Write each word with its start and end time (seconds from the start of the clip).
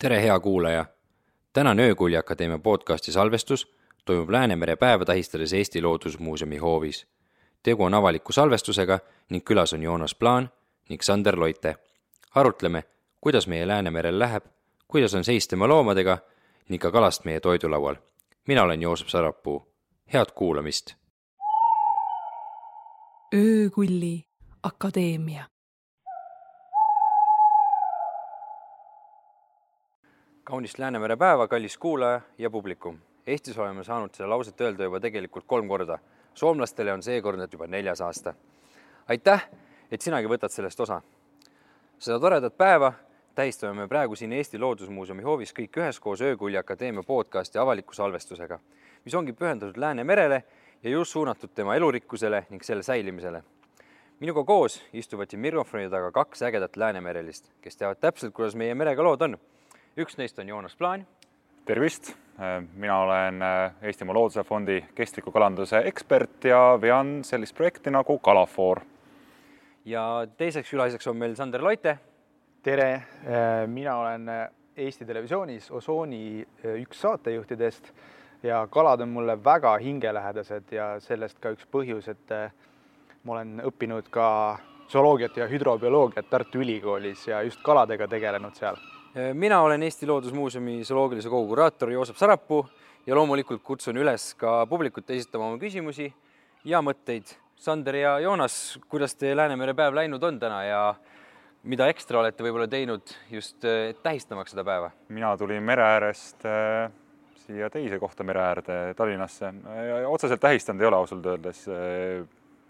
tere, 0.00 0.22
hea 0.22 0.40
kuulaja! 0.40 0.84
tänane 1.52 1.82
Öökulli 1.82 2.16
Akadeemia 2.16 2.58
podcasti 2.58 3.12
salvestus 3.12 3.74
toimub 4.04 4.30
Läänemere 4.30 4.76
päeva 4.76 5.04
tähistades 5.04 5.52
Eesti 5.52 5.82
Loodusmuuseumi 5.82 6.56
hoovis. 6.56 7.06
tegu 7.62 7.84
on 7.84 7.94
avaliku 7.94 8.32
salvestusega 8.32 8.98
ning 9.30 9.44
külas 9.44 9.72
on 9.72 9.82
Joonas 9.82 10.14
Plaan 10.14 10.50
ning 10.88 11.02
Sander 11.02 11.40
Loite. 11.40 11.76
arutleme, 12.34 12.84
kuidas 13.20 13.46
meie 13.46 13.68
Läänemerel 13.68 14.18
läheb, 14.18 14.44
kuidas 14.88 15.14
on 15.14 15.24
seis 15.24 15.48
tema 15.48 15.68
loomadega 15.68 16.18
ning 16.68 16.82
ka 16.82 16.90
kalast 16.90 17.24
meie 17.24 17.40
toidulaual. 17.40 17.96
mina 18.46 18.62
olen 18.62 18.82
Joosep 18.82 19.08
Sarapuu, 19.08 19.72
head 20.12 20.26
kuulamist! 20.34 20.94
öökulli 23.34 24.24
akadeemia. 24.62 25.44
Kaunist 30.50 30.78
Läänemere 30.78 31.16
päeva, 31.16 31.48
kallis 31.48 31.78
kuulaja 31.78 32.20
ja 32.38 32.50
publikum. 32.50 32.98
Eestis 33.26 33.58
oleme 33.58 33.84
saanud 33.84 34.10
seda 34.14 34.26
lauset 34.28 34.60
öelda 34.60 34.88
juba 34.88 34.98
tegelikult 35.00 35.44
kolm 35.46 35.68
korda. 35.68 35.98
soomlastele 36.34 36.92
on 36.92 37.02
seekord 37.02 37.38
nüüd 37.38 37.52
juba 37.52 37.66
neljas 37.66 38.00
aasta. 38.00 38.34
aitäh, 39.08 39.44
et 39.90 40.00
sinagi 40.00 40.26
võtad 40.26 40.50
sellest 40.50 40.80
osa. 40.80 41.02
seda 41.98 42.18
toredat 42.20 42.56
päeva 42.58 42.92
tähistame 43.34 43.74
me 43.82 43.88
praegu 43.88 44.16
siin 44.16 44.32
Eesti 44.32 44.58
Loodusmuuseumi 44.58 45.22
hoovis 45.22 45.54
kõik 45.54 45.78
üheskoos 45.78 46.20
Öökulli 46.20 46.58
Akadeemia 46.58 47.02
podcasti 47.02 47.58
avaliku 47.58 47.94
salvestusega, 47.94 48.58
mis 49.04 49.14
ongi 49.14 49.32
pühendatud 49.32 49.76
Läänemerele 49.76 50.42
ja 50.82 50.90
just 50.90 51.12
suunatud 51.12 51.54
tema 51.54 51.76
elurikkusele 51.76 52.46
ning 52.50 52.62
selle 52.62 52.82
säilimisele. 52.82 53.42
minuga 54.20 54.44
koos 54.44 54.82
istuvad 54.92 55.30
siin 55.30 55.40
mikrofoni 55.40 55.90
taga 55.90 56.10
kaks 56.10 56.42
ägedat 56.42 56.76
läänemerelist, 56.76 57.52
kes 57.60 57.76
teavad 57.76 58.00
täpselt, 58.00 58.34
kuidas 58.34 58.56
meie 58.56 58.74
merega 58.74 59.02
lood 59.02 59.22
on. 59.22 59.38
Üks 59.98 60.16
neist 60.18 60.38
on 60.38 60.48
Joonas 60.48 60.76
Plaan. 60.76 61.06
tervist, 61.66 62.14
mina 62.74 62.98
olen 62.98 63.42
Eestimaa 63.82 64.14
Looduse 64.14 64.44
Fondi 64.44 64.84
kestliku 64.94 65.30
kalanduse 65.30 65.82
ekspert 65.86 66.44
ja 66.44 66.78
vean 66.80 67.24
sellist 67.24 67.56
projekti 67.56 67.90
nagu 67.90 68.18
Kalafoor. 68.18 68.80
ja 69.84 70.26
teiseks 70.36 70.70
külaliseks 70.70 71.06
on 71.06 71.16
meil 71.16 71.34
Sander 71.34 71.64
Loite. 71.64 71.98
tere, 72.62 73.02
mina 73.66 73.96
olen 73.96 74.28
Eesti 74.76 75.04
Televisioonis 75.04 75.70
Osooni 75.70 76.46
üks 76.64 77.00
saatejuhtidest 77.00 77.92
ja 78.42 78.66
kalad 78.70 79.00
on 79.00 79.08
mulle 79.08 79.44
väga 79.44 79.76
hingelähedased 79.78 80.72
ja 80.72 81.00
sellest 81.00 81.38
ka 81.38 81.50
üks 81.50 81.66
põhjus, 81.66 82.08
et 82.08 82.30
ma 83.24 83.32
olen 83.32 83.60
õppinud 83.64 84.08
ka 84.10 84.58
zooloogiat 84.88 85.36
ja 85.36 85.48
hüdrobioloogiat 85.48 86.30
Tartu 86.30 86.62
Ülikoolis 86.62 87.26
ja 87.28 87.42
just 87.42 87.62
kaladega 87.62 88.08
tegelenud 88.08 88.54
seal. 88.54 88.78
Mina 89.34 89.60
olen 89.62 89.82
Eesti 89.82 90.06
Loodusmuuseumi 90.06 90.84
zooloogilise 90.84 91.28
kogu 91.28 91.48
kuraator 91.48 91.90
Joosep 91.90 92.16
Sarapuu 92.16 92.64
ja 93.06 93.16
loomulikult 93.18 93.62
kutsun 93.62 93.98
üles 93.98 94.34
ka 94.38 94.66
publikut 94.70 95.10
esitama 95.10 95.48
oma 95.50 95.58
küsimusi 95.58 96.12
ja 96.64 96.82
mõtteid. 96.84 97.32
Sander 97.60 97.98
ja 97.98 98.14
Joonas, 98.22 98.78
kuidas 98.88 99.14
teie 99.18 99.34
Läänemere 99.36 99.74
päev 99.76 99.94
läinud 99.98 100.22
on 100.24 100.38
täna 100.40 100.62
ja 100.64 100.80
mida 101.62 101.90
ekstra 101.92 102.22
olete 102.22 102.46
võib-olla 102.46 102.68
teinud 102.70 103.12
just 103.30 103.66
tähistamaks 104.02 104.54
seda 104.54 104.64
päeva? 104.64 104.90
mina 105.08 105.34
tulin 105.36 105.62
mere 105.62 105.84
äärest 105.84 106.46
siia 107.50 107.70
teise 107.70 107.98
kohta 107.98 108.24
mere 108.24 108.40
äärde 108.40 108.78
Tallinnasse. 108.96 109.52
otseselt 110.06 110.40
tähistanud 110.40 110.80
ei 110.80 110.86
ole 110.86 110.96
ausalt 110.96 111.26
öeldes. 111.26 111.66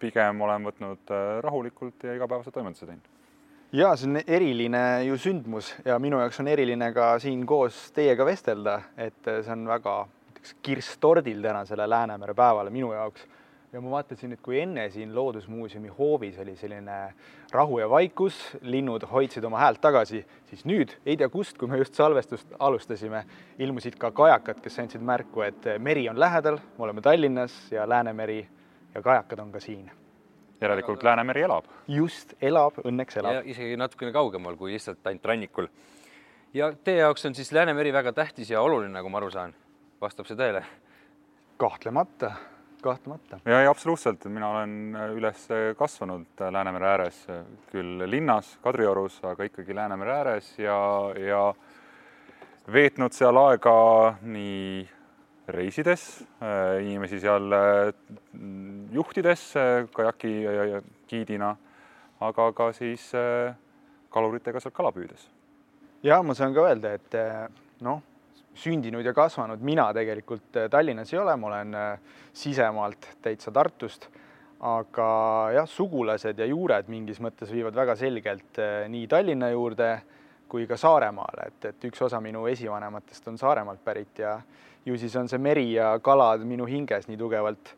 pigem 0.01 0.41
olen 0.41 0.65
võtnud 0.65 1.11
rahulikult 1.41 2.05
ja 2.05 2.15
igapäevase 2.17 2.51
toimetuse 2.51 2.87
teinud. 2.87 3.20
Ja 3.73 3.91
see 3.97 4.09
on 4.11 4.23
eriline 4.27 5.05
ju 5.07 5.19
sündmus 5.19 5.75
ja 5.85 5.99
minu 5.99 6.19
jaoks 6.19 6.41
on 6.43 6.49
eriline 6.49 6.93
ka 6.95 7.13
siin 7.23 7.45
koos 7.47 7.91
teiega 7.95 8.27
vestelda, 8.27 8.81
et 8.99 9.21
see 9.25 9.53
on 9.53 9.69
väga 9.69 10.01
näiteks 10.41 10.57
kirss 10.63 10.99
tordil 10.99 11.43
tänasele 11.43 11.91
Läänemere 11.91 12.35
päevale 12.35 12.71
minu 12.71 12.93
jaoks 12.93 13.27
ja 13.73 13.81
ma 13.81 13.91
vaatasin, 13.91 14.33
et 14.33 14.41
kui 14.41 14.59
enne 14.61 14.89
siin 14.91 15.15
Loodusmuuseumi 15.15 15.89
hoovis 15.99 16.39
oli 16.39 16.57
selline 16.57 17.15
rahu 17.53 17.79
ja 17.79 17.91
vaikus, 17.91 18.57
linnud 18.63 19.05
hoidsid 19.13 19.45
oma 19.45 19.61
häält 19.61 19.81
tagasi, 19.81 20.25
siis 20.49 20.65
nüüd 20.65 20.97
ei 21.07 21.17
tea 21.17 21.29
kust, 21.29 21.59
kui 21.59 21.69
me 21.69 21.79
just 21.79 21.95
salvestust 21.95 22.57
alustasime, 22.59 23.25
ilmusid 23.59 23.99
ka 24.01 24.11
kajakad, 24.11 24.61
kes 24.65 24.79
andsid 24.79 25.05
märku, 25.05 25.45
et 25.47 25.71
meri 25.79 26.09
on 26.09 26.19
lähedal, 26.21 26.59
me 26.79 26.89
oleme 26.89 27.01
Tallinnas 27.01 27.61
ja 27.71 27.89
Läänemeri 27.89 28.43
ja 28.95 29.03
kajakad 29.03 29.39
on 29.39 29.53
ka 29.53 29.61
siin. 29.61 29.91
Järelikult 30.61 31.03
Läänemeri 31.03 31.43
elab. 31.47 31.65
just, 31.89 32.35
elab, 32.41 32.79
õnneks 32.85 33.19
elab. 33.21 33.41
ja 33.41 33.43
isegi 33.45 33.77
natukene 33.77 34.13
kaugemal 34.13 34.57
kui 34.57 34.73
lihtsalt 34.73 35.07
ainult 35.07 35.25
rannikul. 35.25 35.69
ja 36.55 36.73
teie 36.85 37.03
jaoks 37.05 37.27
on 37.27 37.35
siis 37.35 37.53
Läänemeri 37.53 37.93
väga 37.93 38.13
tähtis 38.13 38.51
ja 38.51 38.63
oluline, 38.63 38.93
nagu 38.93 39.09
ma 39.09 39.19
aru 39.19 39.31
saan. 39.31 39.55
vastab 40.01 40.27
see 40.27 40.37
tõele? 40.37 40.65
kahtlemata 41.57 42.33
kahtlemata. 42.81 43.41
ja, 43.45 43.61
ja 43.61 43.71
absoluutselt, 43.71 44.25
mina 44.25 44.49
olen 44.49 44.97
üles 45.17 45.49
kasvanud 45.79 46.41
Läänemere 46.51 46.87
ääres, 46.87 47.27
küll 47.71 48.05
linnas 48.11 48.59
Kadriorus, 48.63 49.21
aga 49.25 49.45
ikkagi 49.45 49.75
Läänemere 49.75 50.13
ääres 50.13 50.55
ja, 50.59 50.79
ja 51.17 51.43
veetnud 52.73 53.13
seal 53.17 53.37
aega 53.37 53.75
nii 54.23 54.89
reisides, 55.55 56.05
inimesi 56.83 57.21
seal 57.23 57.55
juhtides 58.93 59.43
kajaki 59.95 60.33
giidina, 61.11 61.55
aga 62.21 62.51
ka 62.57 62.71
siis 62.77 63.11
kaluritega 64.11 64.63
seal 64.63 64.75
kala 64.77 64.93
püüdes. 64.95 65.29
ja 66.03 66.23
ma 66.23 66.35
saan 66.35 66.55
ka 66.55 66.69
öelda, 66.69 66.95
et 66.97 67.83
noh 67.87 68.03
sündinud 68.61 69.07
ja 69.07 69.13
kasvanud 69.15 69.63
mina 69.63 69.89
tegelikult 69.95 70.59
Tallinnas 70.71 71.13
ei 71.15 71.19
ole, 71.21 71.37
ma 71.37 71.47
olen 71.47 71.77
sisemaalt 72.33 73.09
täitsa 73.23 73.53
Tartust, 73.55 74.09
aga 74.61 75.11
jah, 75.55 75.69
sugulased 75.69 76.39
ja 76.39 76.49
juured 76.49 76.91
mingis 76.93 77.21
mõttes 77.23 77.53
viivad 77.53 77.77
väga 77.77 77.97
selgelt 77.97 78.61
nii 78.93 79.07
Tallinna 79.09 79.51
juurde 79.55 79.91
kui 80.51 80.67
ka 80.67 80.77
Saaremaale, 80.77 81.47
et, 81.47 81.69
et 81.71 81.85
üks 81.89 82.03
osa 82.03 82.21
minu 82.21 82.45
esivanematest 82.51 83.29
on 83.31 83.39
Saaremaalt 83.39 83.85
pärit 83.85 84.19
ja 84.19 84.35
ju 84.87 84.99
siis 84.99 85.17
on 85.17 85.29
see 85.29 85.39
meri 85.39 85.73
ja 85.73 85.93
kalad 86.03 86.45
minu 86.47 86.67
hinges 86.67 87.09
nii 87.09 87.19
tugevalt. 87.19 87.77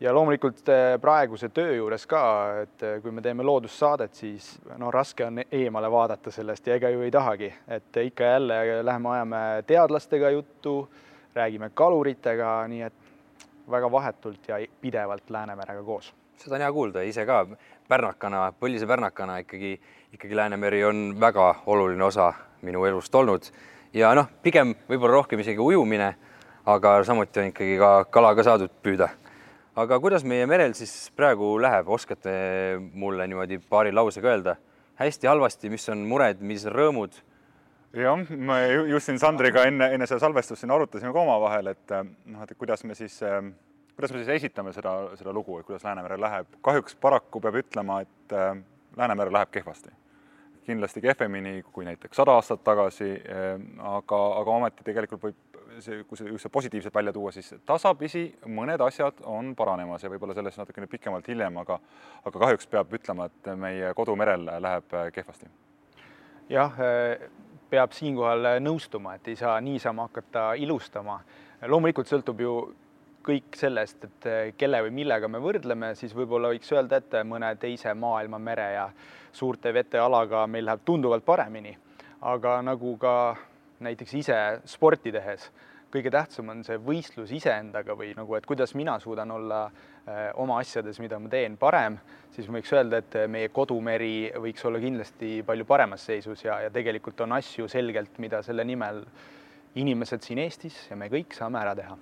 ja 0.00 0.12
loomulikult 0.12 0.66
praeguse 1.00 1.48
töö 1.54 1.76
juures 1.76 2.02
ka, 2.06 2.20
et 2.64 2.82
kui 3.02 3.12
me 3.14 3.22
teeme 3.22 3.42
loodussaadet, 3.46 4.14
siis 4.14 4.48
no 4.76 4.90
raske 4.90 5.24
on 5.24 5.38
eemale 5.44 5.90
vaadata 5.90 6.30
sellest 6.34 6.66
ja 6.66 6.74
ega 6.74 6.90
ju 6.90 7.00
ei 7.06 7.10
tahagi, 7.10 7.52
et 7.68 7.96
ikka 8.02 8.24
jälle 8.24 8.84
läheme 8.84 9.08
ajame 9.08 9.36
teadlastega 9.66 10.30
juttu, 10.30 10.88
räägime 11.34 11.70
kaluritega, 11.74 12.66
nii 12.68 12.82
et 12.82 13.14
väga 13.70 13.90
vahetult 13.90 14.48
ja 14.48 14.58
pidevalt 14.80 15.30
Läänemerega 15.30 15.82
koos. 15.82 16.12
seda 16.36 16.54
on 16.54 16.60
hea 16.60 16.72
kuulda, 16.72 17.02
ise 17.02 17.26
ka 17.26 17.46
pärnakana, 17.88 18.52
põlise 18.60 18.86
pärnakana 18.86 19.38
ikkagi, 19.46 19.80
ikkagi 20.12 20.36
Läänemeri 20.36 20.84
on 20.84 21.14
väga 21.20 21.54
oluline 21.66 22.04
osa 22.04 22.32
minu 22.62 22.84
elust 22.84 23.14
olnud 23.14 23.50
ja 23.94 24.10
noh, 24.16 24.28
pigem 24.42 24.74
võib-olla 24.88 25.20
rohkem 25.20 25.40
isegi 25.40 25.62
ujumine, 25.62 26.14
aga 26.66 26.94
samuti 27.04 27.40
on 27.40 27.50
ikkagi 27.52 27.76
ka 27.78 27.90
kala 28.10 28.34
ka 28.34 28.44
saadud 28.46 28.72
püüda. 28.82 29.10
aga 29.76 29.98
kuidas 30.00 30.24
meie 30.24 30.46
merel 30.46 30.74
siis 30.74 31.10
praegu 31.16 31.58
läheb, 31.60 31.88
oskate 31.88 32.32
mulle 32.92 33.26
niimoodi 33.26 33.58
paari 33.58 33.92
lausega 33.92 34.32
öelda? 34.32 34.56
hästi, 35.00 35.26
halvasti, 35.26 35.70
mis 35.70 35.88
on 35.88 36.06
mured, 36.08 36.40
mis 36.40 36.64
rõõmud? 36.64 37.20
jah, 37.94 38.30
me 38.30 38.58
just 38.88 39.10
siin 39.10 39.18
Sandriga 39.18 39.66
enne, 39.68 39.92
enne 39.94 40.06
seda 40.06 40.22
salvestust 40.24 40.64
siin 40.64 40.72
arutasime 40.72 41.12
ka 41.12 41.20
omavahel, 41.20 41.72
et 41.74 41.96
noh, 42.00 42.42
et 42.42 42.56
kuidas 42.58 42.84
me 42.84 42.94
siis 42.98 43.20
äh, 43.22 43.42
kuidas 43.96 44.12
me 44.12 44.22
siis 44.22 44.28
esitame 44.28 44.72
seda, 44.72 44.94
seda 45.18 45.32
lugu, 45.32 45.58
et 45.58 45.66
kuidas 45.66 45.84
Läänemerel 45.84 46.20
läheb. 46.20 46.46
kahjuks 46.62 46.96
paraku 46.96 47.40
peab 47.40 47.60
ütlema, 47.60 48.00
et 48.02 48.32
äh, 48.32 48.56
Läänemerel 48.96 49.32
läheb 49.32 49.50
kehvasti. 49.50 49.90
kindlasti 50.64 51.00
kehvemini 51.00 51.62
kui 51.72 51.84
näiteks 51.84 52.16
sada 52.16 52.32
aastat 52.38 52.62
tagasi 52.64 53.10
äh,, 53.10 53.60
aga, 53.78 54.20
aga 54.40 54.50
ometi 54.50 54.84
tegelikult 54.84 55.22
võib 55.22 55.53
see, 55.80 56.04
kui 56.08 56.18
see 56.18 56.28
just 56.28 56.48
positiivselt 56.52 56.94
välja 56.94 57.12
tuua, 57.12 57.32
siis 57.32 57.54
tasapisi 57.66 58.26
mõned 58.46 58.80
asjad 58.84 59.22
on 59.30 59.54
paranemas 59.56 60.04
ja 60.04 60.10
võib-olla 60.12 60.36
sellest 60.36 60.60
natukene 60.60 60.86
pikemalt 60.90 61.28
hiljem, 61.28 61.56
aga 61.62 61.78
aga 62.24 62.38
kahjuks 62.46 62.68
peab 62.70 62.92
ütlema, 62.98 63.28
et 63.30 63.50
meie 63.58 63.94
kodumerel 63.94 64.46
läheb 64.60 64.96
kehvasti. 65.14 65.50
jah, 66.48 66.78
peab 67.70 67.92
siinkohal 67.92 68.60
nõustuma, 68.60 69.16
et 69.16 69.28
ei 69.28 69.36
saa 69.36 69.60
niisama 69.60 70.08
hakata 70.08 70.52
ilustama. 70.54 71.20
loomulikult 71.66 72.06
sõltub 72.06 72.40
ju 72.40 72.54
kõik 73.24 73.56
sellest, 73.56 74.04
et 74.04 74.56
kelle 74.60 74.82
või 74.84 74.90
millega 74.90 75.28
me 75.28 75.40
võrdleme, 75.40 75.94
siis 75.96 76.12
võib-olla 76.14 76.50
võiks 76.52 76.72
öelda, 76.72 77.00
et 77.00 77.16
mõne 77.24 77.54
teise 77.56 77.94
maailma 77.94 78.38
mere 78.38 78.72
ja 78.74 78.90
suurte 79.32 79.72
vetealaga 79.72 80.46
meil 80.46 80.66
läheb 80.68 80.84
tunduvalt 80.84 81.24
paremini. 81.24 81.76
aga 82.20 82.62
nagu 82.62 82.96
ka 82.96 83.36
näiteks 83.84 84.14
ise 84.20 84.38
sporti 84.68 85.12
tehes, 85.14 85.50
kõige 85.94 86.10
tähtsam 86.10 86.50
on 86.50 86.64
see 86.66 86.78
võistlus 86.82 87.30
iseendaga 87.36 87.94
või 87.98 88.12
nagu, 88.18 88.34
et 88.34 88.46
kuidas 88.48 88.74
mina 88.74 88.96
suudan 89.02 89.30
olla 89.30 89.60
äh, 89.66 90.30
oma 90.42 90.58
asjades, 90.62 90.98
mida 91.02 91.20
ma 91.22 91.30
teen, 91.30 91.58
parem, 91.60 91.98
siis 92.34 92.48
võiks 92.50 92.72
öelda, 92.74 93.02
et 93.04 93.18
meie 93.30 93.52
kodumeri 93.54 94.32
võiks 94.42 94.64
olla 94.66 94.80
kindlasti 94.82 95.36
palju 95.46 95.68
paremas 95.68 96.08
seisus 96.10 96.42
ja, 96.46 96.58
ja 96.66 96.72
tegelikult 96.74 97.22
on 97.26 97.36
asju 97.38 97.68
selgelt, 97.70 98.18
mida 98.18 98.42
selle 98.42 98.66
nimel 98.66 99.04
inimesed 99.78 100.22
siin 100.22 100.42
Eestis 100.42 100.84
ja 100.90 100.98
me 100.98 101.10
kõik 101.12 101.34
saame 101.36 101.62
ära 101.62 101.76
teha 101.78 101.96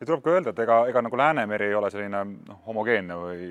ja 0.00 0.06
tuleb 0.06 0.22
ka 0.24 0.32
öelda, 0.32 0.54
et 0.54 0.62
ega, 0.64 0.78
ega 0.88 1.02
nagu 1.04 1.18
Läänemeri 1.20 1.68
ei 1.68 1.76
ole 1.76 1.90
selline 1.92 2.22
noh, 2.24 2.62
homogeenne 2.66 3.18
või 3.20 3.50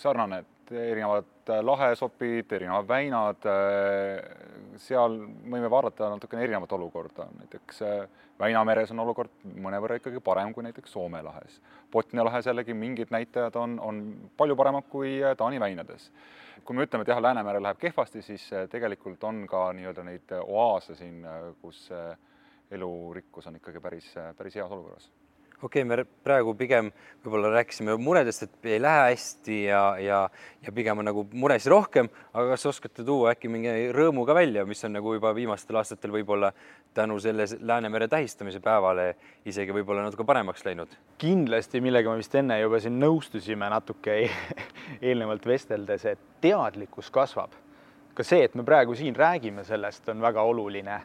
sarnane, 0.00 0.40
et 0.40 0.72
erinevad 0.72 1.50
äh, 1.50 1.60
lahesopid, 1.66 2.52
erinevad 2.56 2.88
väinad, 2.88 3.44
äh, 3.50 4.78
seal 4.80 5.18
võime 5.52 5.70
vaadata 5.70 6.08
natukene 6.14 6.46
erinevat 6.46 6.72
olukorda, 6.78 7.28
näiteks 7.42 7.82
äh, 7.86 8.02
Väinameres 8.40 8.88
on 8.94 9.02
olukord 9.02 9.42
mõnevõrra 9.60 9.98
ikkagi 9.98 10.22
parem 10.24 10.54
kui 10.56 10.64
näiteks 10.64 10.94
Soome 10.94 11.20
lahes. 11.20 11.58
Botnia 11.92 12.24
lahes 12.24 12.48
jällegi 12.48 12.72
mingid 12.72 13.12
näitajad 13.12 13.58
on, 13.60 13.76
on 13.84 13.98
palju 14.40 14.56
paremad 14.56 14.88
kui 14.88 15.18
Taani 15.36 15.60
väinades. 15.60 16.08
kui 16.64 16.76
me 16.76 16.86
ütleme, 16.86 17.04
et 17.04 17.12
jah, 17.12 17.20
Läänemerel 17.20 17.62
läheb 17.62 17.78
kehvasti, 17.80 18.22
siis 18.22 18.48
tegelikult 18.72 19.24
on 19.28 19.44
ka 19.48 19.66
nii-öelda 19.76 20.04
neid 20.08 20.32
oaase 20.40 20.96
siin, 20.96 21.20
kus 21.60 21.90
elurikkus 22.70 23.52
on 23.52 23.60
ikkagi 23.60 23.80
päris, 23.80 24.14
päris 24.38 24.56
heas 24.56 24.72
olukorras 24.72 25.10
okei 25.62 25.82
okay,, 25.82 25.88
me 25.88 26.04
praegu 26.24 26.54
pigem 26.56 26.88
võib-olla 27.24 27.50
rääkisime 27.52 27.94
muredest, 28.00 28.46
et 28.46 28.68
ei 28.72 28.80
lähe 28.80 29.10
hästi 29.10 29.56
ja, 29.66 29.82
ja, 30.00 30.20
ja 30.64 30.72
pigem 30.72 31.02
on 31.02 31.08
nagu 31.10 31.24
muresid 31.32 31.70
rohkem, 31.72 32.08
aga 32.32 32.54
kas 32.54 32.66
oskate 32.70 33.04
tuua 33.04 33.34
äkki 33.34 33.50
mingi 33.52 33.90
rõõmu 33.94 34.24
ka 34.28 34.36
välja, 34.36 34.64
mis 34.68 34.80
on 34.88 34.96
nagu 34.96 35.12
juba 35.16 35.34
viimastel 35.36 35.80
aastatel 35.80 36.14
võib-olla 36.14 36.52
tänu 36.96 37.18
selle 37.20 37.44
Läänemere 37.60 38.08
tähistamise 38.08 38.60
päevale 38.64 39.14
isegi 39.46 39.74
võib-olla 39.76 40.06
natuke 40.06 40.24
paremaks 40.24 40.64
läinud? 40.64 40.94
kindlasti, 41.20 41.82
millega 41.84 42.10
me 42.10 42.22
vist 42.22 42.34
enne 42.40 42.56
juba 42.60 42.80
siin 42.80 42.96
nõustusime 43.00 43.68
natuke 43.70 44.16
eelnevalt 45.08 45.46
vesteldes, 45.46 46.06
et 46.08 46.22
teadlikkus 46.40 47.10
kasvab. 47.12 47.52
ka 48.14 48.24
see, 48.24 48.44
et 48.44 48.54
me 48.54 48.64
praegu 48.64 48.94
siin 48.96 49.16
räägime 49.16 49.64
sellest, 49.64 50.08
on 50.08 50.20
väga 50.20 50.42
oluline. 50.42 51.02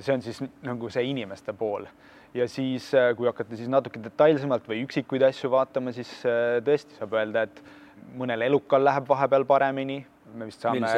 see 0.00 0.14
on 0.14 0.22
siis 0.22 0.42
nagu 0.62 0.90
see 0.90 1.02
inimeste 1.10 1.52
pool 1.52 1.86
ja 2.34 2.48
siis, 2.50 2.88
äh, 2.94 3.12
kui 3.16 3.28
hakata 3.30 3.56
siis 3.56 3.70
natuke 3.70 4.02
detailsemalt 4.02 4.66
või 4.68 4.82
üksikuid 4.84 5.22
asju 5.28 5.50
vaatama, 5.54 5.94
siis 5.94 6.10
äh, 6.28 6.58
tõesti 6.66 6.98
saab 6.98 7.14
öelda, 7.18 7.46
et 7.46 7.62
mõnel 8.18 8.44
elukal 8.48 8.84
läheb 8.84 9.08
vahepeal 9.08 9.46
paremini. 9.48 10.04
me 10.34 10.48
vist 10.48 10.64
saame 10.64 10.88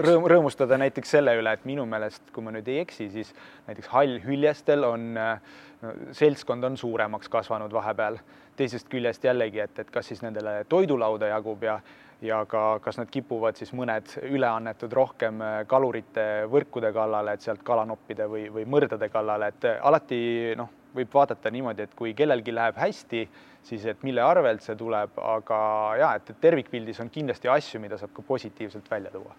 rõõm, 0.00 0.24
rõõmustada 0.30 0.78
näiteks 0.80 1.10
selle 1.12 1.34
üle, 1.36 1.52
et 1.52 1.66
minu 1.68 1.84
meelest, 1.86 2.30
kui 2.32 2.44
ma 2.44 2.52
nüüd 2.54 2.68
ei 2.72 2.78
eksi, 2.80 3.10
siis 3.12 3.34
näiteks 3.66 3.90
hallhüljestel 3.92 4.86
on 4.88 5.16
äh, 5.20 5.42
no, 5.82 5.92
seltskond 6.16 6.64
on 6.64 6.76
suuremaks 6.80 7.28
kasvanud 7.28 7.72
vahepeal. 7.72 8.16
teisest 8.56 8.88
küljest 8.92 9.24
jällegi, 9.24 9.60
et, 9.60 9.78
et 9.78 9.90
kas 9.90 10.06
siis 10.06 10.22
nendele 10.22 10.64
toidulauda 10.68 11.30
jagub 11.30 11.62
ja 11.62 11.78
ja 12.22 12.40
ka, 12.48 12.78
kas 12.84 12.98
nad 13.00 13.10
kipuvad 13.12 13.58
siis 13.58 13.72
mõned 13.76 14.12
üleannetud 14.28 14.92
rohkem 14.92 15.40
äh, 15.44 15.54
kalurite 15.68 16.26
võrkude 16.50 16.92
kallale, 16.92 17.34
et 17.34 17.44
sealt 17.44 17.62
kalanoppide 17.66 18.28
või, 18.28 18.46
või 18.52 18.66
mõrdade 18.68 19.08
kallale, 19.12 19.50
et 19.52 19.68
äh, 19.68 19.78
alati 19.86 20.20
noh, 20.58 20.70
võib 20.94 21.12
vaadata 21.14 21.52
niimoodi, 21.54 21.86
et 21.86 21.94
kui 21.96 22.14
kellelgi 22.18 22.54
läheb 22.54 22.78
hästi, 22.80 23.26
siis 23.64 23.86
et 23.86 24.02
mille 24.02 24.22
arvelt 24.24 24.64
see 24.64 24.76
tuleb, 24.76 25.16
aga 25.22 25.60
ja 26.00 26.14
et 26.18 26.32
tervikpildis 26.40 27.00
on 27.00 27.12
kindlasti 27.12 27.48
asju, 27.48 27.80
mida 27.80 27.98
saab 28.00 28.12
ka 28.16 28.26
positiivselt 28.26 28.90
välja 28.90 29.12
tuua. 29.14 29.36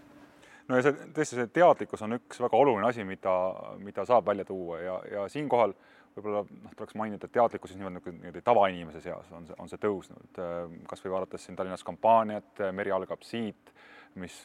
No 0.69 0.77
ja 0.77 0.85
see 0.85 1.09
tõesti, 1.11 1.35
see 1.35 1.49
teadlikkus 1.51 2.05
on 2.05 2.15
üks 2.15 2.39
väga 2.39 2.57
oluline 2.57 2.87
asi, 2.87 3.03
mida, 3.03 3.33
mida 3.81 4.05
saab 4.07 4.29
välja 4.29 4.45
tuua 4.47 4.79
ja, 4.79 4.99
ja 5.11 5.25
siinkohal 5.29 5.73
äh, 5.75 6.00
võib-olla 6.15 6.43
noh, 6.43 6.73
tuleks 6.77 6.97
mainida, 6.99 7.27
et 7.27 7.35
teadlikkus 7.35 7.75
niimoodi 7.75 8.13
niimoodi 8.17 8.43
tavainimese 8.45 9.01
seas 9.03 9.31
on 9.37 9.47
see, 9.47 9.57
on 9.59 9.71
see 9.71 9.81
tõusnud, 9.81 10.41
kasvõi 10.89 11.13
vaadates 11.15 11.47
siin 11.47 11.57
Tallinnas 11.59 11.85
kampaaniat 11.87 12.63
Meri 12.75 12.93
algab 12.95 13.23
siit, 13.27 13.73
mis 14.19 14.41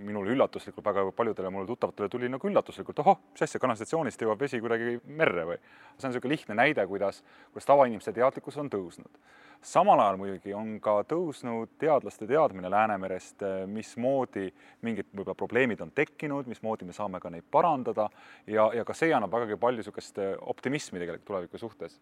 minule 0.00 0.32
üllatuslikult 0.32 0.86
väga 0.86 1.04
paljudele 1.12 1.50
mulle 1.52 1.68
tuttavatele 1.68 2.08
tuli 2.08 2.28
nagu 2.32 2.48
üllatuslikult, 2.48 3.02
ohoh, 3.04 3.18
mis 3.34 3.44
asja, 3.44 3.60
kanalisatsioonist 3.60 4.22
jõuab 4.24 4.40
vesi 4.40 4.60
kuidagi 4.64 4.98
merre 5.04 5.44
või. 5.50 5.58
see 5.98 6.08
on 6.08 6.14
niisugune 6.14 6.32
lihtne 6.32 6.56
näide, 6.56 6.86
kuidas, 6.88 7.20
kuidas 7.52 7.68
tavainimeste 7.68 8.14
teadlikkus 8.16 8.56
on 8.62 8.70
tõusnud 8.72 9.20
samal 9.64 10.00
ajal 10.00 10.18
muidugi 10.20 10.52
on 10.56 10.76
ka 10.82 10.98
tõusnud 11.08 11.72
teadlaste 11.80 12.26
teadmine 12.28 12.70
Läänemerest, 12.70 13.42
eh, 13.42 13.64
mismoodi 13.70 14.50
mingid 14.84 15.08
võib-olla 15.12 15.36
probleemid 15.38 15.80
on 15.80 15.92
tekkinud, 15.94 16.48
mismoodi 16.50 16.84
me 16.84 16.96
saame 16.96 17.20
ka 17.20 17.32
neid 17.32 17.46
parandada 17.50 18.08
ja, 18.46 18.68
ja 18.76 18.84
ka 18.84 18.96
see 18.96 19.12
annab 19.14 19.32
vägagi 19.32 19.58
palju 19.60 19.80
niisugust 19.80 20.20
eh, 20.20 20.34
optimismi 20.40 21.00
tegelikult 21.00 21.26
tuleviku 21.30 21.60
suhtes. 21.60 21.96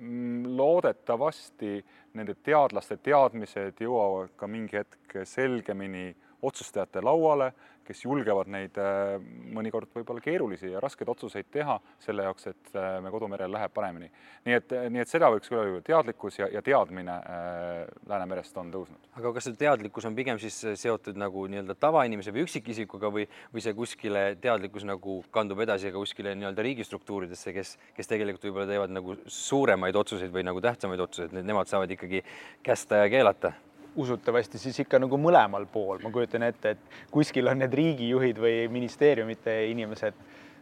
Mm, 0.00 0.56
loodetavasti 0.56 1.84
nende 2.16 2.34
teadlaste 2.40 2.96
teadmised 3.04 3.82
jõuavad 3.84 4.32
ka 4.36 4.48
mingi 4.48 4.78
hetk 4.78 5.18
selgemini 5.28 6.14
otsustajate 6.42 7.02
lauale, 7.04 7.52
kes 7.90 8.04
julgevad 8.04 8.50
neid 8.52 8.76
äh, 8.78 9.16
mõnikord 9.54 9.90
võib-olla 9.94 10.22
keerulisi 10.22 10.70
ja 10.70 10.80
raskeid 10.82 11.08
otsuseid 11.10 11.48
teha 11.52 11.76
selle 12.02 12.26
jaoks, 12.26 12.46
et 12.52 12.72
äh, 12.78 12.98
me 13.02 13.10
kodumerel 13.10 13.50
läheb 13.50 13.72
paremini. 13.74 14.10
nii 14.46 14.56
et, 14.56 14.74
nii 14.94 15.02
et 15.02 15.10
seda 15.10 15.30
võiks 15.32 15.50
küll 15.50 15.62
öelda, 15.62 15.82
teadlikkus 15.88 16.38
ja, 16.38 16.48
ja 16.54 16.62
teadmine 16.62 17.16
äh, 17.18 17.80
Läänemerest 18.10 18.56
on 18.62 18.70
tõusnud. 18.74 19.08
aga 19.18 19.32
kas 19.36 19.48
see 19.48 19.58
teadlikkus 19.58 20.06
on 20.06 20.18
pigem 20.18 20.38
siis 20.42 20.58
seotud 20.82 21.18
nagu 21.18 21.46
nii-öelda 21.50 21.74
tavainimese 21.80 22.34
või 22.36 22.44
üksikisikuga 22.46 23.10
või, 23.14 23.26
või 23.54 23.64
see 23.64 23.74
kuskile 23.76 24.24
teadlikkus 24.40 24.86
nagu 24.88 25.20
kandub 25.34 25.64
edasi 25.66 25.90
ka 25.90 25.98
kuskile 25.98 26.36
nii-öelda 26.38 26.66
riigistruktuuridesse, 26.66 27.54
kes, 27.56 27.74
kes 27.96 28.12
tegelikult 28.12 28.46
võib-olla 28.46 28.68
teevad 28.70 28.94
nagu 28.94 29.18
suuremaid 29.26 29.98
otsuseid 29.98 30.30
või 30.34 30.46
nagu 30.46 30.62
tähtsamaid 30.62 31.02
otsuseid, 31.08 31.34
nemad 31.42 31.70
saavad 31.70 31.90
ikkagi 31.96 32.22
kästa 32.66 33.02
ja 33.02 33.10
keelata 33.10 33.54
usutavasti 33.96 34.58
siis 34.58 34.78
ikka 34.84 35.00
nagu 35.02 35.18
mõlemal 35.18 35.66
pool, 35.70 35.98
ma 36.02 36.12
kujutan 36.14 36.44
ette, 36.46 36.76
et 36.76 37.00
kuskil 37.10 37.50
on 37.50 37.60
need 37.62 37.74
riigijuhid 37.74 38.38
või 38.40 38.68
ministeeriumite 38.72 39.56
inimesed, 39.70 40.20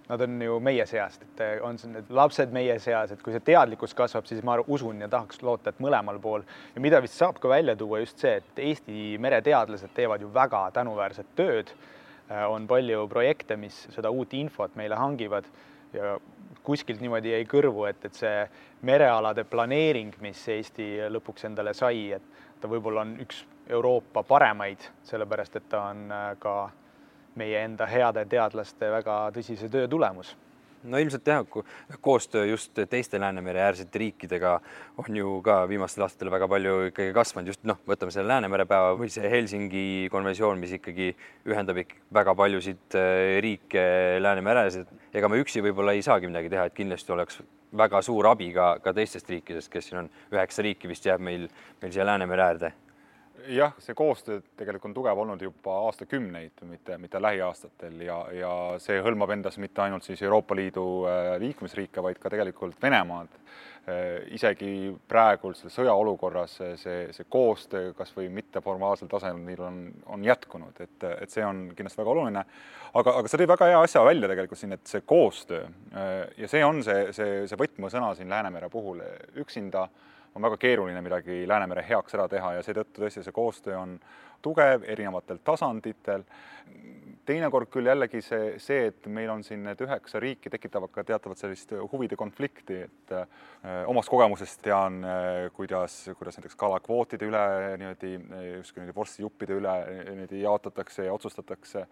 nad 0.08 0.24
on 0.24 0.40
ju 0.42 0.56
meie 0.64 0.86
seast, 0.88 1.24
et 1.26 1.42
on 1.64 1.76
need 1.92 2.08
lapsed 2.16 2.52
meie 2.54 2.78
seas, 2.80 3.12
et 3.12 3.22
kui 3.22 3.34
see 3.34 3.44
teadlikkus 3.44 3.92
kasvab, 3.96 4.26
siis 4.28 4.40
ma 4.46 4.56
usun 4.64 5.04
ja 5.04 5.08
tahaks 5.12 5.42
loota, 5.44 5.70
et 5.70 5.82
mõlemal 5.84 6.20
pool 6.22 6.46
ja 6.74 6.82
mida 6.84 7.02
vist 7.04 7.18
saab 7.20 7.40
ka 7.42 7.50
välja 7.52 7.76
tuua 7.76 8.00
just 8.00 8.24
see, 8.24 8.38
et 8.40 8.62
Eesti 8.70 9.18
mereteadlased 9.20 9.92
teevad 9.96 10.24
ju 10.24 10.32
väga 10.34 10.68
tänuväärset 10.76 11.36
tööd. 11.36 11.76
on 12.28 12.66
palju 12.68 13.06
projekte, 13.08 13.56
mis 13.56 13.86
seda 13.88 14.10
uut 14.10 14.34
infot 14.36 14.74
meile 14.76 14.94
hangivad 15.00 15.46
ja 15.92 16.18
kuskilt 16.68 17.00
niimoodi 17.00 17.32
jäi 17.32 17.46
kõrvu, 17.48 17.86
et, 17.88 18.02
et 18.04 18.16
see 18.16 18.42
merealade 18.84 19.46
planeering, 19.48 20.12
mis 20.20 20.42
Eesti 20.52 20.88
lõpuks 21.08 21.48
endale 21.48 21.72
sai, 21.76 22.10
et 22.18 22.60
ta 22.60 22.68
võib-olla 22.68 23.06
on 23.06 23.14
üks 23.24 23.44
Euroopa 23.68 24.22
paremaid, 24.28 24.84
sellepärast 25.08 25.56
et 25.56 25.70
ta 25.72 25.86
on 25.92 26.04
äh, 26.12 26.28
ka 26.40 26.58
meie 27.40 27.64
enda 27.64 27.86
heade 27.88 28.24
teadlaste 28.28 28.90
väga 28.92 29.16
tõsise 29.36 29.70
töö 29.72 29.88
tulemus 29.88 30.34
no 30.84 30.98
ilmselt 30.98 31.26
jah, 31.26 31.44
koostöö 32.00 32.44
just 32.46 32.78
teiste 32.90 33.20
Läänemere 33.20 33.60
äärsete 33.60 33.98
riikidega 33.98 34.54
on 34.98 35.16
ju 35.16 35.40
ka 35.42 35.60
viimastel 35.68 36.04
aastatel 36.06 36.30
väga 36.30 36.48
palju 36.48 36.74
ikkagi 36.90 37.12
kasvanud, 37.16 37.50
just 37.52 37.64
noh, 37.68 37.80
võtame 37.88 38.14
selle 38.14 38.30
Läänemere 38.30 38.66
päeva 38.70 38.94
või 38.98 39.10
see 39.12 39.30
Helsingi 39.30 39.84
konventsioon, 40.12 40.60
mis 40.62 40.74
ikkagi 40.78 41.12
ühendab 41.48 41.82
ikka 41.82 42.02
väga 42.20 42.34
paljusid 42.38 42.98
äh, 42.98 43.38
riike 43.44 43.84
Läänemere 44.22 44.64
ääres, 44.64 44.80
et 44.82 45.16
ega 45.18 45.30
me 45.30 45.40
üksi 45.42 45.64
võib-olla 45.64 45.96
ei 45.96 46.04
saagi 46.06 46.30
midagi 46.30 46.52
teha, 46.52 46.68
et 46.68 46.76
kindlasti 46.76 47.14
oleks 47.14 47.42
väga 47.76 48.02
suur 48.02 48.30
abi 48.30 48.52
ka, 48.54 48.76
ka 48.84 48.94
teistest 48.96 49.28
riikidest, 49.30 49.70
kes 49.72 49.90
siin 49.90 50.04
on, 50.04 50.12
üheksa 50.32 50.64
riiki 50.64 50.88
vist 50.88 51.06
jääb 51.06 51.22
meil, 51.24 51.48
meil 51.82 51.94
siia 51.94 52.06
Läänemere 52.08 52.46
äärde. 52.50 52.72
Jah, 53.46 53.74
see 53.78 53.94
koostöö 53.94 54.40
tegelikult 54.56 54.90
on 54.90 54.94
tugev 54.94 55.22
olnud 55.24 55.42
juba 55.42 55.78
aastakümneid, 55.88 56.62
mitte, 56.70 56.98
mitte 56.98 57.22
lähiaastatel 57.22 58.00
ja, 58.06 58.18
ja 58.34 58.52
see 58.82 59.00
hõlmab 59.04 59.32
endas 59.36 59.58
mitte 59.62 59.82
ainult 59.84 60.06
siis 60.06 60.22
Euroopa 60.22 60.56
Liidu 60.58 60.86
äh, 61.06 61.34
liikmesriike, 61.42 62.02
vaid 62.02 62.20
ka 62.22 62.32
tegelikult 62.34 62.80
Venemaad 62.82 63.38
Äh, 63.88 64.26
isegi 64.36 64.90
praegu 65.08 65.54
selle 65.56 65.70
sõjaolukorras 65.72 66.58
see, 66.76 66.96
see 67.14 67.26
koostöö 67.30 67.94
kas 67.96 68.10
või 68.16 68.26
mitteformaalsel 68.36 69.08
tasemel 69.08 69.62
on, 69.64 69.78
on 70.12 70.26
jätkunud, 70.26 70.76
et, 70.82 71.06
et 71.08 71.32
see 71.32 71.44
on 71.46 71.62
kindlasti 71.76 72.02
väga 72.02 72.12
oluline. 72.12 72.42
aga, 73.00 73.14
aga 73.20 73.30
sa 73.30 73.40
tõid 73.40 73.48
väga 73.48 73.70
hea 73.70 73.78
asja 73.86 74.02
välja 74.04 74.28
tegelikult 74.28 74.60
siin, 74.60 74.74
et 74.76 74.90
see 74.90 75.06
koostöö 75.08 75.62
äh, 75.64 76.10
ja 76.36 76.50
see 76.52 76.60
on 76.66 76.82
see, 76.84 77.06
see, 77.16 77.46
see 77.48 77.60
võtmesõna 77.62 78.10
siin 78.18 78.28
Läänemere 78.28 78.68
puhul, 78.68 79.00
üksinda 79.40 79.86
on 80.34 80.42
väga 80.42 80.56
keeruline 80.56 81.02
midagi 81.02 81.42
Läänemere 81.48 81.84
heaks 81.88 82.14
ära 82.14 82.28
teha 82.28 82.54
ja 82.58 82.64
seetõttu 82.64 83.02
tõesti 83.02 83.24
see 83.24 83.34
koostöö 83.34 83.78
on 83.78 83.98
tugev 84.42 84.84
erinevatel 84.86 85.38
tasanditel. 85.44 86.24
teinekord 87.28 87.68
küll 87.68 87.84
jällegi 87.84 88.22
see, 88.24 88.54
see, 88.62 88.86
et 88.88 89.06
meil 89.12 89.28
on 89.28 89.42
siin 89.44 89.60
need 89.66 89.80
üheksa 89.84 90.20
riiki, 90.20 90.48
tekitavad 90.48 90.88
ka 90.92 91.02
teatavat 91.04 91.40
sellist 91.40 91.74
huvide 91.92 92.16
konflikti, 92.16 92.78
et 92.86 93.12
öö, 93.12 93.20
äh, 93.20 93.82
omast 93.90 94.08
kogemusest 94.08 94.62
tean, 94.64 95.02
äh, 95.04 95.50
kuidas, 95.52 95.98
kuidas 96.18 96.38
näiteks 96.38 96.56
kalakvootide 96.56 97.28
üle 97.28 97.42
niimoodi 97.82 98.14
justkui 98.56 98.80
niimoodi 98.80 98.96
vorstijuppide 98.96 99.58
üle 99.60 99.74
niimoodi 100.08 100.40
jaotatakse 100.42 101.04
ja 101.04 101.12
otsustatakse. 101.12 101.86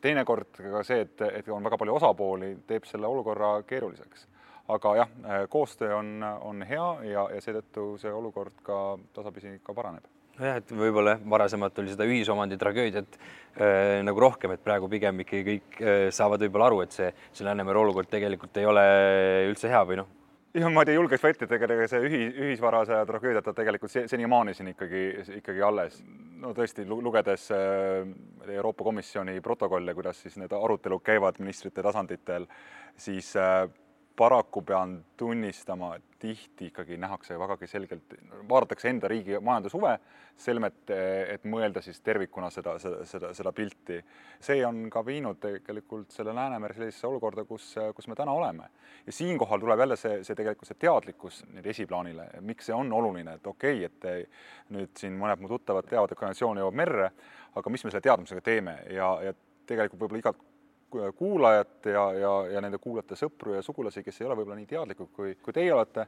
teinekord 0.00 0.56
ka 0.56 0.82
see, 0.82 1.04
et, 1.04 1.26
et 1.42 1.48
on 1.48 1.64
väga 1.64 1.80
palju 1.80 2.00
osapooli, 2.00 2.54
teeb 2.66 2.88
selle 2.88 3.10
olukorra 3.10 3.58
keeruliseks 3.68 4.28
aga 4.68 4.96
jah, 4.96 5.14
koostöö 5.52 5.96
on, 5.98 6.18
on 6.22 6.62
hea 6.64 6.90
ja, 7.10 7.28
ja 7.34 7.40
seetõttu 7.44 7.94
see 8.00 8.12
olukord 8.12 8.62
ka 8.64 8.96
tasapisi 9.16 9.58
ka 9.64 9.74
paraneb 9.76 10.06
nojah, 10.38 10.58
et 10.60 10.74
võib-olla 10.74 11.14
varasemalt 11.30 11.78
oli 11.82 11.92
seda 11.94 12.06
ühisomandi 12.08 12.58
tragöödiat 12.60 13.18
äh, 13.18 14.00
nagu 14.06 14.24
rohkem, 14.24 14.54
et 14.54 14.64
praegu 14.64 14.88
pigem 14.90 15.22
ikkagi 15.24 15.44
kõik 15.50 15.80
äh, 15.80 16.02
saavad 16.14 16.42
võib-olla 16.46 16.70
aru, 16.72 16.82
et 16.84 16.96
see, 16.96 17.10
see 17.32 17.46
Läänemere 17.46 17.80
olukord 17.80 18.10
tegelikult 18.10 18.56
ei 18.60 18.68
ole 18.68 18.84
üldse 19.50 19.70
hea 19.70 19.82
või 19.86 20.00
noh, 20.02 20.10
jah, 20.54 20.70
ma 20.72 20.84
ei 20.86 20.96
julgeks 20.96 21.24
väita, 21.24 21.46
et 21.46 21.54
ega 21.56 21.88
see 21.90 22.02
ühi, 22.08 22.22
ühisvarase 22.48 22.98
tragöödiat 23.08 23.50
on 23.50 23.58
tegelikult 23.58 23.94
senimaani 24.10 24.54
siin 24.56 24.72
ikkagi, 24.74 25.04
ikkagi 25.40 25.64
alles. 25.66 26.00
no 26.40 26.52
tõesti, 26.56 26.86
lugedes 26.88 27.48
äh, 27.54 28.02
Euroopa 28.48 28.84
Komisjoni 28.90 29.40
protokolle, 29.44 29.94
kuidas 29.94 30.22
siis 30.22 30.38
need 30.40 30.52
arutelud 30.52 31.02
käivad 31.04 31.38
ministrite 31.42 31.82
tasanditel, 31.82 32.48
siis 32.96 33.34
äh, 33.38 33.64
paraku 34.16 34.62
pean 34.62 35.04
tunnistama, 35.16 35.94
et 35.96 36.04
tihti 36.18 36.70
ikkagi 36.70 36.96
nähakse 36.96 37.38
vägagi 37.38 37.66
selgelt, 37.66 38.14
vaadatakse 38.48 38.88
enda 38.88 39.08
riigi 39.10 39.36
majandushuve, 39.42 39.90
selmet, 40.40 40.90
et 41.34 41.44
mõelda 41.50 41.82
siis 41.84 41.98
tervikuna 42.04 42.48
seda, 42.54 42.76
seda, 42.82 43.02
seda, 43.08 43.32
seda 43.34 43.52
pilti. 43.52 43.98
see 44.40 44.64
on 44.66 44.88
ka 44.90 45.04
viinud 45.06 45.40
tegelikult 45.42 46.14
selle 46.14 46.34
Läänemere 46.34 46.74
sellisesse 46.74 47.06
olukorda, 47.06 47.44
kus, 47.44 47.74
kus 47.94 48.08
me 48.08 48.14
täna 48.14 48.32
oleme. 48.32 48.70
ja 49.06 49.12
siinkohal 49.12 49.60
tuleb 49.60 49.78
jälle 49.78 49.96
see, 49.96 50.24
see 50.24 50.34
tegelikult 50.34 50.68
see 50.68 50.80
teadlikkus 50.86 51.44
nüüd 51.52 51.66
esiplaanile, 51.66 52.28
miks 52.40 52.70
see 52.70 52.74
on 52.74 52.92
oluline, 52.92 53.34
et 53.34 53.46
okei 53.46 53.84
okay,, 53.86 54.20
et 54.22 54.70
nüüd 54.70 54.96
siin 54.96 55.18
mõned 55.18 55.42
mu 55.42 55.48
tuttavad 55.48 55.90
teavad, 55.90 56.12
et 56.12 56.18
kanalisatsioon 56.18 56.62
jõuab 56.62 56.82
merre, 56.82 57.10
aga 57.54 57.70
mis 57.70 57.84
me 57.84 57.90
selle 57.90 58.08
teadmisega 58.08 58.40
teeme 58.40 58.78
ja, 58.90 59.12
ja 59.22 59.34
tegelikult 59.66 60.00
võib-olla 60.00 60.24
igat 60.24 60.50
kuulajat 61.16 61.90
ja, 61.90 62.04
ja, 62.12 62.32
ja 62.54 62.60
nende 62.64 62.78
kuulajate 62.78 63.18
sõpru 63.18 63.56
ja 63.56 63.62
sugulasi, 63.62 64.04
kes 64.04 64.20
ei 64.20 64.28
ole 64.28 64.38
võib-olla 64.38 64.60
nii 64.60 64.70
teadlikud, 64.70 65.10
kui, 65.16 65.34
kui 65.42 65.56
teie 65.56 65.72
olete, 65.74 66.06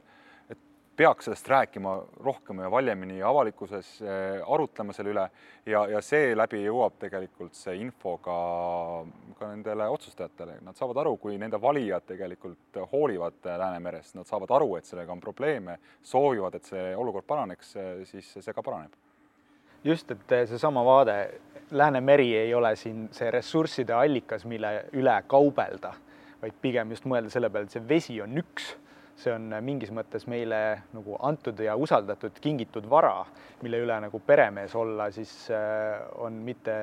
et 0.49 0.59
peaks 0.97 1.27
sellest 1.27 1.47
rääkima 1.47 1.93
rohkem 2.25 2.59
ja 2.63 2.71
valjemini 2.71 3.21
avalikkuses, 3.23 3.89
eh, 4.01 4.41
arutlema 4.53 4.93
selle 4.93 5.13
üle. 5.13 5.25
Ja, 5.65 5.83
ja 5.91 6.01
seeläbi 6.01 6.63
jõuab 6.63 6.97
tegelikult 6.99 7.55
see 7.55 7.75
info 7.83 8.17
ka, 8.23 8.37
ka 9.39 9.51
nendele 9.51 9.89
otsustajatele, 9.93 10.59
nad 10.65 10.79
saavad 10.79 11.03
aru, 11.03 11.17
kui 11.21 11.37
nende 11.37 11.61
valijad 11.61 12.07
tegelikult 12.13 12.81
hoolivad 12.91 13.45
Läänemerest, 13.45 14.15
nad 14.17 14.29
saavad 14.29 14.55
aru, 14.57 14.75
et 14.77 14.89
sellega 14.89 15.13
on 15.13 15.21
probleeme, 15.21 15.77
soovivad, 16.01 16.55
et 16.55 16.71
see 16.71 16.95
olukord 16.95 17.27
paraneks, 17.27 17.75
siis 18.09 18.33
see 18.39 18.55
ka 18.55 18.65
paraneb. 18.65 18.95
Just, 19.85 20.09
et 20.11 20.33
seesama 20.49 20.81
vaade, 20.83 21.13
Läänemeri 21.71 22.37
ei 22.37 22.53
ole 22.55 22.75
siin 22.75 23.09
see 23.11 23.31
ressursside 23.31 23.93
allikas, 23.93 24.45
mille 24.47 24.85
üle 24.95 25.15
kaubelda, 25.27 25.93
vaid 26.41 26.53
pigem 26.61 26.93
just 26.95 27.03
mõelda 27.03 27.31
selle 27.33 27.49
peale, 27.51 27.67
et 27.67 27.75
see 27.75 27.83
vesi 27.89 28.21
on 28.23 28.37
üks, 28.39 28.69
see 29.19 29.33
on 29.33 29.49
mingis 29.65 29.91
mõttes 29.91 30.27
meile 30.31 30.59
nagu 30.93 31.17
antud 31.27 31.59
ja 31.59 31.75
usaldatud, 31.75 32.37
kingitud 32.41 32.87
vara, 32.89 33.25
mille 33.63 33.81
üle 33.83 33.97
nagu 34.05 34.21
peremees 34.23 34.75
olla, 34.79 35.09
siis 35.11 35.33
äh, 35.51 35.99
on 36.23 36.39
mitte, 36.45 36.77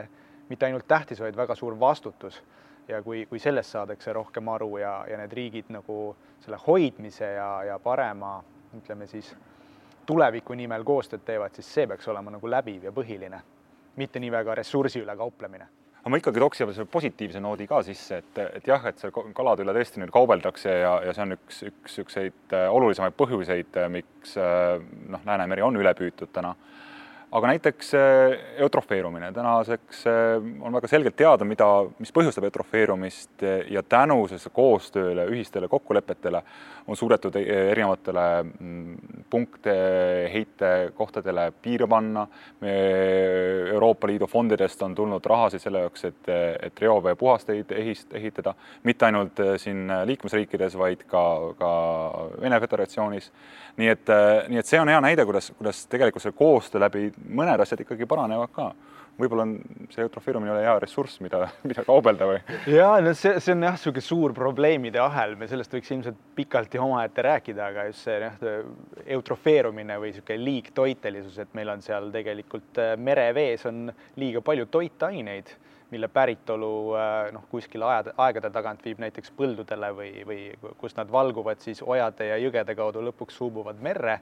mitte 0.51 0.69
ainult 0.69 0.89
tähtis, 0.91 1.23
vaid 1.25 1.37
väga 1.37 1.57
suur 1.57 1.79
vastutus. 1.81 2.43
ja 2.89 3.03
kui, 3.03 3.25
kui 3.27 3.39
sellest 3.39 3.71
saadakse 3.73 4.13
rohkem 4.13 4.49
aru 4.49 4.77
ja, 4.77 5.07
ja 5.09 5.17
need 5.17 5.33
riigid 5.33 5.71
nagu 5.73 6.17
selle 6.45 6.59
hoidmise 6.67 7.25
ja, 7.25 7.63
ja 7.65 7.79
parema, 7.79 8.43
ütleme 8.77 9.07
siis 9.09 9.33
tuleviku 10.07 10.55
nimel 10.55 10.85
koostööd 10.85 11.25
teevad, 11.25 11.55
siis 11.57 11.73
see 11.75 11.87
peaks 11.89 12.09
olema 12.13 12.35
nagu 12.35 12.51
läbiv 12.51 12.85
ja 12.85 12.93
põhiline, 12.93 13.41
mitte 14.01 14.21
nii 14.21 14.33
väga 14.35 14.55
ressursi 14.61 15.03
üle 15.03 15.17
kauplemine. 15.17 15.67
Aga 16.05 16.13
ma 16.13 16.19
ikkagi 16.21 16.41
tooks 16.43 16.61
selle 16.61 16.85
positiivse 16.93 17.41
noodi 17.41 17.65
ka 17.69 17.79
sisse, 17.83 18.19
et, 18.21 18.41
et 18.59 18.67
jah, 18.69 18.83
et 18.91 18.99
seal 19.01 19.13
kalade 19.33 19.65
üle 19.65 19.73
tõesti 19.73 20.03
nüüd 20.03 20.13
kaubeldakse 20.13 20.75
ja, 20.83 20.99
ja 21.07 21.15
see 21.17 21.25
on 21.25 21.37
üks, 21.39 21.63
üks 21.71 21.95
niisuguseid 21.95 22.57
äh, 22.59 22.67
olulisemaid 22.77 23.17
põhjuseid, 23.17 23.79
äh, 23.81 23.89
miks 23.89 24.35
äh, 24.37 24.83
noh, 25.09 25.23
Läänemeri 25.25 25.65
on 25.65 25.81
üle 25.81 25.95
püütud 25.97 26.29
täna 26.37 26.53
aga 27.35 27.47
näiteks 27.51 27.95
äh, 27.95 28.37
eutrofeerumine, 28.63 29.33
tänaseks 29.33 30.07
äh, 30.07 30.13
on 30.61 30.73
väga 30.73 30.89
selgelt 30.89 31.17
teada, 31.19 31.45
mida, 31.45 31.67
mis 31.99 32.13
põhjustab 32.15 32.47
eutrofeerumist 32.47 33.43
ja 33.71 33.83
tänu 33.83 34.21
sellesse 34.29 34.53
koostööle, 34.55 35.27
ühistele 35.33 35.69
kokkulepetele 35.69 36.43
on 36.87 36.97
suudetud 36.97 37.35
erinevatele 37.41 38.25
mm, 38.43 38.97
punkte, 39.31 39.75
heitekohtadele 40.33 41.49
piire 41.63 41.87
panna. 41.89 42.27
Euroopa 43.73 44.07
Liidu 44.07 44.29
fondidest 44.29 44.83
on 44.85 44.95
tulnud 44.95 45.25
rahasid 45.27 45.63
selle 45.65 45.81
jaoks, 45.85 46.05
et, 46.11 46.31
et 46.69 46.85
reovee 46.85 47.15
puhasteid 47.17 47.73
ehist, 47.73 48.13
ehitada, 48.15 48.53
mitte 48.85 49.09
ainult 49.09 49.41
siin 49.63 49.89
liikmesriikides, 50.05 50.77
vaid 50.79 51.07
ka, 51.09 51.25
ka 51.59 51.73
Vene 52.41 52.61
Föderatsioonis. 52.61 53.33
nii 53.77 53.89
et, 53.91 54.11
nii 54.49 54.61
et 54.61 54.69
see 54.69 54.79
on 54.79 54.89
hea 54.93 55.01
näide, 55.03 55.25
kuidas, 55.27 55.51
kuidas 55.59 55.87
tegelikult 55.91 56.23
see 56.23 56.37
koostöö 56.37 56.85
läbi 56.85 57.09
mõned 57.29 57.65
asjad 57.65 57.85
ikkagi 57.85 58.09
paranevad 58.09 58.53
ka. 58.55 58.73
Võib-olla 59.15 59.45
on 59.47 59.53
see 59.95 60.03
eutrofeerumine 60.03 60.51
ei 60.51 60.57
ole 60.57 60.63
hea 60.65 60.79
ressurss, 60.83 61.21
mida, 61.23 61.45
mida 61.71 61.85
kaubelda 61.87 62.27
või? 62.27 62.41
ja 62.75 62.89
no 63.05 63.13
see, 63.15 63.37
see 63.39 63.55
on 63.55 63.63
jah, 63.63 63.77
niisugune 63.77 64.03
suur 64.03 64.33
probleemide 64.35 64.99
ahel, 64.99 65.37
me 65.39 65.47
sellest 65.51 65.77
võiks 65.77 65.93
ilmselt 65.95 66.19
pikalt 66.35 66.75
ja 66.75 66.83
omaette 66.83 67.23
rääkida, 67.23 67.69
aga 67.71 67.85
just 67.93 68.09
see 68.09 68.17
jah, 68.25 68.41
eutrofeerumine 69.17 70.01
või 70.03 70.11
niisugune 70.11 70.41
liigtoitelisus, 70.43 71.39
et 71.45 71.55
meil 71.55 71.71
on 71.77 71.85
seal 71.85 72.11
tegelikult 72.15 72.81
äh, 72.83 72.97
merevees 72.99 73.63
on 73.71 73.87
liiga 74.19 74.43
palju 74.43 74.67
toitaineid, 74.75 75.53
mille 75.95 76.09
päritolu 76.11 76.73
äh, 76.99 77.13
noh, 77.37 77.45
kuskil 77.53 77.87
ajade, 77.87 78.17
aegade 78.19 78.51
tagant 78.51 78.83
viib 78.83 78.99
näiteks 79.05 79.31
põldudele 79.39 79.93
või, 79.95 80.11
või 80.27 80.41
kust 80.81 80.99
nad 80.99 81.13
valguvad 81.13 81.63
siis 81.63 81.85
ojade 81.87 82.33
ja 82.33 82.41
jõgede 82.43 82.75
kaudu 82.75 83.05
lõpuks 83.13 83.39
suubuvad 83.39 83.79
merre 83.85 84.19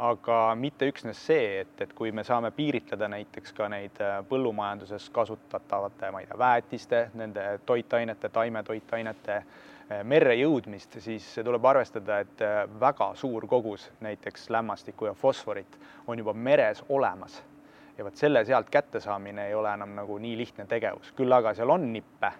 aga 0.00 0.54
mitte 0.56 0.88
üksnes 0.88 1.18
see, 1.28 1.60
et, 1.60 1.74
et 1.84 1.92
kui 1.96 2.12
me 2.16 2.24
saame 2.24 2.50
piiritleda 2.56 3.08
näiteks 3.12 3.52
ka 3.56 3.68
neid 3.68 3.98
äh, 4.00 4.20
põllumajanduses 4.28 5.10
kasutatavate, 5.12 6.10
ma 6.12 6.22
ei 6.22 6.28
tea, 6.28 6.38
väetiste, 6.40 7.00
nende 7.20 7.44
toitainete, 7.68 8.30
taimetoitainete 8.32 9.36
äh, 9.36 10.00
merre 10.08 10.38
jõudmist, 10.38 10.96
siis 11.04 11.26
tuleb 11.44 11.68
arvestada, 11.72 12.20
et 12.24 12.44
äh, 12.46 12.62
väga 12.80 13.10
suur 13.20 13.44
kogus 13.50 13.90
näiteks 14.00 14.48
lämmastikku 14.56 15.10
ja 15.10 15.14
fosforit 15.14 15.76
on 16.06 16.18
juba 16.22 16.32
meres 16.32 16.84
olemas. 16.88 17.42
ja 17.98 18.04
vot 18.04 18.16
selle 18.16 18.44
sealt 18.44 18.70
kättesaamine 18.70 19.48
ei 19.48 19.54
ole 19.54 19.74
enam 19.74 19.90
nagu 19.94 20.16
nii 20.18 20.36
lihtne 20.38 20.64
tegevus, 20.66 21.12
küll 21.12 21.32
aga 21.36 21.52
seal 21.54 21.70
on 21.70 21.92
nippe 21.92 22.30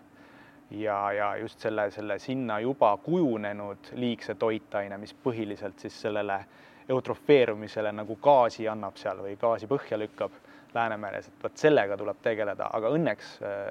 ja, 0.71 1.13
ja 1.13 1.37
just 1.37 1.61
selle, 1.61 1.91
selle 1.91 2.19
sinna 2.19 2.61
juba 2.61 2.97
kujunenud 3.05 3.93
liigse 4.01 4.35
toitaine, 4.35 4.97
mis 4.99 5.13
põhiliselt 5.13 5.85
siis 5.85 6.01
sellele 6.01 6.39
äh, 6.39 6.70
eutrofeerumisele 6.91 7.93
nagu 7.95 8.17
gaasi 8.23 8.69
annab 8.69 8.99
seal 9.01 9.23
või 9.25 9.37
gaasi 9.41 9.69
põhja 9.71 9.99
lükkab 10.01 10.39
Läänemeres, 10.75 11.27
et 11.27 11.43
vot 11.43 11.57
sellega 11.59 11.97
tuleb 11.99 12.21
tegeleda, 12.23 12.69
aga 12.79 12.93
õnneks 12.95 13.31
äh, 13.43 13.63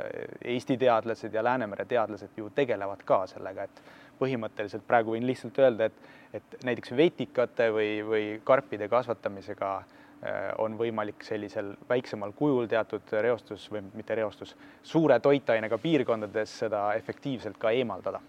Eesti 0.53 0.75
teadlased 0.81 1.33
ja 1.33 1.43
Läänemere 1.47 1.85
teadlased 1.87 2.35
ju 2.35 2.49
tegelevad 2.55 3.05
ka 3.07 3.21
sellega, 3.31 3.69
et 3.69 3.79
põhimõtteliselt 4.19 4.83
praegu 4.87 5.15
võin 5.15 5.27
lihtsalt 5.27 5.61
öelda, 5.63 5.87
et, 5.87 6.09
et 6.35 6.57
näiteks 6.67 6.91
vetikate 6.99 7.69
või, 7.71 7.93
või 8.03 8.25
karpide 8.43 8.89
kasvatamisega 8.91 9.69
äh, 9.77 10.49
on 10.59 10.75
võimalik 10.81 11.23
sellisel 11.23 11.71
väiksemal 11.87 12.35
kujul 12.35 12.67
teatud 12.67 13.15
reostus 13.23 13.69
või 13.71 13.85
mitte 13.93 14.19
reostus, 14.19 14.51
suure 14.83 15.21
toitainega 15.23 15.79
piirkondades 15.79 16.57
seda 16.65 16.89
efektiivselt 16.99 17.57
ka 17.63 17.71
eemaldada 17.71 18.19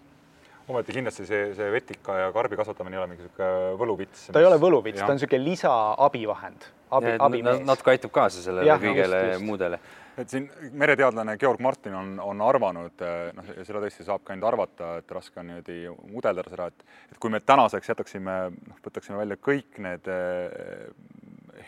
ometi 0.71 0.95
kindlasti 0.97 1.25
see, 1.27 1.47
see 1.57 1.71
vetika 1.73 2.17
ja 2.17 2.27
karbi 2.35 2.59
kasvatamine 2.59 2.97
ei 2.97 3.01
ole 3.01 3.09
mingi 3.11 3.25
niisugune 3.25 3.73
võluvits. 3.79 4.27
ta 4.31 4.43
ei 4.43 4.49
ole 4.49 4.59
võluvits, 4.61 5.01
ta 5.01 5.09
on 5.09 5.19
niisugune 5.19 5.43
lisaabivahend, 5.45 6.69
abi, 6.97 7.15
abimees. 7.27 7.65
natuke 7.67 7.95
aitab 7.95 8.13
kaasa 8.15 8.43
sellele 8.43 8.77
kõigele 8.81 9.19
just, 9.25 9.33
just. 9.35 9.45
muudele. 9.47 9.81
et 10.21 10.33
siin 10.33 10.47
mereteadlane 10.83 11.37
Georg 11.41 11.61
Martin 11.63 11.95
on, 11.97 12.15
on 12.23 12.43
arvanud, 12.45 13.05
noh, 13.37 13.53
ja 13.57 13.67
seda 13.67 13.83
tõesti 13.83 14.07
saab 14.07 14.25
ka 14.25 14.35
ainult 14.35 14.49
arvata, 14.51 14.95
et 15.01 15.15
raske 15.15 15.39
on 15.39 15.51
niimoodi 15.51 15.79
mudeldada 16.11 16.53
seda, 16.53 16.67
et, 16.73 16.87
et 17.13 17.21
kui 17.21 17.33
me 17.33 17.43
tänaseks 17.43 17.93
jätaksime, 17.93 18.37
noh, 18.55 18.81
võtaksime 18.85 19.21
välja 19.23 19.39
kõik 19.39 19.79
need 19.85 20.11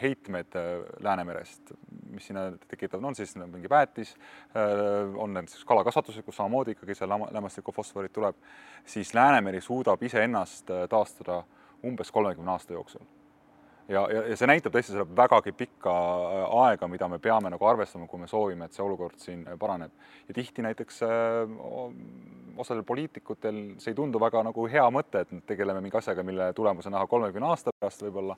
heitmed 0.02 0.56
äh, 0.56 0.84
Läänemerest, 1.04 1.74
mis 2.12 2.28
sinna 2.28 2.52
tekitavad, 2.68 3.04
on 3.04 3.16
siis 3.16 3.36
mingi 3.40 3.70
väetis, 3.70 4.16
äh, 4.56 5.16
on 5.18 5.34
need 5.34 5.52
siis 5.52 5.66
kalakasvatused, 5.66 6.26
kus 6.26 6.40
samamoodi 6.42 6.78
ikkagi 6.78 6.96
see 6.98 7.10
lämmastikufosforid 7.10 8.14
tuleb, 8.14 8.40
siis 8.86 9.14
Läänemeri 9.14 9.62
suudab 9.62 10.04
iseennast 10.04 10.72
äh, 10.72 10.88
taastada 10.90 11.44
umbes 11.84 12.12
kolmekümne 12.12 12.52
aasta 12.52 12.74
jooksul 12.74 13.04
ja, 13.88 14.04
ja, 14.12 14.24
ja 14.32 14.38
see 14.38 14.50
näitab 14.50 14.74
tõesti 14.76 14.94
seda 14.94 15.06
vägagi 15.18 15.54
pikka 15.58 15.94
aega, 16.64 16.88
mida 16.92 17.10
me 17.12 17.20
peame 17.24 17.52
nagu 17.54 17.68
arvestama, 17.68 18.08
kui 18.08 18.22
me 18.22 18.30
soovime, 18.32 18.68
et 18.68 18.78
see 18.78 18.86
olukord 18.86 19.20
siin 19.22 19.44
paraneb. 19.60 19.92
ja 20.28 20.34
tihti 20.34 20.66
näiteks 20.66 21.02
osadel 22.58 22.84
poliitikutel 22.84 23.62
see 23.82 23.92
ei 23.92 23.98
tundu 23.98 24.22
väga 24.22 24.44
nagu 24.46 24.68
hea 24.70 24.86
mõte, 24.94 25.24
et 25.24 25.46
tegeleme 25.50 25.82
mingi 25.82 25.98
asjaga, 25.98 26.24
mille 26.24 26.52
tulemus 26.54 26.88
on 26.88 26.98
näha 26.98 27.08
kolmekümne 27.08 27.50
aasta 27.50 27.74
pärast 27.80 28.04
võib-olla. 28.06 28.38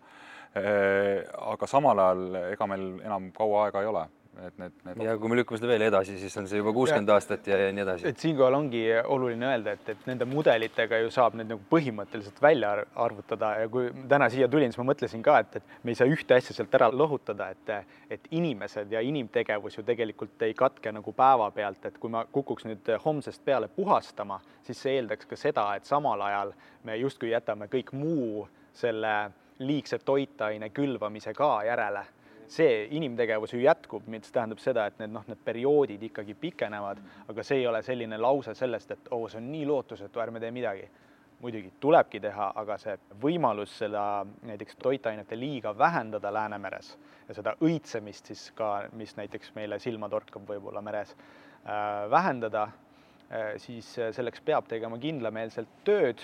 aga 1.54 1.68
samal 1.68 2.00
ajal 2.00 2.42
ega 2.52 2.68
meil 2.68 2.88
enam 3.04 3.32
kaua 3.36 3.66
aega 3.66 3.82
ei 3.82 3.92
ole 3.92 4.06
et 4.44 4.58
need, 4.60 4.74
need 4.86 5.01
ja 5.06 5.13
kui 5.20 5.32
me 5.32 5.38
lükkame 5.39 5.60
seda 5.60 5.70
veel 5.70 5.86
edasi, 5.88 6.18
siis 6.20 6.34
on 6.39 6.48
see 6.50 6.60
juba 6.60 6.74
kuuskümmend 6.75 7.12
aastat 7.13 7.48
ja, 7.48 7.58
ja 7.60 7.74
nii 7.75 7.84
edasi. 7.86 8.08
et 8.10 8.22
siinkohal 8.22 8.58
ongi 8.58 8.82
oluline 9.13 9.48
öelda, 9.48 9.75
et, 9.77 9.92
et 9.94 10.08
nende 10.10 10.27
mudelitega 10.30 11.00
ju 11.04 11.12
saab 11.13 11.38
need 11.39 11.50
nagu 11.54 11.63
põhimõtteliselt 11.72 12.42
välja 12.44 12.74
arvutada. 13.06 13.51
Ja 13.62 13.70
kui 13.72 13.92
täna 14.12 14.30
siia 14.34 14.50
tulin, 14.51 14.74
siis 14.74 14.82
ma 14.82 14.88
mõtlesin 14.92 15.24
ka, 15.25 15.38
et, 15.44 15.60
et 15.62 15.77
me 15.84 15.94
ei 15.94 16.00
saa 16.00 16.10
ühte 16.12 16.36
asja 16.38 16.56
sealt 16.58 16.75
ära 16.75 16.89
lohutada, 16.92 17.50
et, 17.56 17.94
et 18.18 18.27
inimesed 18.36 18.92
ja 18.92 19.04
inimtegevus 19.06 19.80
ju 19.80 19.86
tegelikult 19.88 20.46
ei 20.48 20.58
katke 20.58 20.92
nagu 20.96 21.15
päevapealt, 21.15 21.88
et 21.88 22.01
kui 22.01 22.12
ma 22.12 22.25
kukuks 22.32 22.68
nüüd 22.68 22.92
homsest 23.06 23.46
peale 23.46 23.70
puhastama, 23.72 24.42
siis 24.68 24.82
see 24.82 25.00
eeldaks 25.00 25.32
ka 25.32 25.39
seda, 25.39 25.70
et 25.77 25.88
samal 25.88 26.22
ajal 26.27 26.54
me 26.84 27.00
justkui 27.00 27.32
jätame 27.32 27.70
kõik 27.72 27.96
muu 27.96 28.46
selle 28.75 29.15
liigse 29.63 30.01
toitaine 30.04 30.70
külvamise 30.75 31.32
ka 31.34 31.62
järele 31.63 32.04
see 32.52 32.86
inimtegevus 32.98 33.54
ju 33.54 33.62
jätkub, 33.64 34.06
mis 34.12 34.32
tähendab 34.32 34.60
seda, 34.62 34.86
et 34.90 35.00
need 35.02 35.14
noh, 35.14 35.25
need 35.30 35.42
perioodid 35.46 36.04
ikkagi 36.10 36.36
pikenevad, 36.40 37.02
aga 37.32 37.44
see 37.44 37.62
ei 37.62 37.68
ole 37.68 37.82
selline 37.86 38.20
lause 38.22 38.56
sellest, 38.58 38.92
et 38.96 39.10
oo 39.12 39.24
oh,, 39.25 39.32
see 39.32 39.42
on 39.42 39.50
nii 39.52 39.66
lootusetu, 39.70 40.22
ärme 40.24 40.44
tee 40.44 40.54
midagi. 40.56 40.88
muidugi 41.36 41.68
tulebki 41.84 42.20
teha, 42.24 42.46
aga 42.56 42.78
see 42.80 42.94
võimalus 43.22 43.74
seda 43.78 44.25
näiteks 44.48 44.78
toitainete 44.80 45.36
liiga 45.36 45.74
vähendada 45.78 46.32
Läänemeres 46.34 46.94
ja 47.28 47.36
seda 47.36 47.54
õitsemist 47.62 48.32
siis 48.32 48.46
ka, 48.56 48.88
mis 48.96 49.18
näiteks 49.18 49.52
meile 49.56 49.80
silma 49.80 50.10
torkab 50.10 50.48
võib-olla 50.48 50.82
meres 50.82 51.12
äh,, 51.12 52.10
vähendada 52.10 52.64
äh,, 52.64 53.58
siis 53.62 53.92
selleks 54.16 54.42
peab 54.48 54.72
tegema 54.72 54.98
kindlameelselt 54.98 55.70
tööd, 55.84 56.24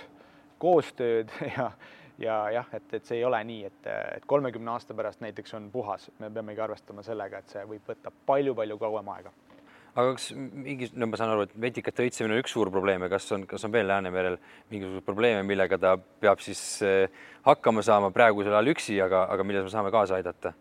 koostööd 0.64 1.30
ja 1.58 1.72
ja 2.22 2.38
jah, 2.54 2.68
et, 2.74 2.88
et 2.94 3.06
see 3.06 3.20
ei 3.20 3.26
ole 3.26 3.40
nii, 3.48 3.70
et, 3.70 3.88
et 4.18 4.26
kolmekümne 4.30 4.74
aasta 4.74 4.96
pärast 4.98 5.24
näiteks 5.24 5.56
on 5.58 5.70
puhas, 5.74 6.10
me 6.20 6.30
peamegi 6.34 6.62
arvestama 6.62 7.04
sellega, 7.06 7.42
et 7.42 7.56
see 7.56 7.64
võib 7.68 7.88
võtta 7.88 8.14
palju-palju 8.30 8.78
kauem 8.82 9.12
aega. 9.16 9.34
aga 9.92 10.16
kas 10.16 10.30
mingi, 10.38 10.92
no 10.96 11.10
ma 11.12 11.20
saan 11.20 11.34
aru, 11.34 11.46
et 11.48 11.56
vetikate 11.62 12.06
õitsemine 12.08 12.38
on 12.38 12.44
üks 12.44 12.56
suur 12.56 12.72
probleem 12.72 13.04
ja 13.08 13.12
kas 13.12 13.32
on, 13.36 13.46
kas 13.50 13.66
on 13.68 13.74
veel 13.74 13.90
Läänemerel 13.92 14.38
mingisuguseid 14.72 15.06
probleeme, 15.06 15.44
millega 15.48 15.78
ta 15.82 15.96
peab 15.98 16.44
siis 16.44 16.64
eh, 16.88 17.24
hakkama 17.48 17.84
saama 17.84 18.12
praegusel 18.16 18.56
ajal 18.56 18.74
üksi, 18.76 19.00
aga, 19.04 19.26
aga 19.34 19.48
milles 19.48 19.68
me 19.68 19.74
saame 19.74 19.94
kaasa 19.94 20.20
aidata? 20.20 20.54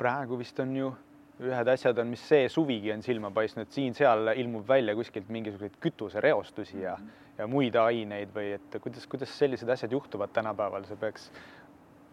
praegu 0.00 0.38
vist 0.40 0.60
on 0.62 0.76
ju 0.76 0.92
ühed 1.40 1.68
asjad 1.72 1.98
on, 2.00 2.10
mis 2.12 2.22
see 2.24 2.48
suvigi 2.52 2.92
on 2.92 3.02
silma 3.04 3.30
paistnud, 3.32 3.70
siin-seal 3.72 4.34
ilmub 4.36 4.68
välja 4.68 4.94
kuskilt 4.96 5.28
mingisuguseid 5.32 5.78
kütusereostusi 5.80 6.82
ja 6.82 6.98
ja 7.40 7.48
muid 7.50 7.76
aineid 7.80 8.30
või 8.34 8.54
et 8.58 8.78
kuidas, 8.82 9.06
kuidas 9.10 9.32
sellised 9.38 9.68
asjad 9.72 9.92
juhtuvad 9.96 10.32
tänapäeval, 10.36 10.84
see 10.88 10.98
peaks, 11.00 11.28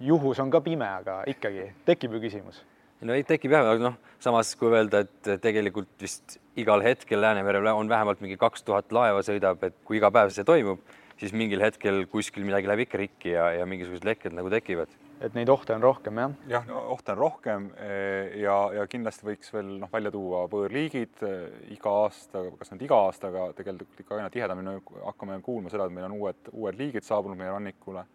juhus 0.03 0.39
on 0.43 0.51
ka 0.53 0.62
pime, 0.63 0.88
aga 1.01 1.22
ikkagi 1.29 1.69
tekib 1.88 2.17
ju 2.17 2.24
küsimus. 2.24 2.62
no 3.01 3.13
ei 3.13 3.25
tekib 3.27 3.53
jah, 3.53 3.67
aga 3.67 3.91
noh, 3.91 3.98
samas 4.24 4.53
kui 4.60 4.72
öelda, 4.72 5.03
et 5.05 5.34
tegelikult 5.43 5.91
vist 6.01 6.39
igal 6.57 6.81
hetkel 6.86 7.22
Läänemerel 7.22 7.67
on 7.74 7.89
vähemalt 7.89 8.24
mingi 8.24 8.38
kaks 8.41 8.65
tuhat 8.65 8.91
laeva 8.96 9.22
sõidab, 9.25 9.62
et 9.67 9.75
kui 9.86 10.00
iga 10.00 10.12
päev 10.13 10.31
see 10.34 10.48
toimub, 10.48 10.81
siis 11.19 11.34
mingil 11.34 11.62
hetkel 11.62 12.05
kuskil 12.12 12.46
midagi 12.48 12.69
läheb 12.69 12.88
ikka 12.88 13.01
rikki 13.03 13.36
ja, 13.36 13.51
ja 13.60 13.69
mingisugused 13.69 14.07
lekked 14.07 14.38
nagu 14.38 14.50
tekivad 14.53 14.93
et 15.24 15.33
neid 15.33 15.50
ohte 15.50 15.74
on 15.74 15.83
rohkem, 15.83 16.19
jah? 16.21 16.33
jah, 16.51 16.67
ohte 16.93 17.13
on 17.13 17.19
rohkem 17.19 17.67
eh, 17.81 18.38
ja, 18.43 18.55
ja 18.75 18.86
kindlasti 18.89 19.25
võiks 19.25 19.50
veel 19.53 19.71
noh, 19.81 19.89
välja 19.91 20.12
tuua 20.13 20.43
võõrliigid 20.51 21.24
eh, 21.25 21.45
iga 21.74 21.93
aasta, 22.03 22.43
kas 22.59 22.74
nüüd 22.74 22.86
iga 22.86 23.00
aasta, 23.07 23.31
aga 23.31 23.47
tegelikult 23.57 24.03
ikka 24.03 24.19
aina 24.19 24.31
tihedamini 24.33 24.77
hakkame 25.07 25.39
kuulma 25.45 25.74
seda, 25.74 25.88
et 25.88 25.95
meil 25.95 26.09
on 26.09 26.17
uued, 26.19 26.51
uued 26.53 26.79
liigid 26.79 27.07
saabunud 27.07 27.39
meie 27.39 27.53
rannikule. 27.53 28.05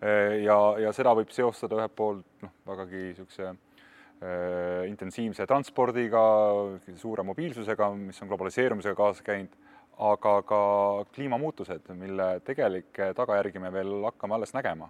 Eh, 0.00 0.40
ja, 0.46 0.56
ja 0.80 0.94
seda 0.96 1.12
võib 1.16 1.32
seostada 1.34 1.76
ühelt 1.76 1.96
poolt 1.96 2.46
noh, 2.46 2.54
vägagi 2.68 3.10
niisuguse 3.10 3.56
intensiivse 4.84 5.46
transpordiga, 5.48 6.20
suure 7.00 7.22
mobiilsusega, 7.24 7.86
mis 7.96 8.18
on 8.20 8.28
globaliseerumisega 8.28 8.92
kaasa 8.98 9.24
käinud 9.24 9.54
aga 10.00 10.34
ka 10.48 10.60
kliimamuutused, 11.14 11.90
mille 11.98 12.28
tegelikke 12.44 13.10
tagajärgi 13.16 13.60
me 13.60 13.72
veel 13.72 14.04
hakkame 14.08 14.36
alles 14.36 14.54
nägema. 14.56 14.88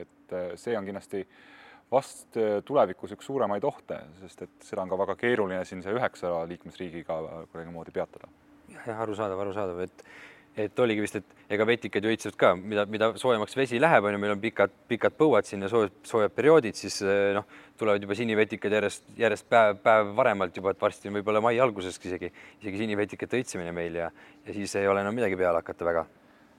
et 0.00 0.34
see 0.60 0.76
on 0.78 0.86
kindlasti 0.86 1.24
vast 1.90 2.36
tulevikus 2.64 3.14
üks 3.16 3.26
suuremaid 3.26 3.64
ohte, 3.64 3.98
sest 4.20 4.42
et 4.44 4.66
seda 4.70 4.84
on 4.84 4.92
ka 4.92 4.98
väga 5.00 5.16
keeruline 5.16 5.64
siin 5.64 5.82
see 5.82 5.94
üheksa 5.96 6.44
liikmesriigiga 6.50 7.18
kuidagimoodi 7.50 7.94
peatada. 7.94 8.28
jah, 8.74 9.00
arusaadav, 9.00 9.40
arusaadav, 9.46 9.80
et 9.86 10.04
et 10.56 10.80
oligi 10.82 11.02
vist, 11.04 11.18
et 11.20 11.54
ega 11.54 11.66
vetikad 11.68 12.04
ju 12.04 12.12
õitsevad 12.12 12.38
ka, 12.38 12.52
mida, 12.58 12.84
mida 12.90 13.10
soojemaks 13.20 13.56
vesi 13.58 13.80
läheb, 13.80 14.06
on 14.08 14.16
ju, 14.16 14.20
meil 14.22 14.34
on 14.34 14.42
pikad, 14.42 14.72
pikad 14.90 15.16
põuad 15.18 15.48
siin 15.48 15.62
ja 15.64 15.70
soojad, 15.72 15.94
soojad 16.08 16.34
perioodid, 16.34 16.78
siis 16.78 17.00
eh, 17.04 17.32
noh, 17.36 17.46
tulevad 17.78 18.02
juba 18.02 18.16
sinivetikad 18.18 18.78
järjest, 18.78 19.04
järjest 19.18 19.48
päev, 19.50 19.78
päev 19.84 20.14
varemalt 20.18 20.56
juba, 20.58 20.74
et 20.74 20.80
varsti 20.82 21.10
on 21.10 21.18
võib-olla 21.20 21.42
mai 21.44 21.60
alguseski 21.62 22.10
isegi, 22.10 22.32
isegi 22.62 22.84
sinivetikate 22.84 23.42
õitsemine 23.42 23.74
meil 23.74 24.00
ja, 24.02 24.10
ja 24.46 24.56
siis 24.56 24.74
ei 24.80 24.88
ole 24.90 25.04
enam 25.04 25.16
midagi 25.16 25.38
peale 25.38 25.62
hakata 25.62 25.88
väga 25.88 26.08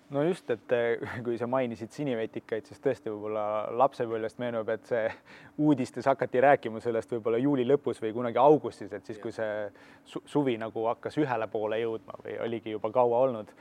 no 0.10 0.24
just, 0.24 0.50
et 0.50 0.74
eh, 0.74 1.02
kui 1.26 1.38
sa 1.38 1.48
mainisid 1.50 1.94
sinivetikaid, 1.94 2.68
siis 2.68 2.82
tõesti 2.84 3.12
võib-olla 3.12 3.44
lapsepõlvest 3.80 4.40
meenub, 4.42 4.70
et 4.74 4.86
see 4.90 5.06
uudistes 5.62 6.08
hakati 6.10 6.42
rääkima 6.46 6.82
sellest 6.84 7.12
võib-olla 7.14 7.42
juuli 7.42 7.66
lõpus 7.68 8.02
või 8.04 8.14
kunagi 8.16 8.42
augustis, 8.42 8.94
et 8.94 9.06
siis, 9.06 9.20
kui 9.22 9.34
see 9.36 9.68
suvi 10.06 10.58
nagu 10.62 10.88
hakkas 10.90 11.20
ühele 11.22 11.50
poole 11.52 11.82
jõudma 11.82 12.18
või 12.24 12.38
oligi 12.46 12.74
juba 12.76 12.92
kaua 12.96 13.24
olnud, 13.28 13.52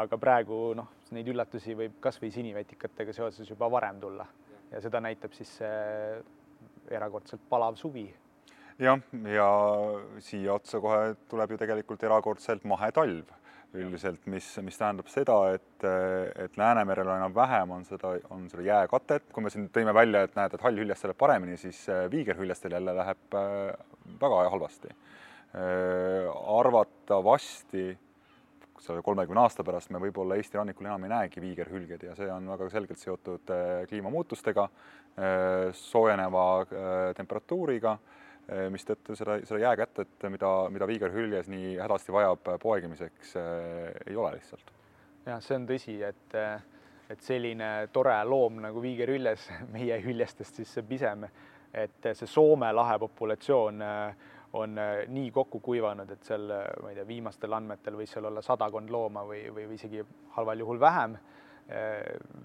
aga 0.00 0.20
praegu 0.20 0.72
noh, 0.78 0.92
neid 1.16 1.28
üllatusi 1.28 1.76
võib 1.76 1.98
kasvõi 2.04 2.32
sinivetikatega 2.32 3.14
seoses 3.16 3.48
juba 3.48 3.70
varem 3.72 4.00
tulla. 4.00 4.26
Ja 4.72 4.82
seda 4.84 5.00
näitab 5.00 5.32
siis 5.32 5.50
see 5.60 6.18
erakordselt 6.92 7.40
palav 7.48 7.76
suvi. 7.80 8.04
Jah, 8.78 9.00
ja 9.32 9.48
siia 10.22 10.52
otsa 10.54 10.78
kohe 10.80 11.14
tuleb 11.28 11.54
ju 11.54 11.58
tegelikult 11.58 12.04
erakordselt 12.06 12.66
mahe 12.68 12.92
talv 12.94 13.32
üldiselt, 13.76 14.24
mis, 14.30 14.46
mis 14.64 14.78
tähendab 14.80 15.10
seda, 15.12 15.36
et, 15.56 15.84
et 16.40 16.56
Läänemerel 16.56 17.10
enam 17.12 17.34
vähem 17.36 17.74
on 17.76 17.84
seda, 17.84 18.14
on 18.32 18.46
seda 18.48 18.64
jääkatet, 18.64 19.28
kui 19.32 19.44
me 19.44 19.52
siin 19.52 19.68
tõime 19.74 19.92
välja, 19.96 20.24
et 20.24 20.36
näed, 20.38 20.54
et 20.56 20.64
hallhüljestel 20.64 21.12
läheb 21.12 21.20
paremini, 21.20 21.56
siis 21.60 21.82
äh, 21.92 22.06
viigerhüljestel 22.10 22.76
jälle 22.78 22.94
läheb 22.96 23.36
äh, 23.36 23.72
väga 24.20 24.42
halvasti. 24.54 24.92
Äh, 25.52 26.28
arvatavasti 26.58 27.90
selle 28.78 29.02
kolmekümne 29.02 29.42
aasta 29.42 29.64
pärast 29.66 29.90
me 29.90 30.00
võib-olla 30.00 30.38
Eesti 30.38 30.56
rannikul 30.56 30.86
enam 30.86 31.04
ei 31.04 31.10
näegi 31.10 31.42
viigerhülged 31.42 32.04
ja 32.06 32.14
see 32.16 32.28
on 32.30 32.46
väga 32.48 32.68
selgelt 32.70 33.00
seotud 33.02 33.50
kliimamuutustega, 33.90 34.68
soojeneva 35.74 36.44
temperatuuriga 37.18 37.96
mistõttu 38.72 39.16
seda, 39.16 39.38
seda 39.44 39.60
jääkätet, 39.60 40.24
mida, 40.32 40.50
mida 40.72 40.86
viigerhüljes 40.88 41.50
nii 41.52 41.76
hädasti 41.76 42.12
vajab 42.12 42.48
poegimiseks, 42.62 43.36
eh, 43.36 43.92
ei 44.06 44.16
ole 44.16 44.32
lihtsalt. 44.38 44.72
jah, 45.26 45.42
see 45.44 45.58
on 45.58 45.66
tõsi, 45.68 45.98
et, 46.06 46.36
et 47.12 47.20
selline 47.20 47.88
tore 47.92 48.16
loom 48.24 48.62
nagu 48.64 48.82
viigerhüljes, 48.82 49.50
meie 49.76 50.00
hüljestest 50.04 50.62
siis 50.62 50.72
see 50.78 50.86
pisem, 50.88 51.28
et 51.74 52.12
see 52.12 52.26
Soome 52.26 52.72
lahe 52.72 52.98
populatsioon 52.98 53.84
eh, 53.84 54.28
on 54.56 54.80
nii 55.12 55.30
kokku 55.30 55.60
kuivanud, 55.60 56.08
et 56.10 56.24
seal, 56.24 56.48
ma 56.82 56.88
ei 56.88 56.96
tea, 56.96 57.04
viimastel 57.04 57.52
andmetel 57.52 57.98
võis 58.00 58.14
seal 58.16 58.30
olla 58.30 58.40
sadakond 58.42 58.88
looma 58.88 59.26
või, 59.28 59.42
või 59.52 59.68
isegi 59.76 60.00
halval 60.38 60.64
juhul 60.64 60.80
vähem 60.80 61.18
Äh, 61.18 61.37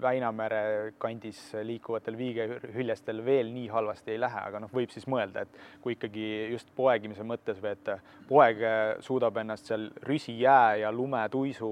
Väinamere 0.04 0.92
kandis 1.00 1.38
liikuvatel 1.64 2.16
viigehüljestel 2.18 3.22
veel 3.24 3.48
nii 3.54 3.70
halvasti 3.72 4.12
ei 4.12 4.18
lähe, 4.20 4.42
aga 4.50 4.60
noh, 4.60 4.72
võib 4.74 4.92
siis 4.92 5.06
mõelda, 5.08 5.46
et 5.46 5.80
kui 5.80 5.94
ikkagi 5.96 6.26
just 6.52 6.68
poegimise 6.76 7.24
mõttes 7.24 7.62
või 7.62 7.72
et 7.72 7.90
poeg 8.28 8.60
suudab 9.06 9.40
ennast 9.40 9.72
seal 9.72 9.88
rüsijää 10.04 10.82
ja 10.82 10.92
lumetuisu 10.92 11.70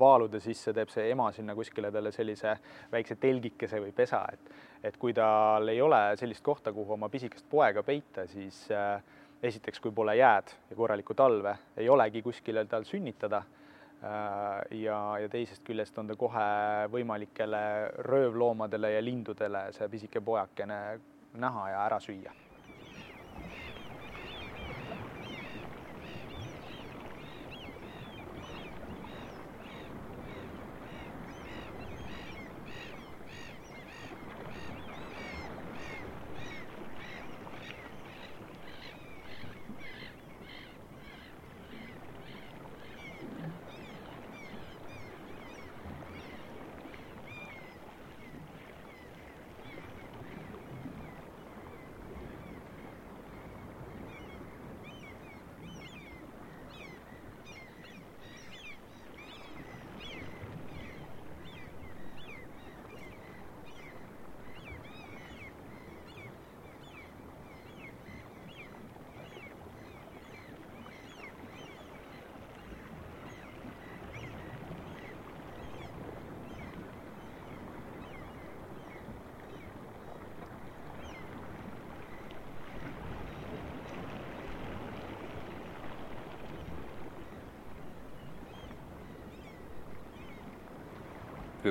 vaalude 0.00 0.40
sisse, 0.40 0.72
teeb 0.72 0.88
see 0.88 1.10
ema 1.12 1.28
sinna 1.36 1.54
kuskile 1.58 1.92
talle 1.92 2.14
sellise 2.16 2.56
väikse 2.92 3.18
telgikese 3.20 3.84
või 3.84 3.92
pesa, 3.92 4.24
et 4.32 4.52
et 4.82 4.96
kui 4.96 5.12
tal 5.12 5.68
ei 5.68 5.80
ole 5.84 5.98
sellist 6.16 6.40
kohta, 6.40 6.72
kuhu 6.72 6.96
oma 6.96 7.10
pisikest 7.12 7.44
poega 7.50 7.82
peita, 7.84 8.24
siis 8.26 8.62
äh, 8.72 9.02
esiteks, 9.42 9.80
kui 9.80 9.92
pole 9.92 10.16
jääd 10.16 10.56
ja 10.70 10.76
korralikku 10.76 11.14
talve, 11.14 11.58
ei 11.76 11.88
olegi 11.92 12.22
kuskile 12.24 12.64
tal 12.64 12.88
sünnitada 12.88 13.42
Äh, 13.42 13.59
ja, 14.02 14.98
ja 15.20 15.28
teisest 15.28 15.64
küljest 15.66 15.98
on 16.00 16.08
ta 16.08 16.16
kohe 16.16 16.44
võimalikele 16.92 17.62
röövloomadele 18.06 18.94
ja 18.94 19.02
lindudele 19.04 19.66
see 19.76 19.88
pisike 19.92 20.22
pojakene 20.24 20.78
näha 21.40 21.66
ja 21.74 21.82
ära 21.84 22.00
süüa 22.00 22.32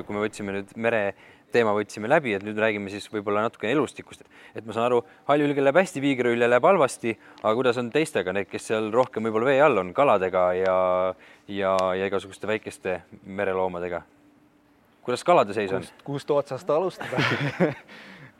kui 0.06 0.16
me 0.16 0.24
võtsime 0.24 0.54
nüüd 0.56 0.74
mere 0.80 1.02
teema 1.50 1.72
võtsime 1.74 2.10
läbi, 2.10 2.34
et 2.36 2.44
nüüd 2.46 2.58
räägime 2.60 2.90
siis 2.92 3.08
võib-olla 3.10 3.42
natuke 3.46 3.70
elustikust, 3.70 4.22
et 4.54 4.66
ma 4.66 4.74
saan 4.76 4.86
aru, 4.86 5.00
Haljulgel 5.28 5.66
läheb 5.66 5.80
hästi, 5.80 6.02
Viigrülje 6.04 6.48
läheb 6.48 6.66
halvasti, 6.66 7.16
aga 7.42 7.54
kuidas 7.58 7.80
on 7.82 7.90
teistega, 7.94 8.34
need, 8.36 8.48
kes 8.50 8.70
seal 8.70 8.90
rohkem 8.94 9.26
võib-olla 9.26 9.50
vee 9.50 9.64
all 9.64 9.82
on, 9.82 9.90
kaladega 9.96 10.44
ja, 10.58 10.76
ja, 11.50 11.74
ja 11.98 12.10
igasuguste 12.10 12.50
väikeste 12.50 13.00
mereloomadega? 13.26 14.04
kuidas 15.00 15.24
kalade 15.26 15.56
seis 15.56 15.72
on? 15.74 15.86
kust 16.04 16.30
otsast 16.30 16.70
alustada 16.70 17.18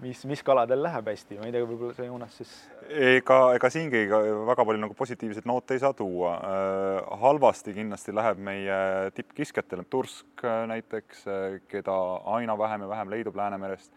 mis, 0.03 0.23
mis 0.29 0.43
kaladel 0.47 0.83
läheb 0.85 1.09
hästi, 1.11 1.39
ma 1.41 1.49
ei 1.49 1.55
tea, 1.55 1.67
võib-olla 1.67 1.97
see 1.97 2.07
Joonas 2.09 2.37
siis. 2.41 2.53
ega, 2.89 3.39
ega 3.57 3.71
siingi 3.73 4.05
väga 4.11 4.65
palju 4.67 4.83
nagu 4.83 4.97
positiivseid 4.99 5.49
noote 5.49 5.77
ei 5.77 5.83
saa 5.83 5.97
tuua 5.97 6.37
äh,. 6.37 7.11
halvasti 7.23 7.75
kindlasti 7.77 8.15
läheb 8.17 8.41
meie 8.51 8.79
tippkiskjatel, 9.17 9.85
tursk 9.91 10.45
äh, 10.45 10.63
näiteks, 10.71 11.27
äh, 11.29 11.61
keda 11.71 11.99
aina 12.37 12.57
vähem 12.59 12.87
ja 12.87 12.91
vähem 12.95 13.13
leidub 13.17 13.37
Läänemerest. 13.37 13.93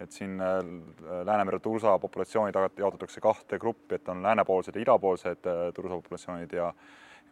et 0.00 0.10
siin 0.12 0.40
Läänemere 1.24 1.60
tursa 1.62 1.98
populatsioonid 1.98 2.54
jaotatakse 2.78 3.20
kahte 3.20 3.58
gruppi, 3.58 3.94
et 3.94 4.08
on 4.08 4.22
läänepoolsed 4.22 4.74
ja 4.74 4.82
idapoolsed 4.82 5.46
tursa 5.74 5.94
populatsioonid 5.94 6.52
ja 6.52 6.72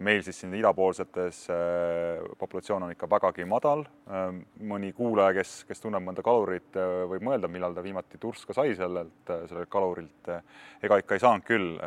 meil 0.02 0.22
siis 0.24 0.40
siin 0.40 0.54
idapoolsetes 0.54 1.44
äh, 1.50 2.22
populatsioon 2.38 2.86
on 2.86 2.92
ikka 2.94 3.08
vägagi 3.10 3.44
madal. 3.48 3.84
Ähm, 4.10 4.42
mõni 4.68 4.92
kuulaja, 4.96 5.34
kes, 5.36 5.54
kes 5.68 5.82
tunneb 5.82 6.04
mõnda 6.04 6.24
kalurit, 6.26 6.70
äh, 6.78 7.02
võib 7.10 7.26
mõelda, 7.26 7.50
millal 7.52 7.74
ta 7.76 7.84
viimati 7.84 8.20
turska 8.22 8.56
sai 8.56 8.74
sellelt, 8.78 9.22
äh, 9.30 9.44
sellelt 9.50 9.70
kalurilt. 9.72 10.32
ega 10.82 10.98
ikka 10.98 11.14
ei 11.14 11.22
saanud 11.22 11.44
küll. 11.46 11.78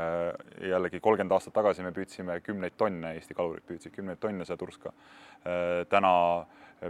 jällegi 0.61 0.99
kolmkümmend 0.99 1.31
aastat 1.35 1.53
tagasi 1.53 1.83
me 1.83 1.91
püüdsime 1.91 2.39
kümneid 2.41 2.75
tonne, 2.77 3.13
Eesti 3.15 3.33
kalurid 3.33 3.63
püüdsid 3.67 3.91
kümneid 3.95 4.19
tonne 4.19 4.45
seda 4.45 4.57
turska. 4.57 4.93
täna 5.89 6.45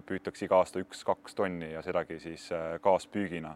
püütakse 0.06 0.46
iga 0.46 0.58
aasta 0.58 0.80
üks-kaks 0.80 1.36
tonni 1.36 1.72
ja 1.72 1.82
sedagi 1.82 2.20
siis 2.20 2.50
kaaspüügina 2.82 3.56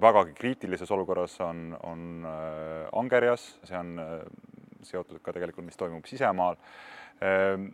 vägagi 0.00 0.34
kriitilises 0.34 0.90
olukorras 0.90 1.40
on, 1.40 1.76
on 1.82 2.26
angerjas, 2.92 3.58
see 3.64 3.78
on 3.78 3.94
seotud 4.88 5.22
ka 5.22 5.32
tegelikult, 5.32 5.66
mis 5.66 5.78
toimub 5.78 6.06
sisemaal. 6.08 6.58
Ehm, 7.22 7.68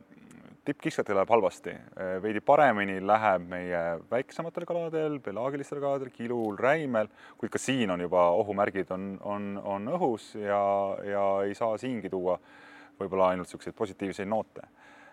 tippkiskjatel 0.65 1.17
läheb 1.17 1.31
halvasti, 1.33 1.73
ehm, 1.73 2.19
veidi 2.23 2.41
paremini 2.45 2.99
läheb 3.01 3.47
meie 3.49 3.83
väiksematel 4.11 4.67
kaladel, 4.69 5.19
pelaagilistel 5.25 5.81
kaladel, 5.81 6.11
kilul, 6.13 6.59
räimel, 6.61 7.09
kuid 7.41 7.53
ka 7.55 7.61
siin 7.63 7.91
on 7.91 8.01
juba 8.05 8.29
ohumärgid 8.37 8.91
on, 8.93 9.15
on, 9.25 9.47
on 9.65 9.89
õhus 9.97 10.35
ja, 10.37 10.61
ja 11.07 11.25
ei 11.47 11.55
saa 11.57 11.79
siingi 11.81 12.11
tuua 12.13 12.37
võib-olla 12.99 13.31
ainult 13.33 13.49
niisuguseid 13.49 13.77
positiivseid 13.79 14.29
noote 14.29 14.67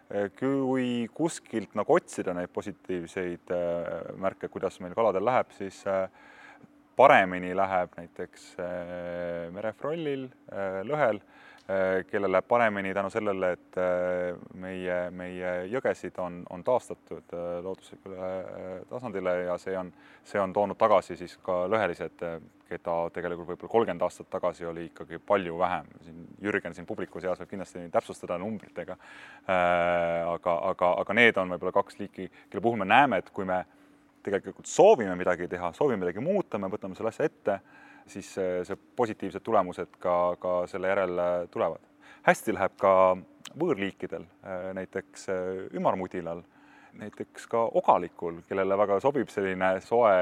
ehm, 0.09 0.35
kui 0.39 1.07
kuskilt 1.15 1.77
nagu 1.79 1.95
otsida 1.95 2.35
neid 2.35 2.51
positiivseid 2.51 3.55
märke, 4.19 4.51
kuidas 4.51 4.81
meil 4.83 4.97
kaladel 4.97 5.23
läheb, 5.25 5.55
siis 5.55 5.79
paremini 6.95 7.55
läheb 7.55 7.95
näiteks 7.97 8.51
merefrollil, 9.55 10.27
lõhel 10.87 11.19
kellel 12.11 12.29
läheb 12.31 12.45
paremini 12.47 12.93
tänu 12.93 13.09
sellele, 13.09 13.51
et 13.55 13.77
äh, 13.81 14.35
meie, 14.61 14.97
meie 15.09 15.53
jõgesid 15.71 16.19
on, 16.21 16.43
on 16.53 16.63
taastatud 16.63 17.33
äh, 17.33 17.45
looduslikule 17.65 18.27
tasandile 18.89 19.33
ja 19.47 19.55
see 19.57 19.73
on, 19.77 19.89
see 20.23 20.37
on 20.41 20.53
toonud 20.53 20.77
tagasi 20.77 21.17
siis 21.17 21.33
ka 21.41 21.63
lõhelised, 21.71 22.21
keda 22.69 22.97
tegelikult 23.13 23.49
võib-olla 23.49 23.71
kolmkümmend 23.71 24.05
aastat 24.05 24.29
tagasi 24.29 24.65
oli 24.69 24.87
ikkagi 24.91 25.17
palju 25.25 25.57
vähem. 25.57 25.89
siin 26.05 26.27
Jürgen 26.41 26.77
siin 26.77 26.85
publiku 26.85 27.21
seas 27.21 27.41
võib 27.41 27.49
kindlasti 27.49 27.87
täpsustada 27.93 28.37
numbritega. 28.41 28.97
aga, 29.45 30.55
aga, 30.71 30.91
aga 31.01 31.17
need 31.17 31.37
on 31.37 31.53
võib-olla 31.53 31.73
kaks 31.73 31.99
liiki, 31.99 32.29
kelle 32.49 32.61
puhul 32.61 32.81
me 32.81 32.89
näeme, 32.89 33.21
et 33.21 33.29
kui 33.29 33.45
me 33.45 33.63
tegelikult 34.25 34.65
soovime 34.65 35.15
midagi 35.17 35.47
teha, 35.47 35.73
soovime 35.73 36.05
midagi 36.05 36.21
muuta, 36.21 36.57
me 36.57 36.69
võtame 36.69 36.97
selle 36.97 37.13
asja 37.13 37.25
ette 37.29 37.59
siis 38.07 38.33
see, 38.37 38.63
see 38.67 38.77
positiivsed 38.95 39.43
tulemused 39.43 39.97
ka, 39.99 40.35
ka 40.39 40.55
selle 40.67 40.91
järel 40.91 41.21
tulevad. 41.51 41.81
hästi 42.25 42.53
läheb 42.53 42.75
ka 42.81 42.91
võõrliikidel, 43.57 44.25
näiteks 44.73 45.27
ümarmudilal, 45.77 46.41
näiteks 46.99 47.47
ka 47.51 47.65
ogalikul, 47.79 48.41
kellele 48.49 48.77
väga 48.77 48.99
sobib 49.03 49.29
selline 49.31 49.75
soe 49.83 50.15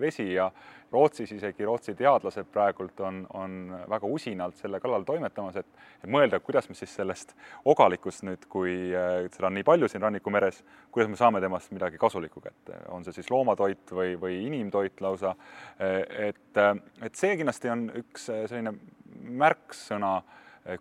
vesi 0.00 0.32
ja 0.34 0.50
Rootsis 0.94 1.32
isegi 1.34 1.66
Rootsi 1.66 1.94
teadlased 1.98 2.46
praegult 2.54 3.00
on, 3.02 3.24
on 3.34 3.56
väga 3.90 4.06
usinalt 4.06 4.58
selle 4.60 4.78
kallal 4.82 5.02
toimetamas, 5.06 5.56
et, 5.58 5.80
mõelda, 6.06 6.38
kuidas 6.44 6.68
me 6.70 6.76
siis 6.78 6.92
sellest 6.94 7.34
ogalikust 7.70 8.22
nüüd, 8.28 8.46
kui 8.50 8.76
seda 8.92 9.48
on 9.48 9.58
nii 9.58 9.66
palju 9.66 9.90
siin 9.90 10.04
Rannikumeres, 10.06 10.60
kuidas 10.94 11.10
me 11.10 11.18
saame 11.18 11.42
temast 11.42 11.74
midagi 11.74 11.98
kasulikku 12.00 12.44
kätte, 12.44 12.78
on 12.94 13.06
see 13.06 13.18
siis 13.18 13.30
loomatoit 13.34 13.94
või, 13.96 14.14
või 14.20 14.38
inimtoit 14.46 15.02
lausa. 15.02 15.34
et, 15.80 16.62
et 17.02 17.18
see 17.18 17.34
kindlasti 17.40 17.74
on 17.74 17.88
üks 18.04 18.30
selline 18.30 18.76
märksõna 19.42 20.18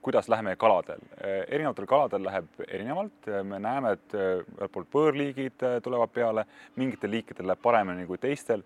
kuidas 0.02 0.30
läheb 0.30 0.48
meie 0.48 0.56
kaladel. 0.56 1.02
erinevatel 1.48 1.86
kaladel 1.86 2.24
läheb 2.24 2.64
erinevalt, 2.68 3.28
me 3.44 3.60
näeme, 3.60 3.92
et 3.98 4.16
ühelt 4.16 4.72
poolt 4.72 4.92
võõrliigid 4.96 5.66
tulevad 5.84 6.14
peale, 6.14 6.46
mingitel 6.80 7.12
liikidel 7.12 7.52
läheb 7.52 7.62
paremini 7.62 8.08
kui 8.08 8.18
teistel. 8.18 8.64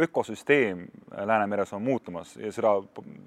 Ökosüsteem 0.00 0.86
Läänemeres 1.26 1.72
on 1.72 1.82
muutumas 1.82 2.36
ja 2.36 2.52
seda 2.52 2.72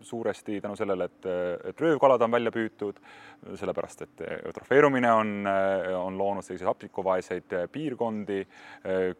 suuresti 0.01 0.62
tänu 0.62 0.75
sellele, 0.75 1.07
et, 1.07 1.27
et 1.69 1.81
röövkalad 1.81 2.23
on 2.23 2.31
välja 2.31 2.51
püütud, 2.51 2.99
sellepärast 3.55 4.01
et 4.03 4.23
eutrofeerumine 4.45 5.12
on, 5.12 5.31
on 5.99 6.17
loonud 6.17 6.43
selliseid 6.43 6.67
hapnikuvaeseid 6.67 7.55
piirkondi, 7.71 8.41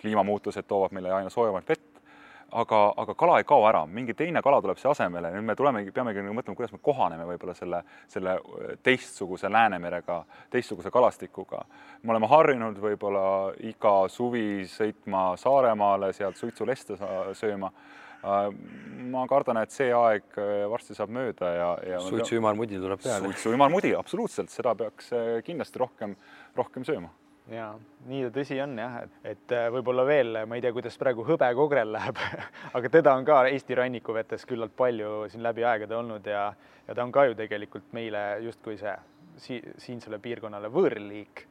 kliimamuutused 0.02 0.68
toovad 0.68 0.96
meile 0.96 1.14
aina 1.20 1.32
soojemat 1.32 1.70
vett, 1.70 1.87
aga, 2.52 2.94
aga 2.98 3.16
kala 3.18 3.38
ei 3.42 3.46
kao 3.48 3.66
ära, 3.68 3.84
mingi 3.92 4.16
teine 4.18 4.42
kala 4.44 4.62
tuleb 4.64 4.80
siia 4.80 4.94
asemele, 4.94 5.32
nüüd 5.36 5.48
me 5.50 5.56
tulemegi, 5.58 5.92
peamegi 5.96 6.24
nagu 6.24 6.38
mõtlema, 6.38 6.58
kuidas 6.60 6.74
me 6.76 6.80
kohaneme 6.84 7.28
võib-olla 7.28 7.56
selle, 7.58 7.82
selle 8.12 8.38
teistsuguse 8.84 9.52
Läänemerega, 9.52 10.22
teistsuguse 10.54 10.92
kalastikuga. 10.94 11.64
me 12.04 12.16
oleme 12.16 12.28
harjunud 12.32 12.80
võib-olla 12.80 13.54
iga 13.60 13.94
suvi 14.10 14.66
sõitma 14.72 15.36
Saaremaale, 15.38 16.14
sealt 16.14 16.38
suitsuleste 16.38 16.98
sööma. 17.34 17.72
Ma 19.08 19.28
kardan, 19.30 19.60
et 19.62 19.72
see 19.72 19.92
aeg 19.94 20.40
varsti 20.72 20.96
saab 20.98 21.12
mööda 21.14 21.52
ja, 21.54 21.68
ja 21.86 22.00
suitsuümarmudi 22.02 22.80
tuleb 22.82 23.04
peale. 23.04 23.30
suitsuümarmudi, 23.30 23.94
absoluutselt, 23.96 24.50
seda 24.52 24.74
peaks 24.76 25.14
kindlasti 25.46 25.80
rohkem, 25.84 26.16
rohkem 26.58 26.88
sööma 26.88 27.14
ja 27.52 27.68
nii 28.08 28.26
ta 28.28 28.32
tõsi 28.40 28.58
on 28.64 28.76
jah, 28.80 28.98
et, 29.06 29.20
et 29.32 29.54
äh, 29.56 29.68
võib-olla 29.74 30.06
veel, 30.08 30.42
ma 30.50 30.58
ei 30.58 30.64
tea, 30.64 30.74
kuidas 30.76 30.98
praegu 31.00 31.26
hõbekogrel 31.28 31.94
läheb 31.98 32.20
aga 32.78 32.92
teda 32.92 33.14
on 33.18 33.28
ka 33.28 33.44
Eesti 33.52 33.78
rannikuvetes 33.80 34.46
küllalt 34.50 34.76
palju 34.78 35.28
siin 35.32 35.46
läbi 35.46 35.66
aegade 35.68 35.96
olnud 35.96 36.28
ja, 36.28 36.50
ja 36.88 36.96
ta 36.96 37.06
on 37.06 37.14
ka 37.16 37.28
ju 37.30 37.38
tegelikult 37.40 37.94
meile 37.96 38.26
justkui 38.46 38.78
see 38.82 38.96
si 39.38 39.60
siinsele 39.78 40.18
piirkonnale 40.18 40.72
võõrliik. 40.74 41.44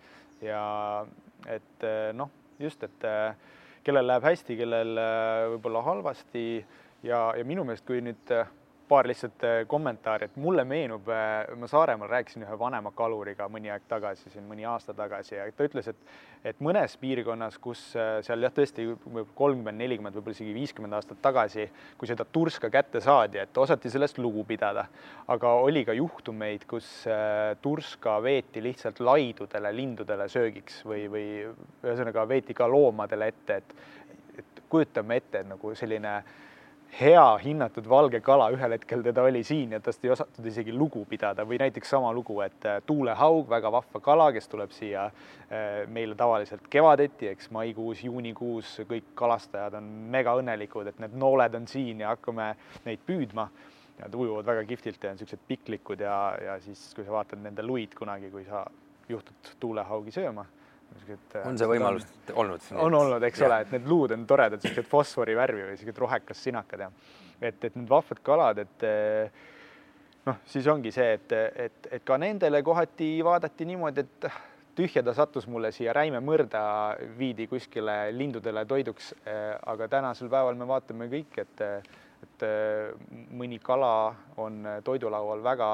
Ja 0.42 1.06
et 1.46 1.84
äh, 1.86 2.10
noh, 2.18 2.32
just, 2.58 2.82
et 2.82 3.06
äh, 3.06 3.36
kellel 3.86 4.08
läheb 4.10 4.26
hästi, 4.26 4.56
kellel 4.58 4.98
võib-olla 5.54 5.84
halvasti 5.86 6.46
ja, 7.06 7.30
ja 7.38 7.44
minu 7.46 7.62
meelest, 7.64 7.86
kui 7.86 8.02
nüüd 8.02 8.32
paar 8.88 9.06
lihtsalt 9.08 9.44
äh, 9.44 9.66
kommentaari, 9.66 10.28
et 10.28 10.36
mulle 10.36 10.64
meenub, 10.64 11.08
äh, 11.08 11.56
ma 11.58 11.66
Saaremaal 11.70 12.08
rääkisin 12.10 12.44
ühe 12.46 12.58
vanema 12.58 12.92
kaluriga 12.94 13.48
mõni 13.50 13.70
aeg 13.72 13.86
tagasi, 13.90 14.30
siin 14.30 14.46
mõni 14.46 14.66
aasta 14.68 14.94
tagasi 14.94 15.34
ja 15.36 15.46
ta 15.52 15.66
ütles, 15.66 15.90
et 15.90 16.16
et 16.46 16.60
mõnes 16.62 16.92
piirkonnas, 17.00 17.56
kus 17.58 17.80
äh, 17.98 18.20
seal 18.22 18.46
jah, 18.46 18.52
tõesti 18.54 18.84
kolmkümmend, 19.34 19.80
nelikümmend, 19.80 20.14
võib-olla 20.14 20.36
isegi 20.36 20.54
viiskümmend 20.54 20.94
aastat 20.94 21.18
tagasi, 21.24 21.66
kui 21.98 22.06
seda 22.06 22.24
turska 22.24 22.70
kätte 22.70 23.02
saadi, 23.02 23.40
et 23.42 23.58
osati 23.58 23.90
sellest 23.90 24.20
lugu 24.22 24.44
pidada, 24.46 24.86
aga 25.34 25.56
oli 25.66 25.82
ka 25.88 25.96
juhtumeid, 25.96 26.68
kus 26.70 26.86
turska 27.62 28.20
veeti 28.22 28.62
lihtsalt 28.62 29.02
laidudele, 29.02 29.74
lindudele 29.74 30.28
söögiks 30.30 30.84
või, 30.86 31.08
või 31.10 31.28
ühesõnaga 31.82 32.28
veeti 32.30 32.54
ka 32.54 32.70
loomadele 32.70 33.32
ette, 33.34 33.62
et 33.62 33.78
et 34.36 34.66
kujutame 34.68 35.16
ette, 35.16 35.40
et 35.40 35.48
nagu 35.48 35.70
selline 35.78 36.10
äh, 36.18 36.34
hea 37.00 37.24
hinnatud 37.42 37.88
valge 37.88 38.20
kala, 38.24 38.48
ühel 38.54 38.72
hetkel 38.72 39.02
teda 39.04 39.26
oli 39.28 39.42
siin 39.44 39.74
ja 39.76 39.80
tast 39.84 40.04
ei 40.04 40.10
osatud 40.14 40.46
isegi 40.48 40.72
lugu 40.72 41.02
pidada 41.08 41.44
või 41.48 41.58
näiteks 41.60 41.92
sama 41.92 42.12
lugu, 42.16 42.38
et 42.44 42.64
äh, 42.68 42.78
tuulehaug, 42.86 43.48
väga 43.50 43.72
vahva 43.72 44.00
kala, 44.00 44.30
kes 44.32 44.48
tuleb 44.48 44.72
siia 44.72 45.04
äh, 45.10 45.84
meile 45.92 46.16
tavaliselt 46.16 46.68
kevadeti, 46.72 47.28
eks 47.34 47.50
maikuus, 47.52 48.04
juunikuus, 48.06 48.78
kõik 48.88 49.12
kalastajad 49.18 49.76
on 49.80 49.90
mega 50.12 50.36
õnnelikud, 50.40 50.88
et 50.88 51.04
need 51.04 51.16
nooled 51.20 51.60
on 51.60 51.68
siin 51.68 52.00
ja 52.04 52.14
hakkame 52.14 52.54
neid 52.88 53.04
püüdma. 53.06 53.50
Nad 53.96 54.12
ujuvad 54.12 54.44
väga 54.44 54.66
kihvtilt 54.68 55.04
ja 55.04 55.12
on 55.12 55.16
niisugused 55.16 55.44
piklikud 55.48 56.02
ja, 56.04 56.16
ja 56.44 56.58
siis, 56.60 56.90
kui 56.96 57.04
sa 57.04 57.14
vaatad 57.14 57.40
nende 57.40 57.64
luid 57.64 57.96
kunagi, 57.96 58.28
kui 58.32 58.44
sa 58.44 58.66
juhtud 59.08 59.56
tuulehaugi 59.60 60.12
sööma 60.12 60.44
on 61.44 61.58
see 61.58 61.68
võimalus 61.70 62.06
on, 62.06 62.38
olnud? 62.42 62.70
on 62.82 62.98
olnud, 63.00 63.28
eks 63.28 63.42
ja. 63.42 63.50
ole, 63.50 63.60
et 63.66 63.76
need 63.76 63.86
luud 63.90 64.14
on 64.16 64.26
toredad, 64.26 64.62
siuksed 64.62 64.88
fosforivärvi 64.90 65.68
või 65.68 65.76
siuksed 65.80 66.00
rohekas 66.02 66.42
sinakad 66.48 66.86
ja 66.86 66.90
et, 67.40 67.62
et 67.64 67.76
need 67.76 67.88
vahvad 67.90 68.22
kalad, 68.24 68.62
et 68.64 68.86
noh, 70.26 70.42
siis 70.48 70.66
ongi 70.70 70.92
see, 70.94 71.16
et, 71.18 71.32
et, 71.66 71.88
et 71.98 72.04
ka 72.06 72.18
nendele 72.20 72.62
kohati 72.66 73.10
vaadati 73.24 73.68
niimoodi, 73.68 74.06
et 74.06 74.28
tühja 74.76 75.02
ta 75.04 75.14
sattus 75.16 75.46
mulle 75.48 75.70
siia 75.72 75.94
räimemõrda, 75.96 76.62
viidi 77.18 77.46
kuskile 77.48 78.10
lindudele 78.12 78.66
toiduks. 78.68 79.14
aga 79.72 79.88
tänasel 79.88 80.28
päeval 80.32 80.58
me 80.58 80.68
vaatame 80.68 81.08
kõik, 81.12 81.38
et, 81.40 81.62
et 82.26 82.44
mõni 83.32 83.58
kala 83.62 84.14
on 84.36 84.60
toidulaual 84.84 85.42
väga 85.44 85.70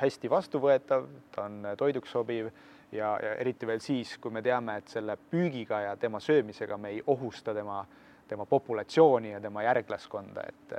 hästi 0.00 0.30
vastuvõetav, 0.30 1.06
ta 1.34 1.46
on 1.46 1.72
toiduks 1.78 2.10
sobiv 2.10 2.50
ja, 2.92 3.14
ja 3.22 3.34
eriti 3.38 3.66
veel 3.66 3.82
siis, 3.84 4.16
kui 4.18 4.32
me 4.34 4.42
teame, 4.42 4.78
et 4.80 4.88
selle 4.92 5.16
püügiga 5.30 5.84
ja 5.84 5.96
tema 6.00 6.20
söömisega 6.20 6.78
me 6.78 6.94
ei 6.96 7.02
ohusta 7.06 7.54
tema, 7.54 7.84
tema 8.28 8.46
populatsiooni 8.46 9.34
ja 9.34 9.40
tema 9.40 9.66
järglaskonda, 9.66 10.48
et 10.48 10.76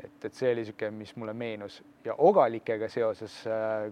et, 0.00 0.24
et 0.24 0.32
see 0.32 0.48
oli 0.48 0.62
niisugune, 0.62 0.94
mis 0.96 1.10
mulle 1.20 1.34
meenus. 1.36 1.74
Ja 2.04 2.14
ogalikega 2.24 2.88
seoses, 2.88 3.34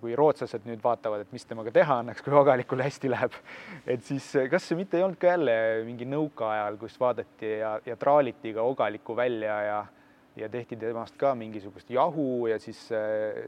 kui 0.01 0.15
rootslased 0.17 0.65
nüüd 0.65 0.81
vaatavad, 0.81 1.27
et 1.27 1.35
mis 1.37 1.45
temaga 1.45 1.73
teha 1.75 1.99
annaks, 2.03 2.23
kui 2.25 2.33
ogalikul 2.33 2.81
hästi 2.81 3.11
läheb, 3.13 3.37
et 3.85 4.05
siis 4.07 4.31
kas 4.51 4.71
see 4.71 4.79
mitte 4.79 4.97
ei 4.97 5.05
olnud 5.05 5.21
ka 5.21 5.35
jälle 5.35 5.57
mingi 5.85 6.09
nõukaajal, 6.09 6.79
kus 6.81 6.97
vaadati 7.01 7.53
ja, 7.59 7.75
ja 7.85 7.97
traaliti 8.01 8.55
ka 8.57 8.67
ogalikku 8.73 9.17
välja 9.17 9.61
ja 9.69 9.79
ja 10.39 10.47
tehti 10.47 10.77
temast 10.79 11.17
ka 11.19 11.33
mingisugust 11.35 11.89
jahu 11.91 12.47
ja 12.47 12.61
siis, 12.63 12.79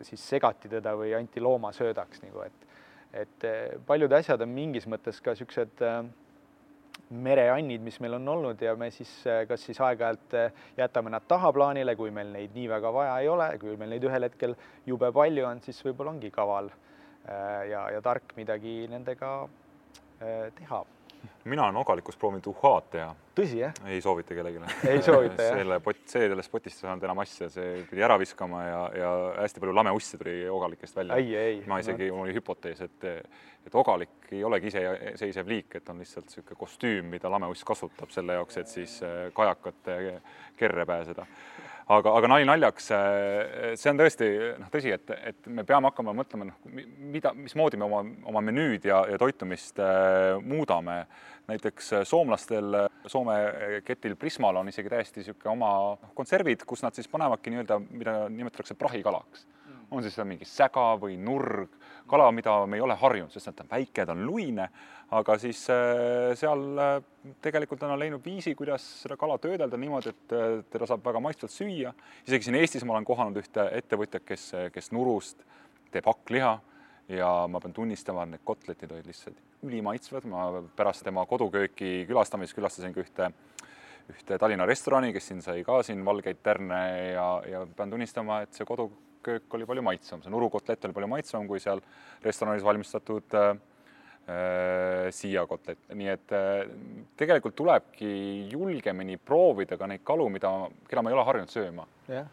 siis 0.02 0.22
segati 0.26 0.68
teda 0.68 0.96
või 0.98 1.12
anti 1.14 1.38
loomasöödaks 1.40 2.24
nagu, 2.24 2.42
et 2.42 2.69
et 3.12 3.46
paljud 3.86 4.12
asjad 4.12 4.42
on 4.44 4.52
mingis 4.54 4.86
mõttes 4.90 5.18
ka 5.22 5.34
niisugused 5.34 5.82
äh, 5.86 6.02
mereannid, 7.10 7.82
mis 7.82 7.98
meil 8.02 8.14
on 8.20 8.28
olnud 8.34 8.62
ja 8.62 8.76
me 8.78 8.90
siis 8.94 9.10
kas 9.48 9.64
siis 9.66 9.80
aeg-ajalt 9.82 10.36
jätame 10.78 11.10
nad 11.10 11.26
tahaplaanile, 11.26 11.96
kui 11.98 12.12
meil 12.14 12.30
neid 12.34 12.54
nii 12.54 12.68
väga 12.70 12.92
vaja 12.94 13.16
ei 13.24 13.28
ole, 13.32 13.48
kui 13.58 13.74
meil 13.80 13.96
neid 13.96 14.06
ühel 14.06 14.28
hetkel 14.28 14.54
jube 14.86 15.10
palju 15.16 15.48
on, 15.48 15.64
siis 15.64 15.82
võib-olla 15.86 16.14
ongi 16.14 16.30
kaval 16.30 16.70
ja, 17.26 17.82
ja 17.96 18.00
tark 18.04 18.36
midagi 18.38 18.84
nendega 18.92 19.34
teha 20.20 20.84
mina 21.44 21.64
olen 21.64 21.76
ogalikus 21.76 22.16
proovinud 22.16 22.46
uhhaad 22.50 22.88
teha. 22.92 23.10
tõsi, 23.36 23.60
jah? 23.62 23.76
ei 23.88 24.00
soovita 24.04 24.34
kellelegi. 24.36 24.62
ei 24.88 25.02
soovita, 25.02 25.42
jah? 25.42 25.58
selle 25.60 25.80
pott, 25.84 26.02
see 26.10 26.28
sellest 26.28 26.52
potist 26.52 26.80
ei 26.80 26.86
saanud 26.88 27.06
enam 27.08 27.22
asja, 27.24 27.48
see 27.52 27.84
pidi 27.90 28.04
ära 28.06 28.18
viskama 28.20 28.62
ja, 28.64 28.80
ja 29.02 29.12
hästi 29.40 29.62
palju 29.62 29.76
lameusse 29.76 30.20
tuli 30.20 30.36
ogalikest 30.50 31.00
välja. 31.00 31.16
ma 31.70 31.80
isegi, 31.82 32.10
mul 32.12 32.28
oli 32.28 32.36
hüpotees, 32.36 32.84
et, 32.86 33.08
et 33.66 33.80
ogalik 33.82 34.30
ei 34.32 34.44
olegi 34.44 34.70
iseseisev 34.72 35.48
liik, 35.50 35.80
et 35.80 35.88
on 35.92 36.02
lihtsalt 36.02 36.28
niisugune 36.28 36.60
kostüüm, 36.60 37.10
mida 37.16 37.32
lameuss 37.32 37.66
kasutab 37.66 38.12
selle 38.14 38.38
jaoks, 38.38 38.60
et 38.60 38.76
siis 38.78 39.00
äh, 39.06 39.26
kajakate 39.36 39.98
kerre 40.60 40.86
pääseda 40.86 41.26
aga, 41.90 42.12
aga 42.18 42.30
nali 42.30 42.46
naljaks, 42.48 42.90
äh, 42.94 43.74
see 43.78 43.90
on 43.92 44.00
tõesti 44.00 44.28
noh, 44.60 44.70
tõsi, 44.72 44.92
et, 44.94 45.12
et 45.32 45.50
me 45.50 45.64
peame 45.68 45.90
hakkama 45.90 46.14
mõtlema, 46.16 46.48
noh, 46.50 46.80
mida, 47.12 47.32
mismoodi 47.36 47.80
me 47.80 47.86
oma, 47.88 48.02
oma 48.30 48.42
menüüd 48.46 48.86
ja, 48.90 49.02
ja 49.10 49.18
toitumist 49.20 49.80
äh, 49.82 50.36
muudame. 50.42 51.04
näiteks 51.50 51.92
äh, 51.92 52.04
soomlastel, 52.06 52.86
Soome 53.10 53.34
ketil 53.82 54.14
Prismal 54.16 54.60
on 54.60 54.68
isegi 54.68 54.90
täiesti 54.92 55.22
niisugune 55.22 55.50
oma 55.54 55.70
konservid, 56.14 56.66
kus 56.68 56.84
nad 56.84 56.94
siis 56.94 57.08
panevadki 57.08 57.50
nii-öelda, 57.50 57.80
mida 57.90 58.16
nimetatakse 58.28 58.76
prahikalaks 58.78 59.46
on 59.90 60.02
siis 60.02 60.18
mingi 60.22 60.46
säga 60.46 60.92
või 61.00 61.16
nurg, 61.18 61.72
kala, 62.10 62.28
mida 62.34 62.52
me 62.66 62.78
ei 62.78 62.84
ole 62.84 62.94
harjunud, 62.98 63.32
sest 63.32 63.50
ta 63.50 63.64
on 63.64 63.70
väike, 63.72 64.04
ta 64.06 64.14
on 64.14 64.22
luine, 64.26 64.68
aga 65.10 65.36
siis 65.42 65.62
äh, 65.72 66.32
seal 66.38 66.62
äh, 66.78 66.96
tegelikult 67.42 67.82
on 67.82 67.96
leidnud 67.98 68.22
viisi, 68.24 68.54
kuidas 68.58 68.84
seda 69.02 69.16
kala 69.18 69.38
töödelda 69.42 69.78
niimoodi, 69.80 70.14
et 70.14 70.34
äh, 70.36 70.48
teda 70.70 70.86
saab 70.90 71.04
väga 71.06 71.22
maitsvalt 71.22 71.54
süüa. 71.54 71.92
isegi 72.28 72.48
siin 72.48 72.58
Eestis 72.60 72.86
ma 72.86 72.94
olen 72.94 73.08
kohanud 73.08 73.40
ühte 73.42 73.66
ettevõtjat, 73.80 74.24
kes, 74.26 74.50
kes 74.74 74.92
nurust 74.94 75.42
teeb 75.90 76.06
hakkliha 76.06 76.52
ja 77.10 77.30
ma 77.50 77.60
pean 77.62 77.74
tunnistama, 77.74 78.24
et 78.24 78.36
need 78.36 78.46
kotletid 78.46 78.92
olid 78.94 79.08
lihtsalt 79.10 79.66
ülimaitsvad, 79.66 80.26
ma 80.30 80.46
pärast 80.78 81.04
tema 81.04 81.26
kodukööki 81.28 82.04
külastamist 82.08 82.54
külastasin 82.56 82.94
ka 82.94 83.02
ühte 83.02 83.32
ühte 84.10 84.38
Tallinna 84.42 84.66
restorani, 84.66 85.12
kes 85.14 85.28
siin 85.30 85.42
sai 85.42 85.60
ka 85.66 85.82
siin 85.86 86.00
valgeid 86.06 86.40
tärne 86.42 86.80
ja, 87.12 87.26
ja 87.46 87.64
pean 87.76 87.92
tunnistama, 87.92 88.40
et 88.42 88.54
see 88.54 88.66
kodu 88.66 88.88
köök 89.22 89.54
oli 89.54 89.66
palju 89.68 89.84
maitsvam, 89.84 90.22
see 90.22 90.32
nurukotlett 90.32 90.86
oli 90.88 90.96
palju 90.96 91.10
maitsvam 91.12 91.46
kui 91.50 91.60
seal 91.62 91.82
restoranis 92.24 92.64
valmistatud 92.64 93.36
äh, 93.36 93.52
äh 94.28 94.90
siiakotlet, 95.14 95.78
nii 95.94 96.10
et 96.12 96.34
äh, 96.36 96.66
tegelikult 97.18 97.56
tulebki 97.58 98.10
julgemini 98.52 99.18
proovida 99.18 99.78
ka 99.78 99.88
neid 99.90 100.04
kalu, 100.06 100.28
mida, 100.32 100.52
keda 100.88 101.02
me 101.02 101.10
ei 101.10 101.16
ole 101.18 101.24
harjunud 101.26 101.52
sööma. 101.52 101.86
jah, 102.10 102.28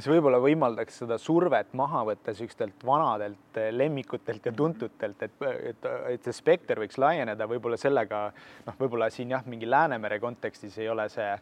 see 0.00 0.12
võib-olla 0.14 0.40
võimaldaks 0.42 1.00
seda 1.02 1.18
survet 1.20 1.72
maha 1.76 2.02
võtta 2.08 2.32
niisugustelt 2.32 2.84
vanadelt 2.86 3.58
äh, 3.60 3.70
lemmikutelt 3.74 4.46
ja 4.46 4.52
tuntutelt, 4.56 5.22
et, 5.26 5.48
et, 5.72 5.90
et 6.14 6.28
see 6.28 6.36
spekter 6.36 6.80
võiks 6.82 6.98
laieneda, 7.00 7.48
võib-olla 7.50 7.78
sellega 7.80 8.28
noh, 8.66 8.78
võib-olla 8.80 9.10
siin 9.12 9.36
jah, 9.36 9.44
mingi 9.46 9.68
Läänemere 9.70 10.20
kontekstis 10.22 10.78
ei 10.78 10.88
ole 10.90 11.08
see 11.12 11.32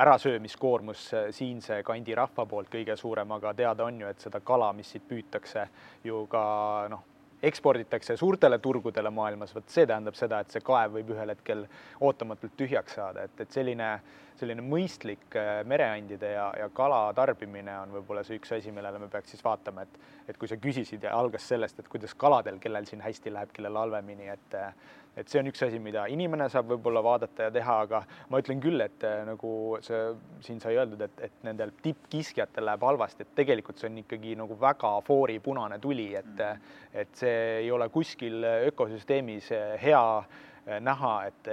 ärasöömiskoormus 0.00 1.10
siinse 1.30 1.82
kandi 1.86 2.16
rahva 2.18 2.46
poolt 2.50 2.70
kõige 2.72 2.96
suurem, 2.98 3.30
aga 3.36 3.52
teada 3.54 3.84
on 3.86 4.00
ju, 4.02 4.08
et 4.10 4.24
seda 4.26 4.40
kala, 4.42 4.72
mis 4.74 4.88
siit 4.90 5.04
püütakse, 5.06 5.68
ju 6.04 6.24
ka 6.30 6.44
noh, 6.90 7.04
eksporditakse 7.48 8.16
suurtele 8.16 8.58
turgudele 8.62 9.10
maailmas, 9.14 9.54
vot 9.54 9.68
see 9.70 9.86
tähendab 9.86 10.16
seda, 10.18 10.40
et 10.40 10.54
see 10.54 10.64
kaev 10.64 10.98
võib 10.98 11.14
ühel 11.14 11.32
hetkel 11.34 11.64
ootamatult 12.00 12.56
tühjaks 12.58 12.96
saada, 12.98 13.26
et, 13.28 13.44
et 13.44 13.54
selline, 13.54 13.90
selline 14.40 14.64
mõistlik 14.64 15.36
äh, 15.38 15.60
mereandide 15.68 16.34
ja, 16.34 16.48
ja 16.58 16.68
kala 16.74 17.06
tarbimine 17.16 17.76
on 17.82 17.94
võib-olla 17.98 18.24
see 18.26 18.40
üks 18.40 18.56
asi, 18.58 18.74
millele 18.74 19.02
me 19.02 19.10
peaks 19.12 19.34
siis 19.34 19.44
vaatama, 19.44 19.86
et, 19.86 20.02
et 20.28 20.40
kui 20.40 20.50
sa 20.50 20.58
küsisid 20.60 21.06
ja 21.06 21.14
algas 21.18 21.48
sellest, 21.52 21.80
et 21.80 21.88
kuidas 21.92 22.16
kaladel, 22.18 22.60
kellel 22.62 22.88
siin 22.90 23.04
hästi 23.04 23.32
läheb, 23.34 23.54
kellel 23.56 23.82
halvemini, 23.84 24.30
et 24.32 24.60
et 25.16 25.30
see 25.30 25.40
on 25.40 25.48
üks 25.50 25.62
asi, 25.66 25.78
mida 25.82 26.06
inimene 26.10 26.48
saab 26.52 26.70
võib-olla 26.72 27.02
vaadata 27.04 27.48
ja 27.48 27.52
teha, 27.54 27.76
aga 27.86 28.00
ma 28.32 28.40
ütlen 28.42 28.62
küll, 28.62 28.82
et 28.82 29.04
äh, 29.06 29.22
nagu 29.28 29.50
see 29.84 30.00
siin 30.46 30.62
sai 30.62 30.78
öeldud, 30.78 31.04
et, 31.06 31.20
et 31.28 31.44
nendel 31.46 31.74
tippkiskjatel 31.84 32.66
läheb 32.68 32.86
halvasti, 32.88 33.26
et 33.26 33.36
tegelikult 33.38 33.80
see 33.80 33.90
on 33.90 34.00
ikkagi 34.02 34.34
nagu 34.38 34.58
väga 34.60 34.96
fooripunane 35.06 35.78
tuli, 35.82 36.10
et 36.18 36.32
mm. 36.34 36.72
et 37.04 37.14
see 37.18 37.36
ei 37.60 37.70
ole 37.74 37.88
kuskil 37.94 38.42
ökosüsteemis 38.70 39.52
äh, 39.54 39.76
hea 39.82 40.02
äh, 40.18 40.80
näha, 40.82 41.14
et, 41.30 41.52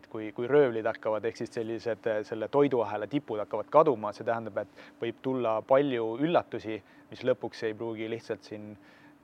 et 0.00 0.10
kui, 0.10 0.32
kui 0.34 0.50
röövlid 0.50 0.86
hakkavad, 0.90 1.24
ehk 1.28 1.38
siis 1.38 1.54
sellised 1.54 2.10
selle 2.26 2.50
toiduahela 2.50 3.06
tipud 3.10 3.42
hakkavad 3.44 3.70
kaduma, 3.70 4.12
see 4.16 4.26
tähendab, 4.26 4.64
et 4.64 5.00
võib 5.02 5.22
tulla 5.22 5.60
palju 5.66 6.14
üllatusi, 6.26 6.80
mis 7.12 7.24
lõpuks 7.28 7.62
ei 7.68 7.78
pruugi 7.78 8.10
lihtsalt 8.10 8.50
siin 8.50 8.72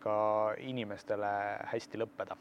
ka 0.03 0.15
inimestele 0.63 1.35
hästi 1.71 1.99
lõppeda 2.03 2.39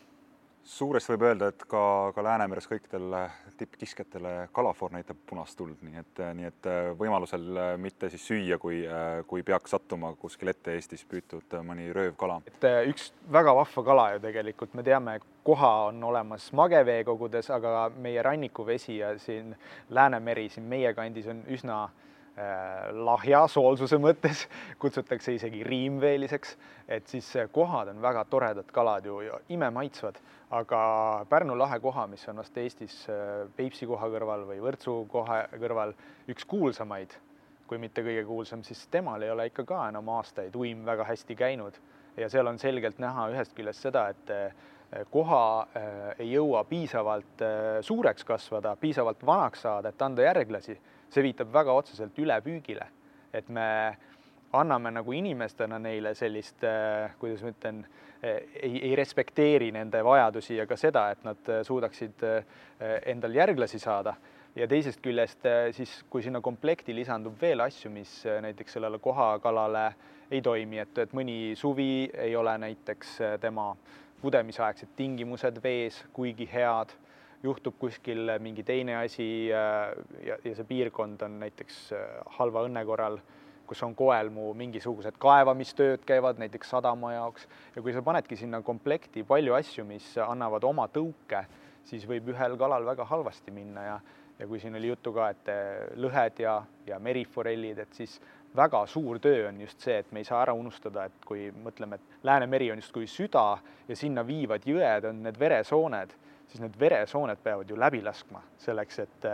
suuresti 0.64 1.14
võib 1.14 1.26
öelda, 1.26 1.50
et 1.52 1.64
ka, 1.70 1.84
ka 2.16 2.24
Läänemeres 2.24 2.68
kõikidel 2.70 3.16
tippkiskjatele 3.58 4.50
kalafoor 4.56 4.94
näitab 4.94 5.20
punast 5.30 5.58
tuld, 5.58 5.78
nii 5.86 6.02
et, 6.02 6.22
nii 6.38 6.48
et 6.50 6.70
äh, 6.70 6.92
võimalusel 6.98 7.48
äh, 7.58 7.72
mitte 7.82 8.10
siis 8.10 8.26
süüa, 8.30 8.58
kui, 8.62 8.82
äh, 8.88 9.22
kui 9.28 9.44
peaks 9.46 9.76
sattuma 9.76 10.14
kuskil 10.20 10.54
ette 10.54 10.76
Eestis 10.78 11.06
püütud 11.10 11.58
mõni 11.68 11.90
röövkala. 11.94 12.42
et 12.48 12.68
üks 12.90 13.12
väga 13.32 13.56
vahva 13.58 13.86
kala 13.86 14.08
ju 14.16 14.24
tegelikult, 14.28 14.74
me 14.78 14.86
teame, 14.86 15.20
koha 15.44 15.72
on 15.90 16.04
olemas 16.04 16.52
mageveekogudes, 16.58 17.50
aga 17.54 17.90
meie 17.98 18.22
rannikuvesi 18.22 18.98
ja 19.02 19.18
siin 19.20 19.56
Läänemeri 19.90 20.50
siin 20.50 20.66
meie 20.70 20.94
kandis 20.94 21.28
on 21.28 21.44
üsna 21.50 21.84
Äh, 21.86 22.11
lahja 23.06 23.46
soolsuse 23.52 23.98
mõttes, 24.02 24.46
kutsutakse 24.82 25.36
isegi 25.36 25.64
riimveeliseks, 25.68 26.56
et 26.88 27.08
siis 27.08 27.28
kohad 27.54 27.92
on 27.92 28.02
väga 28.02 28.26
toredad 28.30 28.72
kalad 28.74 29.06
ju 29.06 29.20
ja 29.26 29.40
imemaitsvad, 29.50 30.20
aga 30.58 30.82
Pärnu 31.30 31.56
lahe 31.58 31.80
koha, 31.80 32.08
mis 32.12 32.28
on 32.30 32.42
vast 32.42 32.58
Eestis 32.58 32.96
äh, 33.10 33.46
Peipsi 33.56 33.88
koha 33.90 34.10
kõrval 34.12 34.46
või 34.50 34.60
Võrtsu 34.64 34.96
koha 35.12 35.46
kõrval 35.60 35.96
üks 36.32 36.48
kuulsamaid, 36.48 37.16
kui 37.68 37.80
mitte 37.80 38.04
kõige 38.04 38.26
kuulsam, 38.28 38.66
siis 38.68 38.84
temal 38.92 39.24
ei 39.24 39.32
ole 39.32 39.48
ikka 39.52 39.66
ka 39.68 39.88
enam 39.90 40.10
aastaid 40.18 40.56
uim 40.56 40.86
väga 40.86 41.08
hästi 41.08 41.38
käinud. 41.40 41.80
Ja 42.20 42.28
seal 42.30 42.48
on 42.48 42.60
selgelt 42.60 43.00
näha 43.00 43.30
ühest 43.32 43.54
küljest 43.56 43.88
seda, 43.88 44.10
et 44.12 44.34
äh, 44.36 44.70
koha 45.08 45.68
ei 46.20 46.34
jõua 46.34 46.66
piisavalt 46.68 47.40
suureks 47.88 48.26
kasvada, 48.28 48.74
piisavalt 48.76 49.22
vanaks 49.24 49.62
saada, 49.64 49.94
et 49.94 50.02
anda 50.04 50.26
järglasi 50.26 50.76
see 51.12 51.24
viitab 51.26 51.52
väga 51.54 51.76
otseselt 51.76 52.18
ülepüügile, 52.20 52.88
et 53.34 53.50
me 53.50 53.68
anname 54.54 54.92
nagu 54.92 55.14
inimestena 55.16 55.80
neile 55.80 56.14
sellist, 56.16 56.64
äh, 56.64 57.14
kuidas 57.20 57.44
ma 57.44 57.54
ütlen, 57.54 57.82
äh, 58.24 58.42
ei, 58.62 58.82
ei 58.90 58.96
respekteeri 59.00 59.72
nende 59.72 60.04
vajadusi 60.04 60.58
ja 60.58 60.68
ka 60.68 60.78
seda, 60.80 61.08
et 61.14 61.24
nad 61.28 61.50
äh, 61.50 61.64
suudaksid 61.68 62.24
endal 63.06 63.36
järglasi 63.36 63.80
saada. 63.80 64.16
Ja 64.56 64.66
teisest 64.68 65.00
küljest 65.00 65.46
siis, 65.72 65.92
kui 66.12 66.24
sinna 66.26 66.42
komplekti 66.44 66.92
lisandub 66.92 67.38
veel 67.40 67.62
asju, 67.64 67.88
mis 67.94 68.18
näiteks 68.44 68.74
sellele 68.76 69.00
kohakalale 69.00 69.86
ei 70.32 70.42
toimi, 70.44 70.82
et, 70.82 70.98
et 71.06 71.14
mõni 71.16 71.54
suvi 71.56 72.10
ei 72.20 72.36
ole 72.36 72.58
näiteks 72.60 73.14
tema 73.40 73.70
pudemisaegsed 74.22 74.92
tingimused 74.98 75.62
vees 75.64 76.02
kuigi 76.12 76.50
head 76.52 76.92
juhtub 77.44 77.78
kuskil 77.80 78.30
mingi 78.40 78.64
teine 78.64 78.98
asi 79.02 79.48
ja, 79.48 79.92
ja 80.26 80.56
see 80.56 80.68
piirkond 80.68 81.22
on 81.26 81.40
näiteks 81.42 81.84
äh, 81.98 82.10
halva 82.38 82.66
õnne 82.68 82.86
korral 82.86 83.22
kus 83.72 83.82
on 83.88 83.94
koelmu 83.96 84.50
mingisugused 84.60 85.16
kaevamistööd 85.22 86.02
käivad 86.04 86.42
näiteks 86.42 86.74
sadama 86.74 87.14
jaoks. 87.14 87.46
Ja 87.76 87.82
kui 87.82 87.94
sa 87.96 88.02
panedki 88.04 88.36
sinna 88.36 88.60
komplekti 88.68 89.24
palju 89.24 89.56
asju, 89.56 89.86
mis 89.88 90.10
annavad 90.20 90.66
oma 90.68 90.90
tõuke, 90.92 91.46
siis 91.88 92.04
võib 92.10 92.34
ühel 92.34 92.58
kalal 92.60 92.84
väga 92.84 93.06
halvasti 93.08 93.54
minna. 93.56 93.86
Ja 93.86 93.96
ja 94.42 94.48
kui 94.48 94.60
siin 94.60 94.76
oli 94.76 94.90
juttu 94.90 95.14
ka, 95.14 95.30
et 95.30 95.50
lõhed 96.02 96.40
ja, 96.42 96.56
ja 96.88 96.98
meriforellid, 97.00 97.78
et 97.84 97.94
siis 97.94 98.16
väga 98.58 98.80
suur 98.90 99.20
töö 99.22 99.46
on 99.52 99.60
just 99.62 99.84
see, 99.86 100.00
et 100.02 100.10
me 100.12 100.24
ei 100.24 100.26
saa 100.26 100.42
ära 100.42 100.56
unustada, 100.58 101.06
et 101.06 101.28
kui 101.28 101.52
mõtleme, 101.64 102.00
et 102.00 102.26
Läänemeri 102.26 102.72
on 102.74 102.82
justkui 102.82 103.06
süda 103.10 103.46
ja 103.88 103.98
sinna 103.98 104.26
viivad 104.26 104.66
jõed 104.66 105.06
on 105.12 105.22
need 105.28 105.38
veresooned, 105.40 106.16
siis 106.52 106.62
need 106.62 106.76
veresooned 106.80 107.40
peavad 107.44 107.70
ju 107.70 107.80
läbi 107.80 108.02
laskma 108.04 108.44
selleks, 108.60 109.00
et 109.00 109.28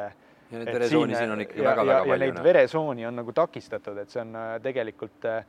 ja 0.51 0.61
neid 0.61 0.73
veresooni 0.73 1.15
siin 1.15 1.31
on 1.31 1.41
ikka 1.43 1.63
väga-väga 1.63 1.85
väga 1.85 1.99
palju. 1.99 2.09
noh. 2.09 2.13
ja 2.13 2.19
neid 2.23 2.43
veresooni 2.43 3.07
on 3.07 3.19
nagu 3.21 3.33
takistatud, 3.35 3.97
et 3.97 4.13
see 4.13 4.21
on 4.21 4.35
äh, 4.35 4.53
tegelikult 4.63 5.27
äh, 5.27 5.43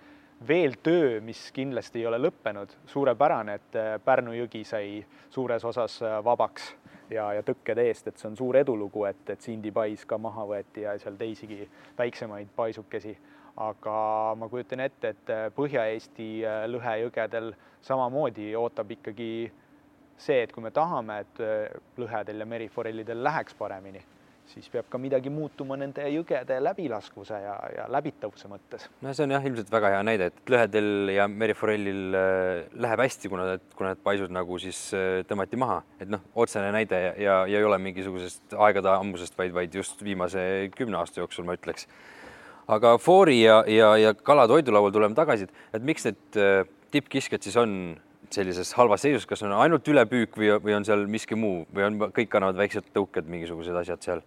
veel 0.48 0.76
töö, 0.82 1.18
mis 1.24 1.40
kindlasti 1.54 2.02
ei 2.02 2.06
ole 2.10 2.20
lõppenud. 2.22 2.74
suurepärane, 2.86 3.54
et 3.60 3.78
äh, 3.78 3.94
Pärnu 4.04 4.34
jõgi 4.36 4.64
sai 4.66 5.04
suures 5.30 5.64
osas 5.64 6.00
vabaks 6.24 6.72
ja, 7.10 7.32
ja 7.38 7.42
tõkkede 7.46 7.86
eest, 7.88 8.10
et 8.10 8.18
see 8.18 8.30
on 8.30 8.36
suur 8.36 8.58
edulugu, 8.58 9.04
et, 9.08 9.24
et 9.30 9.42
Sindi 9.42 9.72
pais 9.74 10.04
ka 10.04 10.18
maha 10.18 10.46
võeti 10.46 10.86
ja 10.86 10.98
seal 10.98 11.18
teisigi 11.18 11.68
väiksemaid 11.98 12.54
paisukesi. 12.56 13.16
aga 13.58 14.34
ma 14.38 14.46
kujutan 14.48 14.80
ette, 14.80 15.08
et 15.08 15.30
Põhja-Eesti 15.56 16.44
lõhejõgedel 16.70 17.48
samamoodi 17.82 18.52
ootab 18.54 18.92
ikkagi 18.94 19.50
see, 20.18 20.42
et 20.42 20.52
kui 20.52 20.62
me 20.62 20.70
tahame, 20.74 21.20
et 21.24 21.42
lõhedel 21.98 22.44
ja 22.44 22.46
meriforellidel 22.46 23.22
läheks 23.22 23.54
paremini 23.58 24.02
siis 24.52 24.68
peab 24.72 24.88
ka 24.90 24.98
midagi 25.00 25.30
muutuma 25.32 25.76
nende 25.78 26.04
jõgede 26.12 26.56
läbilaskvuse 26.62 27.38
ja, 27.42 27.54
ja 27.74 27.86
läbitavuse 27.92 28.48
mõttes. 28.50 28.86
no 29.04 29.12
see 29.14 29.26
on 29.26 29.34
jah, 29.34 29.44
ilmselt 29.50 29.70
väga 29.72 29.92
hea 29.94 30.04
näide, 30.06 30.30
et 30.30 30.52
lõhedel 30.52 31.12
ja 31.12 31.26
meriforellil 31.30 32.16
äh, 32.16 32.62
läheb 32.84 33.02
hästi, 33.04 33.32
kuna 33.32 33.48
need, 33.52 33.66
kuna 33.76 33.92
need 33.92 34.02
paisud 34.04 34.32
nagu 34.34 34.60
siis 34.62 34.80
äh, 34.96 35.20
tõmmati 35.28 35.60
maha, 35.60 35.82
et 36.00 36.10
noh, 36.12 36.24
otsene 36.38 36.72
näide 36.74 37.02
ja, 37.02 37.12
ja, 37.20 37.36
ja 37.52 37.60
ei 37.60 37.68
ole 37.68 37.80
mingisugusest 37.84 38.56
aegade 38.56 38.92
ammusest, 38.94 39.36
vaid, 39.38 39.54
vaid 39.56 39.76
just 39.80 40.02
viimase 40.04 40.42
kümne 40.76 41.00
aasta 41.02 41.22
jooksul, 41.22 41.48
ma 41.48 41.58
ütleks. 41.58 41.88
aga 42.68 42.96
foori 43.02 43.42
ja, 43.42 43.62
ja, 43.68 43.94
ja 44.00 44.14
kala 44.16 44.48
toidulaual 44.48 44.94
tuleme 44.94 45.18
tagasi, 45.18 45.50
et 45.76 45.84
miks 45.84 46.08
need 46.08 46.40
äh, 46.40 46.62
tippkiskjad 46.94 47.44
siis 47.44 47.60
on 47.60 47.74
sellises 48.34 48.72
halvas 48.78 49.02
seisus, 49.04 49.26
kas 49.28 49.42
on 49.46 49.54
ainult 49.56 49.88
ülepüük 49.88 50.36
või, 50.38 50.50
või 50.62 50.76
on 50.76 50.86
seal 50.86 51.06
miski 51.10 51.38
muu 51.38 51.64
või 51.74 51.86
on 51.86 51.98
kõik 52.14 52.36
annavad 52.36 52.60
väiksed 52.60 52.92
tõuked, 52.94 53.28
mingisugused 53.30 53.76
asjad 53.82 54.04
seal? 54.04 54.22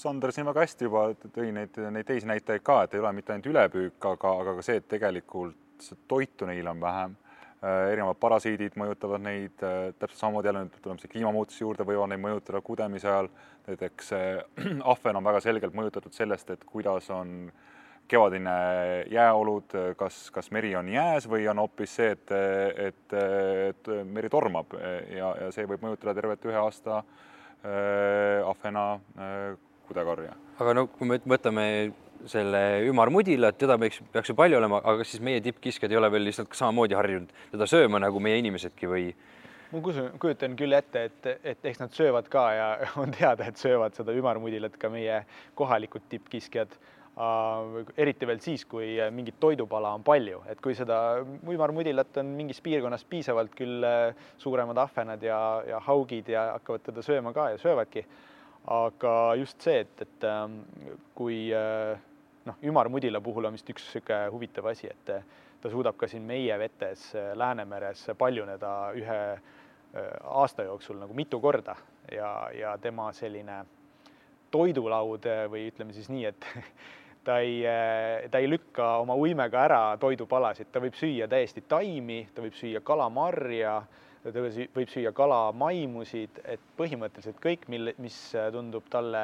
Sander 0.00 0.32
siin 0.32 0.46
väga 0.48 0.64
hästi 0.64 0.86
juba 0.86 1.08
tõi 1.34 1.50
neid, 1.52 1.76
neid 1.92 2.06
teisi 2.08 2.28
näitajaid 2.30 2.64
ka, 2.64 2.82
et 2.84 2.94
ei 2.94 3.02
ole 3.02 3.12
mitte 3.12 3.34
ainult 3.34 3.50
ülepüük, 3.50 3.98
aga, 4.12 4.36
aga 4.44 4.54
ka 4.58 4.64
see, 4.64 4.80
et 4.80 4.88
tegelikult 4.88 5.90
toitu 6.08 6.48
neil 6.48 6.68
on 6.70 6.80
vähem. 6.80 7.16
erinevad 7.60 8.16
parasiidid 8.16 8.76
mõjutavad 8.80 9.20
neid 9.20 9.52
täpselt 9.60 10.16
samamoodi 10.16 10.48
jälle 10.48 10.62
nüüd 10.64 10.78
tuleme 10.80 11.02
siia 11.02 11.10
kliimamuutuse 11.12 11.60
juurde, 11.60 11.84
võivad 11.84 12.08
neid 12.08 12.22
mõjutada 12.22 12.62
kudemise 12.64 13.08
ajal. 13.08 13.28
näiteks 13.66 14.12
ahven 14.92 15.16
on 15.16 15.24
väga 15.24 15.40
selgelt 15.44 15.76
mõjutatud 15.76 16.16
sellest, 16.16 16.50
et 16.50 16.64
kuidas 16.64 17.10
on 17.10 17.52
kevadine 18.10 18.52
jääolud, 19.12 19.76
kas, 19.98 20.18
kas 20.34 20.50
meri 20.54 20.74
on 20.78 20.90
jääs 20.90 21.28
või 21.30 21.46
on 21.50 21.62
hoopis 21.62 21.96
see, 22.00 22.10
et, 22.16 22.34
et, 22.90 23.16
et 23.70 23.90
meri 24.04 24.30
tormab 24.32 24.74
ja, 25.14 25.32
ja 25.44 25.50
see 25.54 25.68
võib 25.70 25.84
mõjutada 25.86 26.16
tervet 26.18 26.46
ühe 26.50 26.58
aasta 26.58 27.00
äh, 27.00 28.42
ahvena 28.44 28.84
äh, 29.16 29.58
kudekarja. 29.88 30.36
aga 30.60 30.76
no 30.76 30.86
kui 30.92 31.08
me 31.08 31.20
võtame 31.22 31.66
selle 32.28 32.60
ümarmudila, 32.84 33.50
et 33.50 33.58
teda 33.60 33.78
peaks, 33.80 34.02
peaks 34.12 34.30
ju 34.32 34.36
palju 34.36 34.58
olema, 34.58 34.82
aga 34.82 35.00
kas 35.00 35.14
siis 35.14 35.24
meie 35.24 35.40
tippkiskjad 35.44 35.92
ei 35.92 35.98
ole 36.00 36.10
veel 36.12 36.26
lihtsalt 36.28 36.52
samamoodi 36.56 36.98
harjunud 36.98 37.32
teda 37.52 37.68
sööma 37.70 38.02
nagu 38.02 38.20
meie 38.22 38.40
inimesedki 38.42 38.90
või? 38.90 39.10
ma 39.70 39.80
kusun, 39.84 40.10
kujutan 40.20 40.56
küll 40.58 40.74
ette, 40.76 41.06
et, 41.08 41.28
et 41.54 41.68
eks 41.70 41.80
nad 41.80 41.94
söövad 41.94 42.28
ka 42.32 42.46
ja 42.56 42.70
on 43.02 43.14
teada, 43.14 43.48
et 43.48 43.60
söövad 43.60 43.96
seda 43.96 44.14
ümarmudilat 44.16 44.76
ka 44.80 44.90
meie 44.92 45.22
kohalikud 45.58 46.08
tippkiskjad 46.12 46.74
eriti 47.96 48.26
veel 48.26 48.40
siis, 48.40 48.64
kui 48.64 48.94
mingit 49.12 49.36
toidupala 49.40 49.92
on 49.96 50.04
palju, 50.06 50.42
et 50.48 50.60
kui 50.62 50.76
seda 50.78 51.20
uimarmudilat 51.46 52.20
on 52.22 52.30
mingis 52.38 52.60
piirkonnas 52.64 53.04
piisavalt, 53.10 53.52
küll 53.56 53.84
äh, 53.84 54.14
suuremad 54.38 54.78
ahvenad 54.78 55.22
ja, 55.22 55.40
ja 55.66 55.80
haugid 55.84 56.30
ja 56.30 56.52
hakkavad 56.54 56.86
teda 56.86 57.04
sööma 57.04 57.34
ka 57.36 57.50
ja 57.54 57.58
söövadki. 57.60 58.04
Aga 58.70 59.34
just 59.40 59.60
see, 59.64 59.80
et, 59.82 60.02
et 60.04 60.26
ähm, 60.28 60.60
kui 61.16 61.48
äh, 61.56 61.98
noh, 62.46 62.58
ümarmudila 62.62 63.20
puhul 63.24 63.48
on 63.48 63.56
vist 63.56 63.68
üks 63.72 63.86
niisugune 63.88 64.28
huvitav 64.32 64.68
asi, 64.70 64.90
et 64.92 65.12
äh, 65.12 65.24
ta 65.60 65.72
suudab 65.72 65.98
ka 66.00 66.08
siin 66.08 66.24
meie 66.28 66.56
vetes 66.60 67.08
äh, 67.16 67.32
Läänemeres 67.36 68.06
paljuneda 68.18 68.74
ühe 68.96 69.22
aasta 69.90 70.62
jooksul 70.62 71.00
nagu 71.00 71.14
mitu 71.18 71.40
korda 71.42 71.74
ja, 72.14 72.28
ja 72.54 72.76
tema 72.78 73.08
selline 73.10 73.64
toidulaud 74.50 75.26
või 75.52 75.68
ütleme 75.70 75.94
siis 75.96 76.10
nii, 76.12 76.24
et 76.30 76.46
ta 77.26 77.38
ei, 77.44 77.62
ta 78.30 78.40
ei 78.40 78.50
lükka 78.50 78.96
oma 79.04 79.16
uimega 79.18 79.64
ära 79.64 79.82
toidupalasid, 80.00 80.70
ta 80.72 80.82
võib 80.82 80.98
süüa 80.98 81.28
täiesti 81.30 81.64
taimi, 81.68 82.22
ta 82.34 82.44
võib 82.44 82.56
süüa 82.58 82.84
kalamarja 82.84 83.80
ta 84.22 84.42
võib 84.44 84.90
süüa 84.92 85.12
kala, 85.16 85.48
maimusid, 85.56 86.42
et 86.44 86.62
põhimõtteliselt 86.76 87.40
kõik, 87.40 87.66
mille, 87.72 87.94
mis 88.02 88.16
tundub 88.52 88.88
talle 88.92 89.22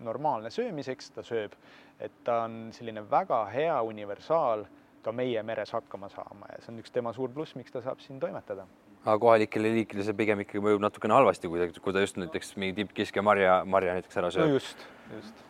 normaalne 0.00 0.52
söömiseks, 0.54 1.10
ta 1.16 1.24
sööb. 1.26 1.56
et 2.00 2.12
ta 2.24 2.44
on 2.46 2.70
selline 2.72 3.02
väga 3.10 3.42
hea 3.52 3.74
universaal 3.84 4.62
ka 5.04 5.12
meie 5.12 5.42
meres 5.42 5.72
hakkama 5.76 6.08
saama 6.08 6.46
ja 6.48 6.62
see 6.62 6.72
on 6.72 6.78
üks 6.80 6.92
tema 6.94 7.12
suur 7.12 7.28
pluss, 7.28 7.54
miks 7.56 7.72
ta 7.72 7.82
saab 7.84 8.00
siin 8.00 8.20
toimetada. 8.20 8.64
Aga 9.04 9.18
kohalikele 9.18 9.74
liikidele 9.76 10.06
see 10.06 10.16
pigem 10.16 10.42
ikkagi 10.44 10.64
mõjub 10.64 10.82
natukene 10.84 11.16
halvasti, 11.16 11.48
kui 11.48 11.62
ta, 11.62 11.84
kui 11.84 11.96
ta 11.96 12.02
just 12.04 12.18
näiteks 12.20 12.56
mingi 12.60 12.82
tippkiskja 12.82 13.24
marja, 13.24 13.60
marja 13.64 13.96
näiteks 13.96 14.20
ära 14.20 14.32
sööb. 14.34 14.50
no 14.50 14.58
just, 14.58 14.84
just. 15.14 15.46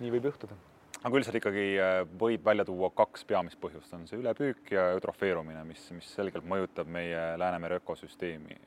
nii 0.00 0.12
võib 0.16 0.28
juhtuda 0.30 0.58
aga 1.00 1.16
üldiselt 1.16 1.38
ikkagi 1.40 1.64
äh, 1.80 2.02
võib 2.20 2.44
välja 2.44 2.66
tuua 2.68 2.90
kaks 2.92 3.24
peamist 3.28 3.60
põhjust, 3.62 3.92
on 3.96 4.04
see 4.08 4.20
ülepüük 4.20 4.72
ja 4.74 4.90
eutrofeerumine, 4.96 5.62
mis, 5.68 5.86
mis 5.96 6.10
selgelt 6.16 6.44
mõjutab 6.48 6.90
meie 6.92 7.22
Läänemere 7.40 7.80
ökosüsteemi. 7.80 8.58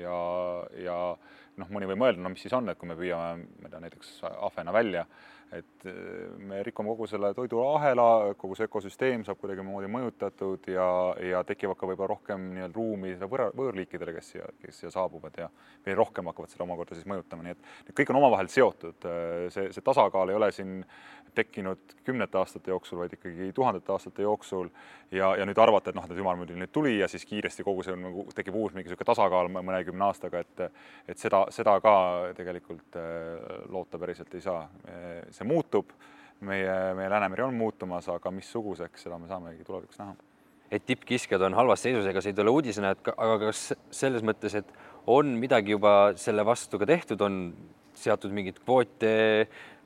ja, 0.00 0.18
ja 0.82 0.98
noh, 1.60 1.70
mõni 1.70 1.88
võib 1.90 2.00
mõelda, 2.02 2.22
no 2.22 2.32
mis 2.32 2.42
siis 2.44 2.54
on, 2.56 2.68
et 2.70 2.80
kui 2.80 2.90
me 2.90 2.96
püüame, 2.98 3.46
ma 3.60 3.68
ei 3.68 3.72
tea, 3.72 3.80
näiteks 3.84 4.12
ahvena 4.32 4.74
välja, 4.74 5.04
et 5.54 5.86
äh, 5.86 5.94
me 6.38 6.62
rikume 6.66 6.90
kogu 6.92 7.06
selle 7.10 7.30
toiduahela, 7.36 8.34
kogu 8.40 8.56
see 8.58 8.68
ökosüsteem 8.68 9.24
saab 9.26 9.38
kuidagimoodi 9.42 9.90
mõjutatud 9.92 10.68
ja, 10.72 10.86
ja 11.22 11.42
tekivad 11.46 11.78
ka 11.78 11.88
võib-olla 11.90 12.14
rohkem 12.14 12.48
nii-öelda 12.56 12.78
ruumi 12.78 13.14
võõra, 13.22 13.50
võõrliikidele, 13.56 14.16
kes 14.16 14.32
siia, 14.34 14.48
kes 14.64 14.82
siia 14.82 14.92
saabuvad 14.94 15.38
ja 15.44 15.50
veel 15.86 15.98
rohkem 16.00 16.30
hakkavad 16.30 16.52
seda 16.52 16.66
omakorda 16.66 16.98
siis 16.98 17.08
mõjutama, 17.10 17.46
nii 17.46 17.56
et 17.56 17.94
kõik 18.00 18.14
on 18.14 18.20
omavahel 18.22 18.50
seotud. 18.50 19.10
see, 19.54 19.68
see 19.74 19.84
tasakaal 19.84 20.32
ei 20.32 20.40
ole 20.40 20.50
siin 20.54 20.80
tekkinud 21.34 21.78
kümnete 22.04 22.38
aastate 22.38 22.70
jooksul, 22.70 22.98
vaid 23.02 23.14
ikkagi 23.16 23.50
tuhandete 23.54 23.92
aastate 23.92 24.22
jooksul 24.22 24.68
ja, 25.10 25.34
ja 25.36 25.46
nüüd 25.46 25.58
arvata, 25.58 25.90
et 25.90 25.98
noh, 25.98 26.06
et 26.06 26.20
ümarmündil 26.20 26.58
nüüd 26.58 26.72
tuli 26.72 26.98
ja 26.98 27.08
siis 27.10 27.26
kiiresti 27.26 27.66
kogu 27.66 27.82
see 27.86 27.96
nagu 27.98 28.26
tekib 28.34 28.54
uus 28.54 28.74
mingi 28.74 28.88
niisugune 28.88 29.10
tasakaal 29.10 29.50
mõnekümne 29.54 30.08
aastaga, 30.08 30.44
et 30.44 30.64
et 31.08 31.20
seda, 31.20 31.43
seda 31.54 31.78
ka 31.84 31.94
tegelikult 32.36 32.98
äh, 33.00 33.64
loota 33.72 33.98
päriselt 33.98 34.34
ei 34.34 34.44
saa. 34.44 34.68
see 35.30 35.46
muutub, 35.48 35.90
meie, 36.40 36.94
meie 36.94 37.10
Läänemeri 37.10 37.42
on 37.42 37.54
muutumas, 37.58 38.08
aga 38.08 38.30
missuguseks, 38.30 39.06
seda 39.06 39.18
me 39.18 39.28
saamegi 39.28 39.64
tulevikus 39.64 40.00
näha 40.02 40.14
et 40.74 40.82
tippkiskjad 40.86 41.42
on 41.46 41.54
halvas 41.54 41.84
seisus, 41.84 42.06
ega 42.08 42.22
see 42.22 42.32
ei 42.32 42.38
tule 42.38 42.50
uudisena, 42.50 42.94
et 42.94 43.10
aga 43.14 43.36
kas 43.46 43.68
selles 43.94 44.24
mõttes, 44.26 44.56
et 44.58 44.70
on 45.12 45.34
midagi 45.38 45.74
juba 45.74 46.14
selle 46.18 46.42
vastu 46.46 46.80
ka 46.80 46.88
tehtud, 46.88 47.20
on 47.22 47.40
seatud 47.94 48.32
mingeid 48.34 48.58
kvoote, 48.64 49.14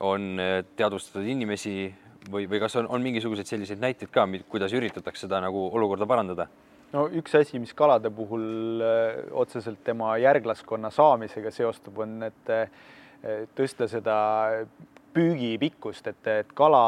on 0.06 0.38
äh, 0.40 0.60
teadvustatud 0.78 1.26
inimesi 1.28 1.90
või, 2.30 2.46
või 2.50 2.60
kas 2.62 2.78
on, 2.80 2.88
on 2.88 3.04
mingisuguseid 3.04 3.50
selliseid 3.50 3.82
näiteid 3.82 4.12
ka, 4.14 4.24
kuidas 4.48 4.74
üritatakse 4.76 5.26
seda 5.26 5.42
nagu 5.44 5.68
olukorda 5.68 6.08
parandada? 6.08 6.48
No 6.92 7.06
üks 7.20 7.34
asi, 7.38 7.58
mis 7.62 7.74
kalade 7.76 8.10
puhul 8.14 8.84
äh, 8.84 9.18
otseselt 9.32 9.82
tema 9.84 10.16
järglaskonna 10.20 10.90
saamisega 10.94 11.52
seostub, 11.54 11.98
on, 12.04 12.22
et 12.28 12.54
äh, 12.54 12.70
tõsta 13.56 13.88
seda 13.90 14.16
püügipikkust, 15.18 16.06
et, 16.06 16.26
et 16.30 16.50
kala 16.54 16.82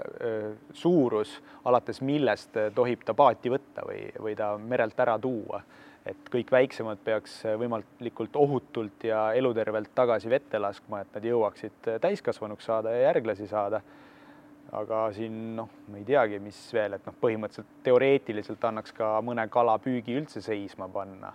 öö, 0.00 0.54
suurus, 0.74 1.36
alates 1.68 2.00
millest 2.02 2.56
tohib 2.74 3.04
ta 3.06 3.14
paati 3.14 3.52
võtta 3.52 3.84
või, 3.86 4.00
või 4.18 4.32
ta 4.34 4.48
merelt 4.58 4.98
ära 5.04 5.14
tuua 5.22 5.60
et 6.06 6.28
kõik 6.30 6.50
väiksemad 6.54 7.00
peaks 7.04 7.40
võimalikult 7.58 8.36
ohutult 8.38 9.06
ja 9.08 9.28
elutervelt 9.34 9.90
tagasi 9.94 10.30
vette 10.30 10.58
laskma, 10.62 11.02
et 11.02 11.16
nad 11.18 11.26
jõuaksid 11.26 11.90
täiskasvanuks 12.02 12.68
saada 12.70 12.94
ja 12.94 13.08
järglasi 13.08 13.48
saada. 13.50 13.80
Aga 14.74 15.00
siin 15.14 15.54
noh, 15.56 15.70
ma 15.90 16.00
ei 16.00 16.04
teagi, 16.06 16.38
mis 16.42 16.58
veel, 16.74 16.96
et 16.96 17.06
noh, 17.06 17.14
põhimõtteliselt 17.22 17.82
teoreetiliselt 17.86 18.64
annaks 18.68 18.94
ka 18.96 19.16
mõne 19.24 19.46
kala 19.52 19.76
püügi 19.82 20.16
üldse 20.18 20.42
seisma 20.44 20.88
panna. 20.88 21.32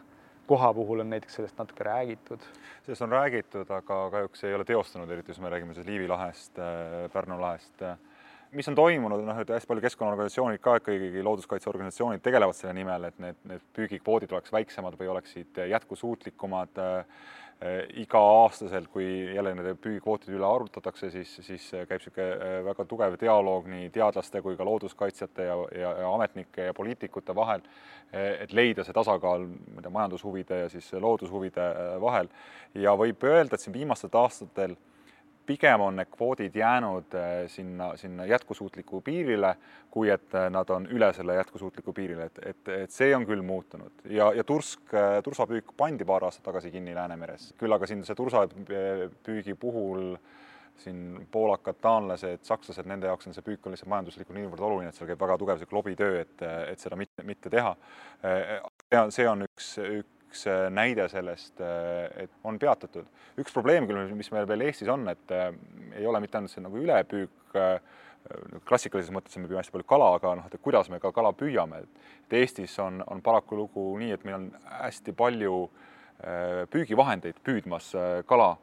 koha 0.51 0.73
puhul 0.73 0.99
on 0.99 1.09
näiteks 1.09 1.35
sellest 1.35 1.57
natuke 1.57 1.83
räägitud. 1.83 2.39
sellest 2.83 3.01
on 3.01 3.11
räägitud, 3.11 3.69
aga 3.71 4.09
kahjuks 4.11 4.43
ei 4.43 4.53
ole 4.53 4.65
teostunud, 4.65 5.09
eriti 5.09 5.33
kui 5.33 5.43
me 5.43 5.49
räägime 5.49 5.73
siis 5.73 5.87
Liivi 5.87 6.07
lahest, 6.07 6.59
Pärnu 7.13 7.41
lahest 7.41 7.83
mis 8.51 8.67
on 8.67 8.75
toimunud, 8.75 9.23
noh, 9.23 9.37
et 9.39 9.51
hästi 9.53 9.69
palju 9.69 9.83
keskkonnaorganisatsioonid 9.85 10.59
ka 10.63 10.75
ikkagi 10.81 11.23
looduskaitseorganisatsioonid 11.23 12.23
tegelevad 12.23 12.57
selle 12.57 12.73
nimel, 12.75 13.07
et 13.07 13.19
need, 13.23 13.37
need 13.47 13.63
püügikvoodid 13.77 14.33
oleks 14.35 14.51
väiksemad 14.51 14.97
või 14.99 15.11
oleksid 15.13 15.61
jätkusuutlikumad 15.71 16.81
äh, 16.83 17.21
iga-aastaselt, 18.01 18.87
kui 18.89 19.05
jälle 19.35 19.51
nende 19.53 19.75
püügikvootide 19.77 20.33
üle 20.33 20.47
arutatakse, 20.47 21.11
siis, 21.13 21.35
siis 21.45 21.67
käib 21.71 21.99
niisugune 21.99 22.61
väga 22.65 22.85
tugev 22.89 23.17
dialoog 23.21 23.67
nii 23.69 23.91
teadlaste 23.93 24.41
kui 24.41 24.57
ka 24.57 24.65
looduskaitsjate 24.65 25.45
ja, 25.45 25.57
ja, 25.77 25.91
ja 26.01 26.13
ametnike 26.15 26.71
ja 26.71 26.73
poliitikute 26.73 27.35
vahel, 27.37 27.61
et 28.11 28.53
leida 28.57 28.85
see 28.87 28.97
tasakaal, 28.97 29.45
ma 29.45 29.77
ei 29.77 29.85
tea, 29.85 29.93
majandushuvide 29.93 30.61
ja 30.63 30.71
siis 30.73 30.89
loodushuvide 30.93 31.67
vahel. 32.01 32.31
ja 32.73 32.95
võib 32.97 33.29
öelda, 33.29 33.53
et 33.53 33.61
siin 33.61 33.77
viimastel 33.77 34.17
aastatel 34.17 34.75
pigem 35.45 35.81
on 35.81 35.95
need 35.99 36.09
kvoodid 36.11 36.55
jäänud 36.55 37.15
äh, 37.15 37.47
sinna, 37.47 37.95
sinna 37.97 38.25
jätkusuutliku 38.25 39.01
piirile, 39.01 39.55
kui 39.91 40.09
et 40.09 40.35
äh, 40.35 40.49
nad 40.49 40.69
on 40.69 40.87
üle 40.91 41.11
selle 41.13 41.35
jätkusuutliku 41.35 41.93
piirile, 41.93 42.29
et, 42.29 42.39
et, 42.45 42.69
et 42.83 42.91
see 42.91 43.15
on 43.15 43.25
küll 43.27 43.41
muutunud. 43.45 44.05
Ja, 44.09 44.31
ja 44.37 44.43
tursk, 44.43 44.93
äh, 44.93 45.17
tursapüük 45.23 45.73
pandi 45.77 46.05
paar 46.05 46.27
aastat 46.27 46.45
tagasi 46.49 46.71
kinni 46.71 46.95
Läänemeres, 46.95 47.51
küll 47.59 47.73
aga 47.73 47.89
siin 47.89 48.05
see 48.07 48.17
tursapüügi 48.17 49.57
puhul 49.59 50.15
siin 50.81 51.27
poolakad, 51.31 51.77
taanlased, 51.81 52.45
sakslased, 52.47 52.87
nende 52.89 53.09
jaoks 53.09 53.27
on 53.27 53.35
see 53.35 53.45
püük 53.45 53.67
on 53.67 53.75
lihtsalt 53.75 53.91
majanduslikult 53.91 54.37
niivõrd 54.37 54.63
oluline, 54.65 54.89
et 54.89 54.97
seal 54.97 55.09
käib 55.11 55.19
väga 55.21 55.35
tugev 55.37 55.59
see 55.61 55.75
lobitöö, 55.75 56.23
et, 56.23 56.45
et 56.71 56.81
seda 56.81 56.97
mitte, 56.97 57.25
mitte 57.27 57.51
teha. 57.53 57.75
see 59.13 59.27
on, 59.29 59.45
üks, 59.45 59.75
üks 59.83 60.20
üks 60.31 60.45
äh, 60.47 60.69
näide 60.71 61.07
sellest, 61.11 61.59
äh, 61.59 62.07
et 62.23 62.31
on 62.47 62.57
peatatud. 62.59 63.07
üks 63.41 63.53
probleem 63.53 63.87
küll, 63.87 64.13
mis 64.15 64.31
meil 64.31 64.47
veel 64.47 64.63
Eestis 64.67 64.89
on, 64.91 65.03
et 65.11 65.35
äh, 65.35 65.51
ei 65.99 66.07
ole 66.07 66.21
mitte 66.23 66.39
ainult 66.39 66.53
see 66.53 66.63
nagu 66.63 66.79
ülepüük, 66.79 67.55
klassikalises 68.69 69.11
mõttes 69.11 69.35
me 69.41 69.49
püüame 69.49 69.59
hästi 69.59 69.73
palju 69.73 69.87
kala, 69.89 70.11
aga 70.15 70.35
noh, 70.39 70.45
et 70.47 70.61
kuidas 70.63 70.87
me 70.93 71.01
ka 71.03 71.09
kala 71.11 71.33
püüame, 71.35 71.81
et 71.83 72.35
Eestis 72.37 72.77
on, 72.79 73.01
on 73.11 73.23
paraku 73.25 73.57
lugu 73.59 73.85
nii, 73.99 74.11
et 74.15 74.23
meil 74.27 74.37
on 74.37 74.45
hästi 74.77 75.15
palju 75.17 75.55
püügivahendeid 76.71 77.41
püüdmas 77.43 77.89
kala, 78.29 78.53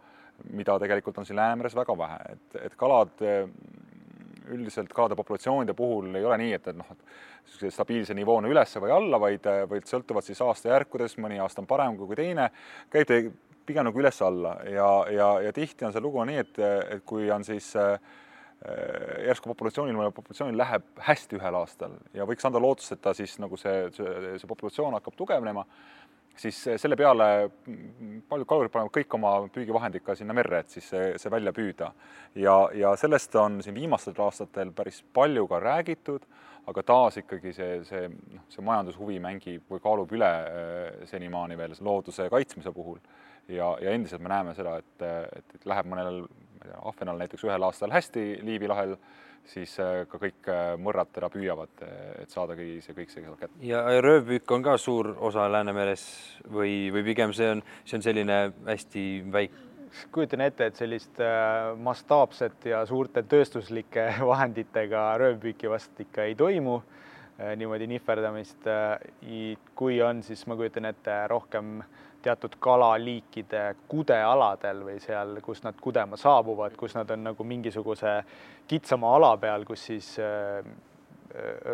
mida 0.55 0.79
tegelikult 0.79 1.19
on 1.19 1.27
siin 1.27 1.37
Läänemeres 1.41 1.75
väga 1.77 1.97
vähe, 1.99 2.37
et, 2.37 2.61
et 2.69 2.79
kalad 2.79 3.27
üldiselt 4.55 4.93
kalade 4.95 5.17
populatsioonide 5.19 5.75
puhul 5.79 6.15
ei 6.19 6.25
ole 6.25 6.39
nii, 6.43 6.53
et, 6.57 6.71
et 6.73 6.79
noh, 6.79 6.95
et 6.95 7.75
stabiilse 7.75 8.17
nivoona 8.17 8.51
üles 8.51 8.77
või 8.83 8.95
alla, 8.95 9.21
vaid, 9.21 9.47
vaid 9.71 9.89
sõltuvad 9.89 10.27
siis 10.27 10.41
aastajärkudes, 10.45 11.19
mõni 11.23 11.41
aasta 11.43 11.63
on 11.65 11.69
parem 11.71 11.97
kui 11.99 12.19
teine, 12.19 12.51
käib 12.93 13.33
pigem 13.69 13.85
nagu 13.89 14.01
üles-alla 14.01 14.55
ja, 14.73 14.89
ja, 15.13 15.29
ja 15.49 15.53
tihti 15.53 15.85
on 15.85 15.93
see 15.93 16.05
lugu 16.05 16.25
nii, 16.25 16.41
et, 16.41 16.59
et 16.97 17.05
kui 17.09 17.29
on 17.33 17.45
siis 17.45 17.69
äh, 17.77 17.99
järsku 19.29 19.51
populatsioonil, 19.53 19.97
mõnel 19.97 20.15
populatsioonil 20.17 20.59
läheb 20.59 20.87
hästi 21.05 21.39
ühel 21.39 21.59
aastal 21.61 21.95
ja 22.17 22.27
võiks 22.29 22.49
anda 22.49 22.63
lootust, 22.63 22.97
et 22.97 23.03
ta 23.05 23.15
siis 23.15 23.37
nagu 23.43 23.59
see, 23.61 23.87
see, 23.95 24.35
see 24.41 24.51
populatsioon 24.51 24.97
hakkab 24.99 25.19
tugevnema 25.19 25.67
siis 26.39 26.59
selle 26.81 26.97
peale 26.99 27.29
paljud 28.29 28.49
kalurid 28.49 28.73
panevad 28.73 28.93
kõik 28.95 29.15
oma 29.19 29.33
püügivahendid 29.53 30.05
ka 30.07 30.15
sinna 30.19 30.37
merre, 30.37 30.63
et 30.63 30.75
siis 30.75 30.89
see, 30.93 31.13
see 31.21 31.33
välja 31.33 31.53
püüda. 31.55 31.93
ja, 32.39 32.57
ja 32.75 32.95
sellest 32.97 33.35
on 33.41 33.63
siin 33.63 33.75
viimastel 33.75 34.19
aastatel 34.25 34.73
päris 34.77 35.03
palju 35.15 35.47
ka 35.51 35.61
räägitud, 35.61 36.27
aga 36.69 36.83
taas 36.83 37.17
ikkagi 37.23 37.53
see, 37.57 37.79
see, 37.89 38.09
noh, 38.09 38.45
see 38.53 38.65
majandushuvi 38.65 39.19
mängib 39.25 39.71
või 39.71 39.83
kaalub 39.83 40.13
üle 40.13 40.29
äh, 40.29 41.07
senimaani 41.11 41.57
veel 41.59 41.77
looduse 41.81 42.29
kaitsmise 42.31 42.73
puhul. 42.73 42.99
ja, 43.49 43.77
ja 43.81 43.95
endiselt 43.97 44.23
me 44.23 44.29
näeme 44.29 44.55
seda, 44.55 44.77
et, 44.79 45.07
et, 45.39 45.55
et 45.55 45.67
läheb 45.67 45.89
mõnel, 45.89 46.21
ma 46.29 46.67
ei 46.67 46.71
tea, 46.71 46.83
ahvenal 46.93 47.25
näiteks 47.25 47.47
ühel 47.49 47.65
aastal 47.65 47.95
hästi 47.95 48.29
Liivi 48.45 48.69
lahel 48.69 48.99
siis 49.49 49.75
äh, 49.81 50.03
ka 50.09 50.21
kõik 50.21 50.49
äh, 50.53 50.73
mõrrad 50.81 51.11
teda 51.15 51.31
püüavad, 51.33 51.73
äh, 51.85 52.11
et 52.23 52.35
saadagi 52.35 52.79
see 52.85 52.97
kõik 52.97 53.13
see 53.13 53.25
kätte. 53.25 53.55
ja 53.65 53.83
röövpüük 54.05 54.51
on 54.55 54.65
ka 54.65 54.77
suur 54.81 55.15
osa 55.29 55.49
Läänemeres 55.53 56.05
või, 56.53 56.91
või 56.95 57.05
pigem 57.11 57.33
see 57.37 57.51
on, 57.57 57.63
see 57.85 57.99
on 57.99 58.05
selline 58.05 58.39
hästi 58.69 59.07
väike? 59.33 59.65
kujutan 60.13 60.43
ette, 60.45 60.67
et 60.69 60.77
sellist 60.77 61.17
mastaapset 61.81 62.67
ja 62.69 62.83
suurte 62.87 63.23
tööstuslike 63.25 64.05
vahenditega 64.31 65.11
röövpüüki 65.19 65.71
vast 65.73 66.01
ikka 66.05 66.29
ei 66.29 66.37
toimu 66.37 66.83
niimoodi 67.57 67.87
nihverdamist. 67.87 68.67
kui 69.79 70.03
on, 70.03 70.23
siis 70.23 70.43
ma 70.47 70.57
kujutan 70.59 70.91
ette 70.91 71.15
rohkem 71.31 71.79
äh, 71.81 72.08
teatud 72.23 72.57
kalaliikide 72.61 73.63
kudealadel 73.89 74.83
või 74.89 74.99
seal, 75.03 75.39
kus 75.45 75.63
nad 75.65 75.79
kudema 75.81 76.19
saabuvad, 76.19 76.77
kus 76.79 76.97
nad 76.99 77.11
on 77.15 77.25
nagu 77.31 77.47
mingisuguse 77.47 78.21
kitsama 78.69 79.15
ala 79.17 79.37
peal, 79.41 79.65
kus 79.69 79.87
siis 79.91 80.15
äh, 80.23 80.67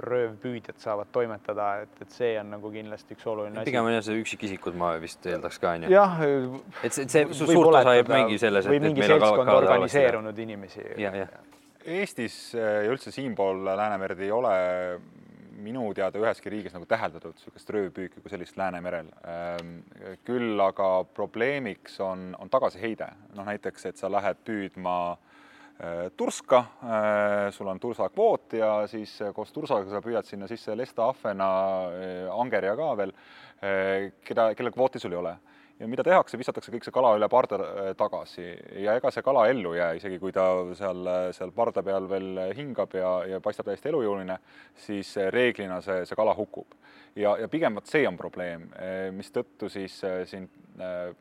röövpüüdjad 0.04 0.78
saavad 0.82 1.10
toimetada, 1.12 1.68
et, 1.84 2.02
et 2.02 2.12
see 2.12 2.34
on 2.40 2.50
nagu 2.56 2.70
kindlasti 2.74 3.16
üks 3.16 3.26
oluline 3.30 3.60
asi. 3.60 3.70
pigem 3.70 3.86
on 3.86 3.94
jah, 3.94 4.04
see 4.04 4.20
üksikisikud, 4.20 4.76
ma 4.78 4.94
vist 5.02 5.26
eeldaks 5.30 5.60
ka 5.62 5.74
onju. 5.78 5.90
jah. 5.92 6.22
et 6.82 6.96
see, 6.96 7.08
see 7.08 7.26
suurt 7.38 7.70
osa 7.70 7.96
jääb 8.00 8.10
mingi 8.12 8.38
selles, 8.42 8.66
et, 8.66 8.88
et 8.90 9.02
meil 9.02 9.16
on 9.16 9.44
ka 9.46 9.58
organiseerunud 9.62 10.40
inimesi. 10.46 10.86
Eestis 11.84 12.36
ja 12.56 12.88
üldse 12.88 13.12
siinpool 13.12 13.58
Läänemerd 13.66 14.20
ei 14.24 14.30
ole 14.32 14.52
minu 15.64 15.84
teada 15.96 16.20
üheski 16.20 16.52
riigis 16.52 16.74
nagu 16.76 16.86
täheldatud 16.88 17.36
niisugust 17.38 17.70
röövpüüki 17.74 18.22
kui 18.22 18.32
sellist 18.32 18.58
Läänemerel. 18.60 19.08
Ehm, 19.30 19.76
küll 20.26 20.60
aga 20.60 20.88
probleemiks 21.16 21.98
on, 22.04 22.32
on 22.38 22.52
tagasiheide, 22.52 23.08
noh 23.38 23.48
näiteks, 23.48 23.88
et 23.90 24.00
sa 24.00 24.10
lähed 24.12 24.42
püüdma 24.46 24.96
äh, 25.14 26.04
turska, 26.16 26.64
äh, 26.84 27.48
sul 27.56 27.72
on 27.72 27.80
tursakvoot 27.80 28.58
ja 28.60 28.74
siis 28.90 29.16
koos 29.34 29.52
tursaga 29.54 29.90
sa 29.90 30.04
püüad 30.04 30.28
sinna 30.28 30.50
sisse 30.50 30.76
lesta, 30.76 31.08
ahvena, 31.08 31.50
angerja 32.36 32.76
ka 32.78 32.92
veel, 33.00 33.16
keda, 34.24 34.50
kellel 34.58 34.74
kvooti 34.74 35.00
sul 35.00 35.14
ei 35.14 35.22
ole 35.22 35.36
ja 35.78 35.88
mida 35.90 36.04
tehakse, 36.06 36.38
visatakse 36.38 36.72
kõik 36.72 36.86
see 36.86 36.94
kala 36.94 37.14
üle 37.18 37.28
parda 37.30 37.58
äh, 37.60 37.90
tagasi 37.98 38.46
ja 38.84 38.96
ega 38.98 39.10
see 39.14 39.24
kala 39.26 39.46
ellu 39.50 39.74
ei 39.74 39.80
jää, 39.80 39.92
isegi 40.00 40.18
kui 40.22 40.34
ta 40.34 40.46
seal, 40.78 41.08
seal 41.36 41.54
parda 41.56 41.82
peal 41.86 42.08
veel 42.10 42.42
hingab 42.56 42.94
ja, 42.98 43.14
ja 43.34 43.40
paistab 43.44 43.70
täiesti 43.70 43.90
elujõuline, 43.90 44.38
siis 44.86 45.14
reeglina 45.34 45.80
see, 45.84 46.04
see 46.08 46.18
kala 46.18 46.34
hukub. 46.38 46.76
ja, 47.16 47.36
ja 47.40 47.48
pigem 47.48 47.74
vot 47.78 47.90
see 47.90 48.06
on 48.08 48.18
probleem, 48.20 48.68
äh, 48.78 49.08
mistõttu 49.14 49.70
siis 49.72 49.98
äh, 50.04 50.22
siin 50.30 50.50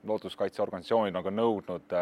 looduskaitseorganisatsioonid 0.04 1.16
on 1.16 1.24
ka 1.24 1.30
nõudnud 1.30 1.94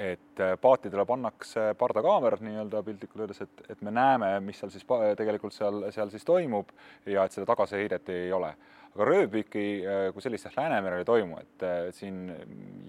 et 0.00 0.42
paatidele 0.60 1.04
pannakse 1.06 1.70
pardakaamerad 1.78 2.42
nii-öelda 2.44 2.82
piltlikult 2.86 3.24
öeldes, 3.24 3.42
et, 3.44 3.64
et 3.74 3.82
me 3.84 3.92
näeme, 3.94 4.32
mis 4.44 4.60
seal 4.60 4.72
siis 4.72 4.86
tegelikult 5.18 5.56
seal, 5.56 5.86
seal 5.94 6.12
siis 6.12 6.24
toimub 6.24 6.72
ja 7.10 7.26
et 7.26 7.36
seda 7.36 7.48
tagasiheidet 7.52 8.08
ei 8.14 8.32
ole. 8.32 8.54
Aga 8.90 9.06
röövpüüki 9.06 9.64
äh, 9.86 10.06
kui 10.14 10.24
sellist 10.24 10.48
Läänemerel 10.56 11.04
ei 11.04 11.06
toimu, 11.06 11.38
et 11.38 11.66
siin 11.94 12.24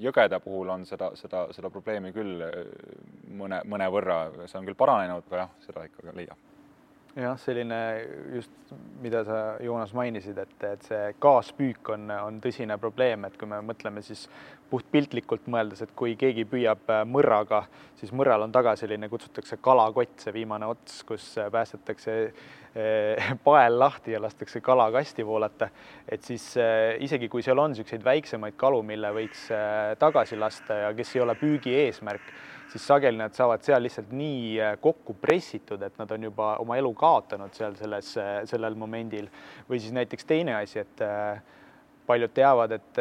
jõgede 0.02 0.40
puhul 0.42 0.72
on 0.74 0.86
seda, 0.90 1.12
seda, 1.20 1.46
seda 1.54 1.70
probleemi 1.70 2.14
küll 2.16 2.42
äh, 2.48 2.62
mõne, 3.38 3.62
mõnevõrra, 3.70 4.24
see 4.48 4.58
on 4.62 4.72
küll 4.72 4.80
paranenud, 4.80 5.28
aga 5.30 5.44
jah, 5.44 5.60
seda 5.68 5.86
ikka 5.90 6.16
leiab 6.16 6.51
jah, 7.16 7.36
selline 7.40 7.80
just, 8.36 8.54
mida 9.02 9.24
sa, 9.28 9.40
Joonas, 9.64 9.92
mainisid, 9.98 10.38
et, 10.40 10.56
et 10.64 10.88
see 10.88 11.12
kaaspüük 11.22 11.92
on, 11.96 12.08
on 12.16 12.40
tõsine 12.44 12.78
probleem, 12.80 13.26
et 13.28 13.36
kui 13.40 13.50
me 13.52 13.60
mõtleme 13.66 14.04
siis 14.06 14.28
puhtpiltlikult 14.72 15.50
mõeldes, 15.52 15.84
et 15.84 15.92
kui 15.98 16.16
keegi 16.20 16.46
püüab 16.48 16.88
äh, 16.92 17.04
mõrraga, 17.08 17.66
siis 18.00 18.14
mõrral 18.16 18.46
on 18.46 18.54
taga 18.56 18.78
selline, 18.80 19.10
kutsutakse 19.12 19.60
kalakott, 19.64 20.16
see 20.24 20.36
viimane 20.36 20.70
ots, 20.72 21.02
kus 21.08 21.26
äh, 21.42 21.52
päästetakse 21.52 22.16
äh, 22.30 23.34
pael 23.48 23.80
lahti 23.82 24.16
ja 24.16 24.22
lastakse 24.24 24.64
kala 24.64 24.88
kasti 24.96 25.28
voolata. 25.28 25.68
et 26.08 26.24
siis 26.24 26.54
isegi 27.00 27.28
kui 27.30 27.44
seal 27.44 27.60
on 27.60 27.74
niisuguseid 27.74 28.04
väiksemaid 28.08 28.56
kalu, 28.60 28.80
mille 28.88 29.12
võiks 29.16 29.50
tagasi 30.00 30.40
lasta 30.40 30.86
ja 30.86 30.96
kes 30.96 31.16
ei 31.16 31.26
ole 31.26 31.36
püügi 31.36 31.76
eesmärk 31.84 32.32
siis 32.72 32.88
sageli 32.88 33.18
nad 33.18 33.36
saavad 33.36 33.64
seal 33.66 33.84
lihtsalt 33.84 34.14
nii 34.16 34.44
äh, 34.62 34.78
kokku 34.82 35.16
pressitud, 35.22 35.82
et 35.84 35.98
nad 36.00 36.12
on 36.16 36.30
juba 36.30 36.54
oma 36.64 36.78
elu 36.80 36.94
kaotanud 36.96 37.54
seal 37.56 37.76
selles, 37.80 38.14
äh, 38.22 38.32
sellel 38.48 38.78
momendil. 38.80 39.28
või 39.70 39.80
siis 39.80 39.92
näiteks 39.96 40.26
teine 40.26 40.56
asi, 40.56 40.80
et 40.80 41.04
äh, 41.04 41.42
paljud 42.08 42.32
teavad, 42.34 42.72
et 42.72 42.98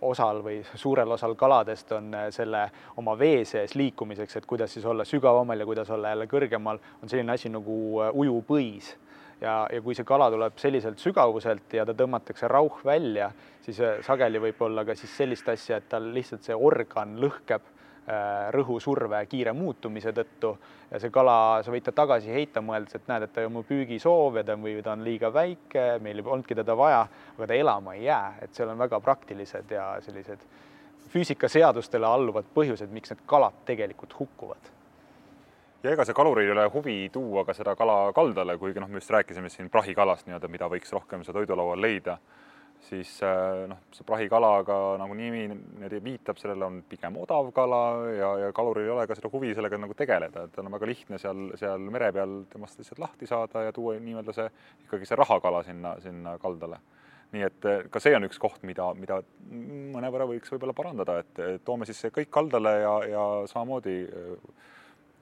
osal 0.00 0.40
või 0.42 0.62
suurel 0.64 1.10
osal 1.12 1.34
kaladest 1.38 1.92
on 1.92 2.14
selle 2.32 2.62
oma 2.96 3.14
vee 3.18 3.44
sees 3.44 3.74
liikumiseks, 3.76 4.36
et 4.36 4.46
kuidas 4.46 4.72
siis 4.72 4.84
olla 4.84 5.04
sügavamal 5.04 5.60
ja 5.60 5.66
kuidas 5.66 5.90
olla 5.90 6.14
jälle 6.14 6.26
kõrgemal, 6.26 6.80
on 7.02 7.12
selline 7.12 7.32
asi 7.32 7.52
nagu 7.52 7.76
ujupõis 8.00 8.88
ja, 9.42 9.68
ja 9.70 9.82
kui 9.84 9.94
see 9.94 10.08
kala 10.08 10.30
tuleb 10.32 10.56
selliselt 10.58 10.98
sügavuselt 10.98 11.76
ja 11.76 11.84
ta 11.86 11.94
tõmmatakse 11.94 12.48
rauh 12.48 12.80
välja, 12.84 13.28
siis 13.62 13.78
sageli 14.06 14.40
võib 14.48 14.64
olla 14.64 14.86
ka 14.88 14.96
siis 14.98 15.14
sellist 15.16 15.48
asja, 15.52 15.78
et 15.78 15.88
tal 15.92 16.08
lihtsalt 16.16 16.48
see 16.48 16.56
organ 16.56 17.18
lõhkeb 17.20 17.73
rõhusurve 18.54 19.22
kiire 19.28 19.52
muutumise 19.56 20.12
tõttu. 20.12 20.54
Ja 20.90 21.00
see 21.00 21.10
kala, 21.10 21.62
sa 21.64 21.72
võid 21.72 21.86
ta 21.86 21.94
tagasi 21.96 22.30
heita, 22.30 22.60
mõeldes, 22.62 22.98
et 22.98 23.08
näed, 23.08 23.24
et 23.26 23.32
ta 23.32 23.46
on 23.46 23.56
mu 23.56 23.62
püügisoov 23.66 24.36
ja 24.38 24.44
ta 24.44 24.58
või 24.60 24.76
ta 24.84 24.92
on 24.92 25.04
liiga 25.06 25.32
väike, 25.32 25.86
meil 26.04 26.20
ei 26.20 26.26
olnudki 26.26 26.54
teda 26.54 26.76
vaja, 26.76 27.06
aga 27.38 27.48
ta 27.48 27.56
elama 27.56 27.96
ei 27.96 28.04
jää, 28.04 28.34
et 28.44 28.54
seal 28.54 28.70
on 28.74 28.78
väga 28.78 29.00
praktilised 29.00 29.72
ja 29.72 29.88
sellised 30.04 30.44
füüsikaseadustele 31.14 32.06
alluvad 32.06 32.46
põhjused, 32.54 32.92
miks 32.92 33.12
need 33.12 33.24
kalad 33.26 33.64
tegelikult 33.66 34.14
hukkuvad. 34.18 34.72
Ja 35.84 35.92
ega 35.92 36.04
see 36.08 36.16
kaluril 36.16 36.48
ei 36.48 36.52
ole 36.54 36.64
huvi 36.72 36.96
tuua 37.12 37.44
ka 37.44 37.52
seda 37.56 37.74
kala 37.76 38.12
kaldale, 38.16 38.56
kuigi 38.58 38.80
noh, 38.80 38.88
me 38.88 39.02
just 39.02 39.10
rääkisime 39.12 39.50
siin 39.52 39.68
prahikalast 39.70 40.26
nii-öelda, 40.26 40.48
mida 40.48 40.68
võiks 40.72 40.92
rohkem 40.92 41.24
seal 41.24 41.36
toidulaual 41.36 41.80
leida, 41.80 42.16
siis 42.88 43.10
äh, 43.24 43.64
noh, 43.70 43.80
see 43.94 44.06
prahikalaga 44.06 44.76
nagu 45.00 45.16
nimi 45.16 45.44
viitab, 46.04 46.38
sellele 46.40 46.66
on 46.66 46.80
pigem 46.88 47.16
odav 47.22 47.50
kala 47.56 47.82
ja, 48.12 48.30
ja 48.44 48.50
kaluril 48.56 48.88
ei 48.88 48.94
ole 48.94 49.06
ka 49.08 49.16
seda 49.18 49.30
huvi 49.32 49.54
sellega 49.56 49.78
nagu 49.80 49.96
tegeleda, 49.98 50.46
et 50.46 50.54
tal 50.56 50.68
on 50.68 50.76
väga 50.76 50.90
lihtne 50.90 51.20
seal, 51.22 51.46
seal 51.60 51.88
mere 51.94 52.10
peal 52.14 52.42
temast 52.52 52.80
lihtsalt 52.80 53.00
lahti 53.02 53.28
saada 53.30 53.66
ja 53.68 53.72
tuua 53.74 53.96
nii-öelda 54.02 54.36
see 54.36 54.50
ikkagi 54.86 55.08
see 55.08 55.20
rahakala 55.20 55.64
sinna, 55.66 55.96
sinna 56.04 56.36
kaldale 56.42 56.80
nii 57.34 57.46
et 57.46 57.66
eh, 57.70 57.80
ka 57.90 58.02
see 58.02 58.14
on 58.16 58.28
üks 58.28 58.38
koht, 58.42 58.60
mida, 58.66 58.90
mida 58.98 59.18
mõnevõrra 59.50 60.28
võiks 60.30 60.52
võib-olla 60.54 60.76
parandada, 60.76 61.18
et 61.24 61.64
toome 61.66 61.88
siis 61.88 62.04
kõik 62.14 62.30
kaldale 62.34 62.76
ja, 62.84 62.94
ja 63.10 63.24
samamoodi 63.50 63.96
eh, 64.04 64.70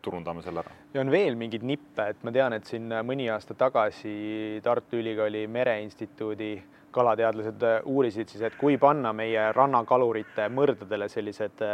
turundame 0.03 0.43
selle 0.45 0.65
ära. 0.65 0.75
ja 0.95 1.01
on 1.01 1.13
veel 1.15 1.39
mingeid 1.39 1.65
nippe, 1.67 2.11
et 2.13 2.27
ma 2.27 2.35
tean, 2.35 2.57
et 2.59 2.69
siin 2.69 2.91
mõni 3.07 3.31
aasta 3.33 3.55
tagasi 3.59 4.61
Tartu 4.65 4.99
Ülikooli 5.01 5.47
Mereinstituudi 5.47 6.53
kalateadlased 6.93 7.67
eh, 7.67 7.77
uurisid 7.89 8.33
siis, 8.33 8.45
et 8.47 8.57
kui 8.61 8.79
panna 8.81 9.13
meie 9.17 9.49
rannakalurite 9.57 10.49
mõrdadele 10.53 11.09
sellised 11.13 11.65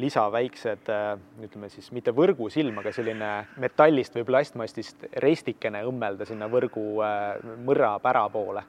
lisaväiksed, 0.00 0.90
ütleme 1.44 1.68
siis 1.72 1.90
mitte 1.92 2.14
võrgusilm, 2.16 2.78
aga 2.80 2.92
selline 2.94 3.32
metallist 3.62 4.16
või 4.16 4.26
plastmastist 4.32 5.06
restikene 5.22 5.84
õmmelda 5.88 6.26
sinna 6.28 6.48
võrgu 6.52 6.86
mõrra 7.66 7.96
pära 8.02 8.24
poole 8.32 8.64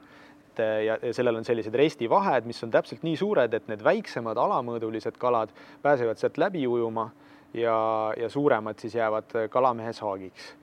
ja 0.58 0.98
sellel 1.12 1.40
on 1.40 1.44
sellised 1.44 1.74
restivahed, 1.74 2.46
mis 2.46 2.62
on 2.64 2.70
täpselt 2.70 3.02
nii 3.02 3.16
suured, 3.18 3.54
et 3.54 3.68
need 3.70 3.82
väiksemad 3.84 4.38
alamõõdulised 4.38 5.16
kalad 5.18 5.50
pääsevad 5.82 6.20
sealt 6.20 6.38
läbi 6.38 6.66
ujuma 6.66 7.08
ja, 7.54 8.12
ja 8.16 8.28
suuremad 8.28 8.78
siis 8.78 8.94
jäävad 8.94 9.48
kalamehe 9.50 9.92
saagiks. 9.92 10.54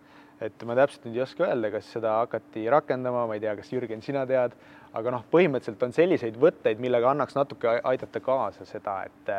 et 0.42 0.64
ma 0.66 0.74
täpselt 0.74 1.04
nüüd 1.06 1.20
ei 1.20 1.22
oska 1.22 1.46
öelda, 1.46 1.70
kas 1.70 1.92
seda 1.94 2.16
hakati 2.24 2.64
rakendama, 2.74 3.28
ma 3.30 3.36
ei 3.38 3.44
tea, 3.44 3.52
kas 3.60 3.70
Jürgen, 3.70 4.02
sina 4.02 4.24
tead, 4.26 4.56
aga 4.94 5.12
noh, 5.16 5.26
põhimõtteliselt 5.32 5.84
on 5.88 5.96
selliseid 5.96 6.38
võtteid, 6.40 6.80
millega 6.84 7.12
annaks 7.12 7.36
natuke 7.38 7.80
aidata 7.84 8.20
kaasa 8.20 8.66
seda, 8.66 9.02
et 9.08 9.34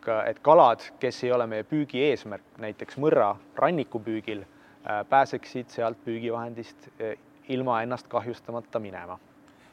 ka, 0.00 0.22
et 0.24 0.40
kalad, 0.42 0.84
kes 1.00 1.22
ei 1.24 1.32
ole 1.32 1.46
meie 1.50 1.66
püügi 1.68 2.04
eesmärk, 2.10 2.56
näiteks 2.62 2.98
mõrra 3.02 3.34
rannikupüügil, 3.58 4.44
pääseksid 5.10 5.72
sealt 5.74 5.98
püügivahendist 6.04 6.90
ilma 7.52 7.80
ennast 7.82 8.08
kahjustamata 8.08 8.78
minema 8.82 9.18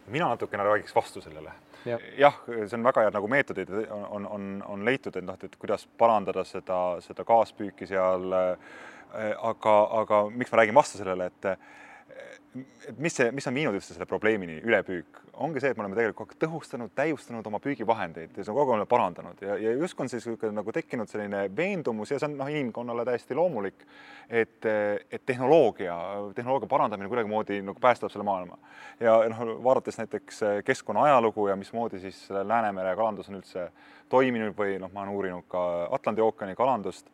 mina 0.08 0.28
natukene 0.28 0.64
räägiks 0.64 0.96
vastu 0.96 1.22
sellele. 1.22 1.52
jah 1.86 2.00
ja,, 2.18 2.32
see 2.48 2.78
on 2.78 2.84
väga 2.84 3.02
head 3.02 3.16
nagu 3.16 3.28
meetodid 3.28 3.70
on, 3.90 4.28
on, 4.28 4.64
on 4.68 4.86
leitud, 4.86 5.16
et 5.16 5.26
noh, 5.26 5.38
et 5.44 5.56
kuidas 5.60 5.86
parandada 5.98 6.44
seda, 6.44 6.80
seda 7.04 7.24
kaaspüüki 7.28 7.88
seal. 7.88 8.36
aga, 9.42 9.74
aga 10.02 10.24
miks 10.34 10.52
ma 10.52 10.58
räägin 10.58 10.76
vastu 10.76 10.98
sellele, 10.98 11.26
et 11.30 11.46
et 12.54 13.00
mis 13.02 13.16
see, 13.16 13.32
mis 13.34 13.48
on 13.50 13.56
viinud 13.56 13.76
üldse 13.78 13.96
selle 13.96 14.06
probleemini, 14.10 14.60
ülepüük, 14.66 15.20
ongi 15.42 15.62
see, 15.62 15.72
et 15.74 15.78
me 15.80 15.86
oleme 15.86 15.98
tegelikult 15.98 16.36
tõhustanud, 16.42 16.92
täiustanud 16.96 17.48
oma 17.50 17.60
püügivahendeid 17.64 18.38
ja 18.38 18.46
see 18.46 18.54
on 18.54 18.60
kogu 18.60 18.76
aeg 18.76 18.86
parandanud 18.90 19.42
ja, 19.42 19.56
ja 19.62 19.74
justkui 19.80 20.06
on 20.06 20.12
siis 20.12 20.28
nagu 20.54 20.76
tekkinud 20.76 21.10
selline 21.10 21.48
veendumus 21.58 22.14
ja 22.14 22.20
see 22.22 22.30
on 22.30 22.38
noh, 22.42 22.52
inimkonnale 22.54 23.06
täiesti 23.10 23.38
loomulik, 23.38 23.86
et, 24.30 24.70
et 24.70 25.26
tehnoloogia, 25.26 25.98
tehnoloogia 26.38 26.70
parandamine 26.70 27.10
kuidagimoodi 27.10 27.62
nagu 27.66 27.82
päästab 27.82 28.14
selle 28.14 28.28
maailma. 28.28 28.60
ja 29.02 29.18
noh, 29.34 29.44
vaadates 29.66 29.98
näiteks 30.04 30.42
keskkonna 30.66 31.08
ajalugu 31.10 31.48
ja 31.50 31.58
mismoodi 31.58 32.00
siis 32.06 32.28
Läänemere 32.30 32.96
kalandus 32.96 33.30
on 33.34 33.42
üldse 33.42 33.70
toiminud 34.14 34.54
või 34.58 34.78
noh, 34.82 34.94
ma 34.94 35.06
olen 35.06 35.16
uurinud 35.18 35.50
ka 35.50 35.64
Atlandi 35.98 36.22
ookeani 36.22 36.56
kalandust 36.56 37.10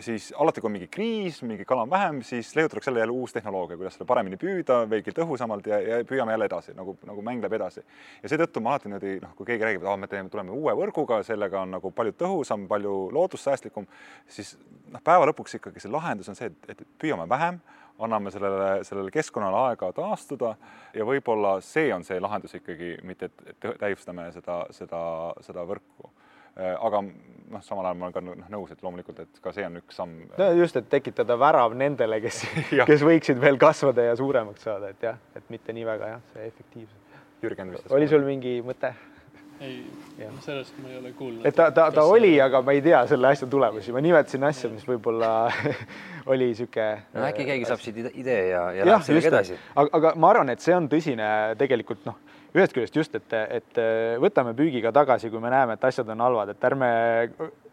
siis 0.00 0.32
alati, 0.38 0.60
kui 0.60 0.68
on 0.68 0.72
mingi 0.74 0.88
kriis, 0.90 1.42
mingi 1.46 1.64
kala 1.64 1.84
on 1.86 1.90
vähem, 1.90 2.22
siis 2.26 2.56
leiutatakse 2.56 2.90
jälle 2.90 3.00
jälle 3.00 3.12
uus 3.12 3.32
tehnoloogia, 3.32 3.76
kuidas 3.76 3.94
seda 3.94 4.04
paremini 4.04 4.36
püüda, 4.36 4.80
veelgi 4.90 5.14
tõhusamalt 5.14 5.66
ja, 5.70 5.78
ja 5.78 5.98
püüame 6.04 6.34
jälle 6.34 6.48
edasi 6.50 6.74
nagu, 6.74 6.96
nagu 7.06 7.22
mäng 7.22 7.42
läheb 7.42 7.54
edasi. 7.58 7.84
ja 8.22 8.32
seetõttu 8.32 8.60
ma 8.60 8.72
alati 8.74 8.90
niimoodi 8.90 9.12
noh, 9.22 9.34
kui 9.38 9.46
keegi 9.46 9.64
räägib, 9.64 9.84
et 9.84 9.90
ah, 9.92 9.98
me 9.98 10.08
teeme, 10.10 10.30
tuleme 10.32 10.50
uue 10.50 10.74
võrguga, 10.78 11.20
sellega 11.26 11.60
on 11.62 11.76
nagu 11.76 11.92
palju 11.94 12.16
tõhusam, 12.18 12.66
palju 12.68 12.96
loodussäästlikum, 13.14 13.86
siis 14.26 14.56
noh, 14.90 15.02
päeva 15.04 15.28
lõpuks 15.30 15.54
ikkagi 15.60 15.84
see 15.84 15.92
lahendus 15.92 16.32
on 16.32 16.38
see, 16.38 16.50
et, 16.50 16.74
et 16.74 16.82
püüame 16.98 17.28
vähem 17.30 17.60
anname 18.02 18.32
sellele, 18.34 18.72
sellele 18.88 19.12
keskkonnale 19.14 19.68
aega 19.68 19.92
taastuda 19.94 20.56
ja 20.96 21.06
võib-olla 21.06 21.60
see 21.62 21.92
on 21.94 22.02
see 22.04 22.18
lahendus 22.20 22.56
ikkagi, 22.58 22.96
mitte 23.06 23.30
et 23.30 23.70
täiustame 23.78 24.26
seda, 24.34 24.64
seda, 24.74 25.04
seda 25.46 25.62
võrku 25.68 26.10
Äh, 26.52 26.74
aga 26.84 27.00
noh, 27.52 27.62
samal 27.64 27.86
ajal 27.88 28.00
ma 28.00 28.08
olen 28.08 28.16
ka 28.16 28.24
noh, 28.24 28.48
nõus, 28.52 28.72
et 28.72 28.82
loomulikult, 28.84 29.22
et 29.24 29.40
ka 29.44 29.52
see 29.54 29.66
on 29.66 29.78
üks 29.82 30.00
samm. 30.00 30.26
no 30.38 30.48
just, 30.58 30.76
et 30.80 30.88
tekitada 30.92 31.36
värav 31.40 31.76
nendele, 31.78 32.20
kes 32.24 32.42
kes 32.90 33.06
võiksid 33.06 33.40
veel 33.42 33.60
kasvada 33.60 34.10
ja 34.10 34.18
suuremaks 34.18 34.68
saada, 34.68 34.92
et 34.94 35.08
jah, 35.08 35.20
et 35.36 35.48
mitte 35.52 35.74
nii 35.76 35.86
väga 35.88 36.12
jah, 36.16 36.26
see 36.34 36.50
efektiivsus. 36.50 36.98
Jürgen 37.42 37.72
vist. 37.74 37.88
oli 37.90 38.06
sul 38.10 38.22
mingi 38.26 38.60
mõte? 38.64 38.92
ei, 39.62 39.76
sellest 40.42 40.74
ma 40.82 40.90
ei 40.90 40.96
ole 40.98 41.12
kuulnud. 41.14 41.46
et 41.46 41.54
ta, 41.54 41.68
ta, 41.74 41.86
ta 41.94 42.04
oli, 42.08 42.32
aga 42.42 42.62
ma 42.66 42.74
ei 42.74 42.82
tea 42.82 43.04
selle 43.10 43.30
asja 43.30 43.46
tulemusi, 43.50 43.94
ma 43.94 44.02
nimetasin 44.02 44.48
asja, 44.48 44.70
mis 44.72 44.86
võib-olla 44.88 45.30
oli 46.32 46.50
sihuke. 46.58 46.88
no 47.14 47.26
äkki 47.28 47.46
keegi 47.46 47.68
saab 47.68 47.82
siit 47.84 48.00
idee 48.10 48.40
ja, 48.50 48.64
ja 48.78 48.88
läheb 48.88 49.06
sellega 49.06 49.30
edasi. 49.34 49.58
aga, 49.74 49.88
aga 50.00 50.14
ma 50.18 50.32
arvan, 50.34 50.54
et 50.54 50.64
see 50.64 50.74
on 50.76 50.88
tõsine 50.90 51.28
tegelikult 51.60 52.06
noh 52.08 52.18
ühest 52.54 52.74
küljest 52.76 52.96
just, 52.96 53.14
et, 53.16 53.34
et 53.58 53.82
võtame 54.20 54.52
püügiga 54.56 54.92
tagasi, 54.92 55.30
kui 55.32 55.40
me 55.40 55.50
näeme, 55.52 55.78
et 55.78 55.84
asjad 55.88 56.08
on 56.12 56.20
halvad, 56.20 56.52
et 56.52 56.64
ärme, 56.68 56.90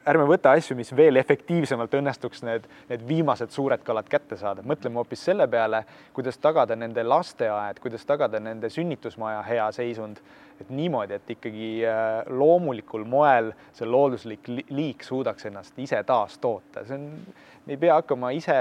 ärme 0.08 0.26
võta 0.30 0.54
asju, 0.58 0.78
mis 0.80 0.92
veel 0.96 1.20
efektiivsemalt 1.20 1.94
õnnestuks 2.00 2.44
need, 2.48 2.68
need 2.90 3.04
viimased 3.08 3.52
suured 3.54 3.84
kalad 3.86 4.08
kätte 4.10 4.38
saada, 4.40 4.64
mõtleme 4.66 5.02
hoopis 5.02 5.24
selle 5.28 5.48
peale, 5.52 5.84
kuidas 6.16 6.40
tagada 6.42 6.78
nende 6.80 7.04
lasteaed, 7.04 7.82
kuidas 7.84 8.06
tagada 8.08 8.40
nende 8.44 8.72
sünnitusmaja 8.74 9.42
hea 9.50 9.68
seisund, 9.76 10.22
et 10.60 10.72
niimoodi, 10.76 11.20
et 11.20 11.36
ikkagi 11.36 11.70
äh, 11.88 12.08
loomulikul 12.36 13.06
moel 13.08 13.54
see 13.76 13.88
looduslik 13.88 14.50
liik 14.72 15.06
suudaks 15.08 15.48
ennast 15.48 15.78
ise 15.80 16.02
taastoota, 16.08 16.84
see 16.88 16.98
on, 17.00 17.08
me 17.66 17.76
ei 17.76 17.80
pea 17.80 18.00
hakkama 18.00 18.34
ise 18.36 18.60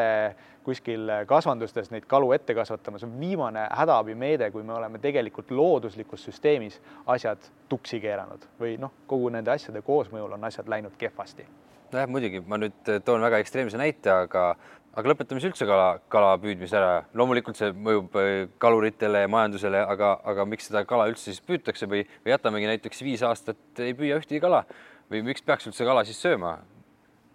kuskil 0.69 1.13
kasvandustes 1.29 1.93
neid 1.93 2.07
kalu 2.09 2.33
ette 2.37 2.55
kasvatama, 2.57 3.01
see 3.01 3.09
on 3.09 3.17
viimane 3.21 3.65
hädaabimeede, 3.81 4.51
kui 4.53 4.67
me 4.67 4.77
oleme 4.77 5.01
tegelikult 5.03 5.53
looduslikus 5.55 6.27
süsteemis 6.29 6.77
asjad 7.09 7.49
tuksi 7.73 8.01
keeranud 8.03 8.45
või 8.61 8.77
noh, 8.81 8.93
kogu 9.09 9.31
nende 9.33 9.55
asjade 9.55 9.83
koosmõjul 9.87 10.37
on 10.37 10.45
asjad 10.49 10.69
läinud 10.69 10.97
kehvasti. 11.01 11.47
nojah, 11.93 12.09
muidugi 12.09 12.43
ma 12.47 12.59
nüüd 12.61 12.93
toon 13.05 13.25
väga 13.25 13.41
ekstreemse 13.41 13.81
näite, 13.81 14.13
aga, 14.13 14.45
aga 14.93 15.13
lõpetame 15.13 15.41
siis 15.41 15.53
üldse 15.53 15.69
kala, 15.69 15.89
kala 16.13 16.35
püüdmise 16.43 16.77
ära. 16.77 17.05
loomulikult 17.15 17.57
see 17.57 17.73
mõjub 17.73 18.19
äh, 18.21 18.33
kaluritele 18.61 19.25
ja 19.25 19.31
majandusele, 19.33 19.85
aga, 19.95 20.19
aga 20.25 20.45
miks 20.45 20.69
seda 20.69 20.85
kala 20.85 21.09
üldse 21.09 21.31
siis 21.31 21.41
püütakse 21.45 21.89
või, 21.89 22.05
või 22.25 22.35
jätamegi 22.35 22.73
näiteks 22.75 23.05
viis 23.07 23.25
aastat 23.25 23.85
ei 23.85 23.97
püüa 23.97 24.21
ühtegi 24.21 24.43
kala 24.45 24.67
või 25.09 25.25
miks 25.31 25.43
peaks 25.43 25.71
üldse 25.71 25.89
kala 25.89 26.05
siis 26.05 26.21
sööma? 26.21 26.59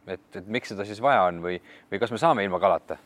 et, 0.07 0.29
et 0.35 0.47
miks 0.47 0.69
seda 0.73 0.85
siis 0.85 1.01
vaja 1.01 1.25
on 1.31 1.41
või, 1.41 1.57
või 1.91 1.99
kas 2.01 2.11
me 2.13 2.21
saame 2.21 2.45
ilma 2.45 2.59
kalata? 2.61 2.99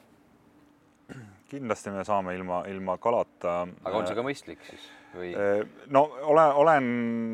Kindlasti 1.48 1.94
me 1.96 2.06
saame 2.08 2.36
ilma, 2.38 2.64
ilma 2.72 2.98
kalata. 3.02 3.62
aga 3.84 3.98
on 3.98 4.08
see 4.08 4.18
ka 4.18 4.26
mõistlik 4.26 4.64
siis 4.68 4.88
või? 5.18 5.32
Äh, 5.34 5.62
no 5.94 6.04
olen, 6.30 6.52
olen 6.62 6.90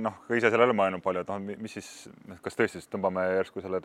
noh, 0.05 0.20
ka 0.28 0.38
ise 0.38 0.51
sellele 0.53 0.76
mõelnud 0.78 1.03
palju, 1.03 1.24
et 1.24 1.32
noh, 1.32 1.55
mis 1.64 1.78
siis, 1.78 1.89
kas 2.45 2.57
tõesti 2.57 2.82
siis 2.82 2.91
tõmbame 2.91 3.26
järsku 3.38 3.64
selle 3.64 3.82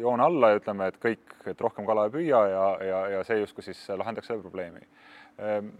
joone 0.00 0.26
alla 0.26 0.52
ja 0.52 0.60
ütleme, 0.60 0.88
et 0.92 1.00
kõik, 1.02 1.36
et 1.50 1.64
rohkem 1.64 1.88
kala 1.88 2.06
ei 2.08 2.14
püüa 2.14 2.42
ja, 2.52 2.64
ja, 2.88 3.02
ja 3.16 3.24
see 3.28 3.42
justkui 3.42 3.66
siis 3.66 3.82
lahendaks 3.98 4.30
selle 4.30 4.44
probleemi. 4.44 4.84
Ähm, 5.42 5.70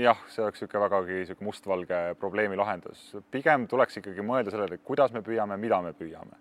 jah, 0.00 0.18
see 0.32 0.42
oleks 0.44 0.62
niisugune 0.62 0.84
vägagi 0.86 1.20
niisugune 1.20 1.48
mustvalge 1.48 2.00
probleemi 2.20 2.58
lahendus, 2.58 3.12
pigem 3.32 3.68
tuleks 3.70 4.00
ikkagi 4.00 4.24
mõelda 4.26 4.54
sellele, 4.54 4.80
kuidas 4.84 5.14
me 5.14 5.22
püüame, 5.26 5.58
mida 5.62 5.80
me 5.84 5.94
püüame, 5.96 6.40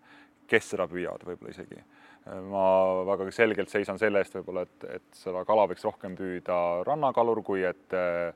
kes 0.50 0.74
seda 0.74 0.90
püüavad 0.90 1.24
võib-olla 1.28 1.54
isegi 1.54 1.84
ma 2.26 3.04
väga 3.08 3.28
selgelt 3.36 3.72
seisan 3.72 4.00
selle 4.00 4.22
eest 4.24 4.38
võib-olla, 4.38 4.64
et, 4.64 4.86
et 5.00 5.18
seda 5.18 5.44
kala 5.48 5.66
võiks 5.72 5.84
rohkem 5.84 6.16
püüda 6.16 6.58
rannakalur, 6.88 7.44
kui 7.44 7.66
et 7.68 7.96
eh, 7.98 8.32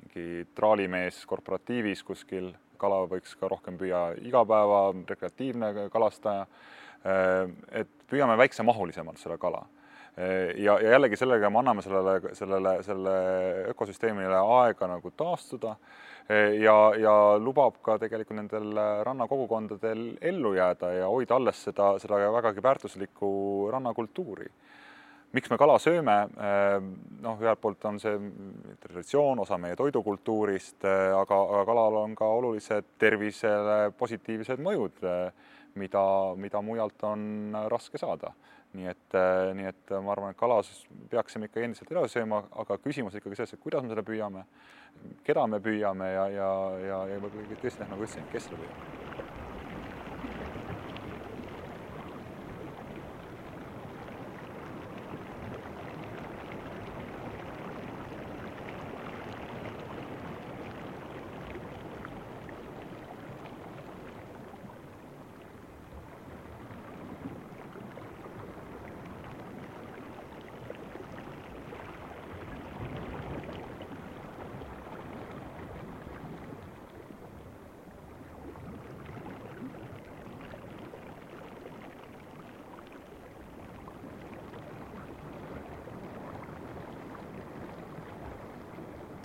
mingi 0.00 0.46
traalimees 0.56 1.22
korporatiivis 1.28 2.02
kuskil, 2.06 2.52
kala 2.80 3.02
võiks 3.10 3.36
ka 3.40 3.48
rohkem 3.48 3.76
püüa 3.80 4.10
igapäeva, 4.24 4.90
rekreatiivne 5.08 5.88
kalastaja. 5.92 6.46
Eh, 7.04 7.54
et 7.82 8.08
püüame 8.08 8.38
väiksemahulisemalt 8.40 9.20
seda 9.20 9.36
kala. 9.40 9.66
Eh, 10.16 10.56
ja, 10.64 10.78
ja 10.80 10.96
jällegi 10.96 11.20
sellega 11.20 11.50
me 11.52 11.60
anname 11.60 11.84
sellele, 11.84 12.34
sellele, 12.38 12.78
selle 12.86 13.16
ökosüsteemile 13.74 14.40
aega 14.40 14.88
nagu 14.88 15.12
taastuda 15.12 15.76
ja, 16.60 16.76
ja 16.98 17.14
lubab 17.38 17.76
ka 17.82 17.98
tegelikult 18.02 18.40
nendel 18.40 18.78
rannakogukondadel 19.06 20.16
ellu 20.20 20.54
jääda 20.56 20.92
ja 20.96 21.10
hoida 21.10 21.36
alles 21.36 21.60
seda, 21.68 21.92
seda 22.02 22.18
vägagi 22.34 22.62
väärtuslikku 22.62 23.30
rannakultuuri. 23.72 24.48
miks 25.32 25.50
me 25.50 25.58
kala 25.58 25.78
sööme? 25.78 26.16
noh, 27.22 27.38
ühelt 27.40 27.60
poolt 27.60 27.84
on 27.84 28.00
see 28.00 28.16
traditsioon, 28.80 29.38
osa 29.38 29.58
meie 29.58 29.76
toidukultuurist, 29.76 30.84
aga, 30.84 31.42
aga 31.42 31.64
kalal 31.64 32.00
on 32.02 32.14
ka 32.14 32.26
olulised 32.40 32.96
tervisele 32.98 33.92
positiivsed 33.98 34.58
mõjud 34.58 35.04
mida, 35.76 36.34
mida 36.36 36.62
mujalt 36.62 37.02
on 37.06 37.56
raske 37.70 38.00
saada. 38.00 38.32
Nii 38.76 38.90
et, 38.92 39.18
nii 39.56 39.70
et 39.70 39.94
ma 40.04 40.12
arvan, 40.14 40.34
et 40.34 40.40
kala 40.40 40.60
peaksime 41.12 41.48
ikka 41.48 41.64
endiselt 41.64 41.90
edasi 41.94 42.18
sööma, 42.18 42.42
aga 42.62 42.78
küsimus 42.84 43.16
ikkagi 43.18 43.38
selles, 43.38 43.56
et 43.56 43.62
kuidas 43.62 43.84
me 43.84 43.94
seda 43.94 44.04
püüame, 44.06 44.44
keda 45.26 45.46
me 45.50 45.62
püüame 45.64 46.12
ja, 46.12 46.28
ja, 46.34 46.52
ja, 46.84 47.02
ja 47.14 47.20
tõesti 47.24 47.88
nagu 47.88 48.04
ütlesin, 48.04 48.28
kes 48.32 48.50
seda 48.50 48.62
püüab 48.62 49.44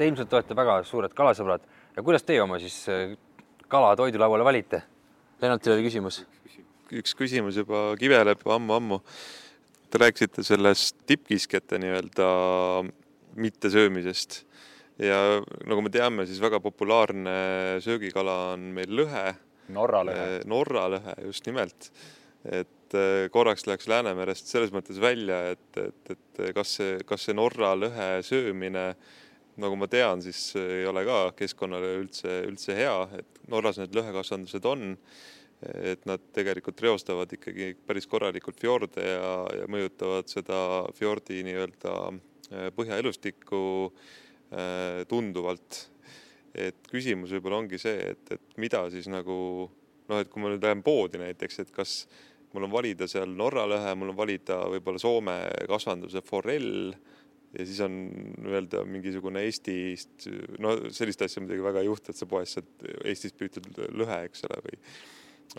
Te 0.01 0.07
ilmselt 0.09 0.31
olete 0.33 0.55
väga 0.57 0.79
suured 0.81 1.11
kalasõbrad 1.13 1.61
ja 1.93 2.01
kuidas 2.01 2.23
teie 2.25 2.41
oma 2.41 2.57
siis 2.57 2.73
äh, 2.89 3.11
kala 3.69 3.91
toidulauale 3.99 4.47
valite? 4.47 4.79
Lennartil 5.43 5.75
oli 5.75 5.83
küsimus. 5.85 6.23
üks 6.89 7.13
küsimus 7.19 7.59
juba 7.61 7.83
kiveleb 8.01 8.41
ammu-ammu. 8.55 8.97
Te 9.93 10.01
rääkisite 10.01 10.41
sellest 10.47 11.03
tippkiskjate 11.05 11.77
nii-öelda 11.85 12.31
mittesöömisest 13.45 14.39
ja 15.05 15.21
nagu 15.69 15.85
me 15.85 15.93
teame, 15.93 16.25
siis 16.25 16.41
väga 16.41 16.57
populaarne 16.65 17.37
söögikala 17.85 18.41
on 18.55 18.71
meil 18.73 18.97
lõhe. 19.03 19.25
Norra 19.69 20.01
lõhe. 20.09 20.27
Äh, 20.41 20.45
Norra 20.49 20.89
lõhe, 20.97 21.17
just 21.29 21.45
nimelt. 21.45 21.91
et 22.49 22.97
äh, 22.97 23.29
korraks 23.29 23.69
läheks 23.69 23.85
Läänemerest 23.85 24.49
selles 24.49 24.73
mõttes 24.73 24.97
välja, 24.97 25.43
et, 25.53 25.67
et, 25.77 26.15
et 26.17 26.47
kas 26.57 26.79
see, 26.81 27.03
kas 27.05 27.29
see 27.29 27.37
Norra 27.37 27.75
lõhe 27.77 28.15
söömine 28.25 28.95
äh, 28.95 29.19
nagu 29.61 29.77
ma 29.79 29.87
tean, 29.91 30.23
siis 30.23 30.55
ei 30.59 30.85
ole 30.89 31.03
ka 31.07 31.19
keskkonnale 31.37 31.93
üldse, 32.01 32.41
üldse 32.49 32.75
hea, 32.77 32.95
et 33.19 33.43
Norras 33.51 33.79
need 33.81 33.93
lõhekasvandused 33.95 34.65
on, 34.69 34.95
et 35.61 36.05
nad 36.09 36.23
tegelikult 36.33 36.81
reostavad 36.81 37.31
ikkagi 37.37 37.75
päris 37.85 38.07
korralikult 38.09 38.57
fjorde 38.61 39.05
ja, 39.05 39.33
ja 39.61 39.67
mõjutavad 39.69 40.31
seda 40.31 40.57
fjordi 40.97 41.43
nii-öelda 41.45 41.93
äh, 42.09 42.71
põhjaelustikku 42.77 43.61
äh, 43.91 45.03
tunduvalt. 45.09 45.87
et 46.51 46.89
küsimus 46.91 47.31
võib-olla 47.31 47.61
ongi 47.61 47.77
see, 47.79 48.11
et, 48.11 48.33
et 48.35 48.57
mida 48.59 48.81
siis 48.91 49.05
nagu 49.07 49.35
noh, 50.09 50.17
et 50.19 50.27
kui 50.27 50.41
ma 50.43 50.49
nüüd 50.51 50.65
lähen 50.65 50.81
poodi 50.83 51.21
näiteks, 51.21 51.61
et 51.63 51.71
kas 51.71 52.01
mul 52.51 52.67
on 52.67 52.73
valida 52.73 53.07
seal 53.07 53.31
Norra 53.31 53.63
lõhe, 53.69 53.93
mul 53.95 54.11
on 54.11 54.17
valida 54.17 54.57
võib-olla 54.73 54.99
Soome 54.99 55.37
kasvanduse 55.69 56.23
forell 56.25 56.91
ja 57.51 57.65
siis 57.67 57.79
on 57.83 57.95
öelda 58.47 58.83
mingisugune 58.87 59.43
Eestist, 59.47 60.27
no 60.63 60.75
sellist 60.93 61.23
asja 61.25 61.43
muidugi 61.43 61.65
väga 61.65 61.83
ei 61.83 61.89
juhtu, 61.89 62.13
et 62.13 62.19
sa 62.19 62.27
poest 62.29 62.59
saad 62.59 62.85
Eestist 63.03 63.37
püütud 63.39 63.67
lõhe, 63.97 64.21
eks 64.29 64.47
ole, 64.47 64.61
või 64.67 64.79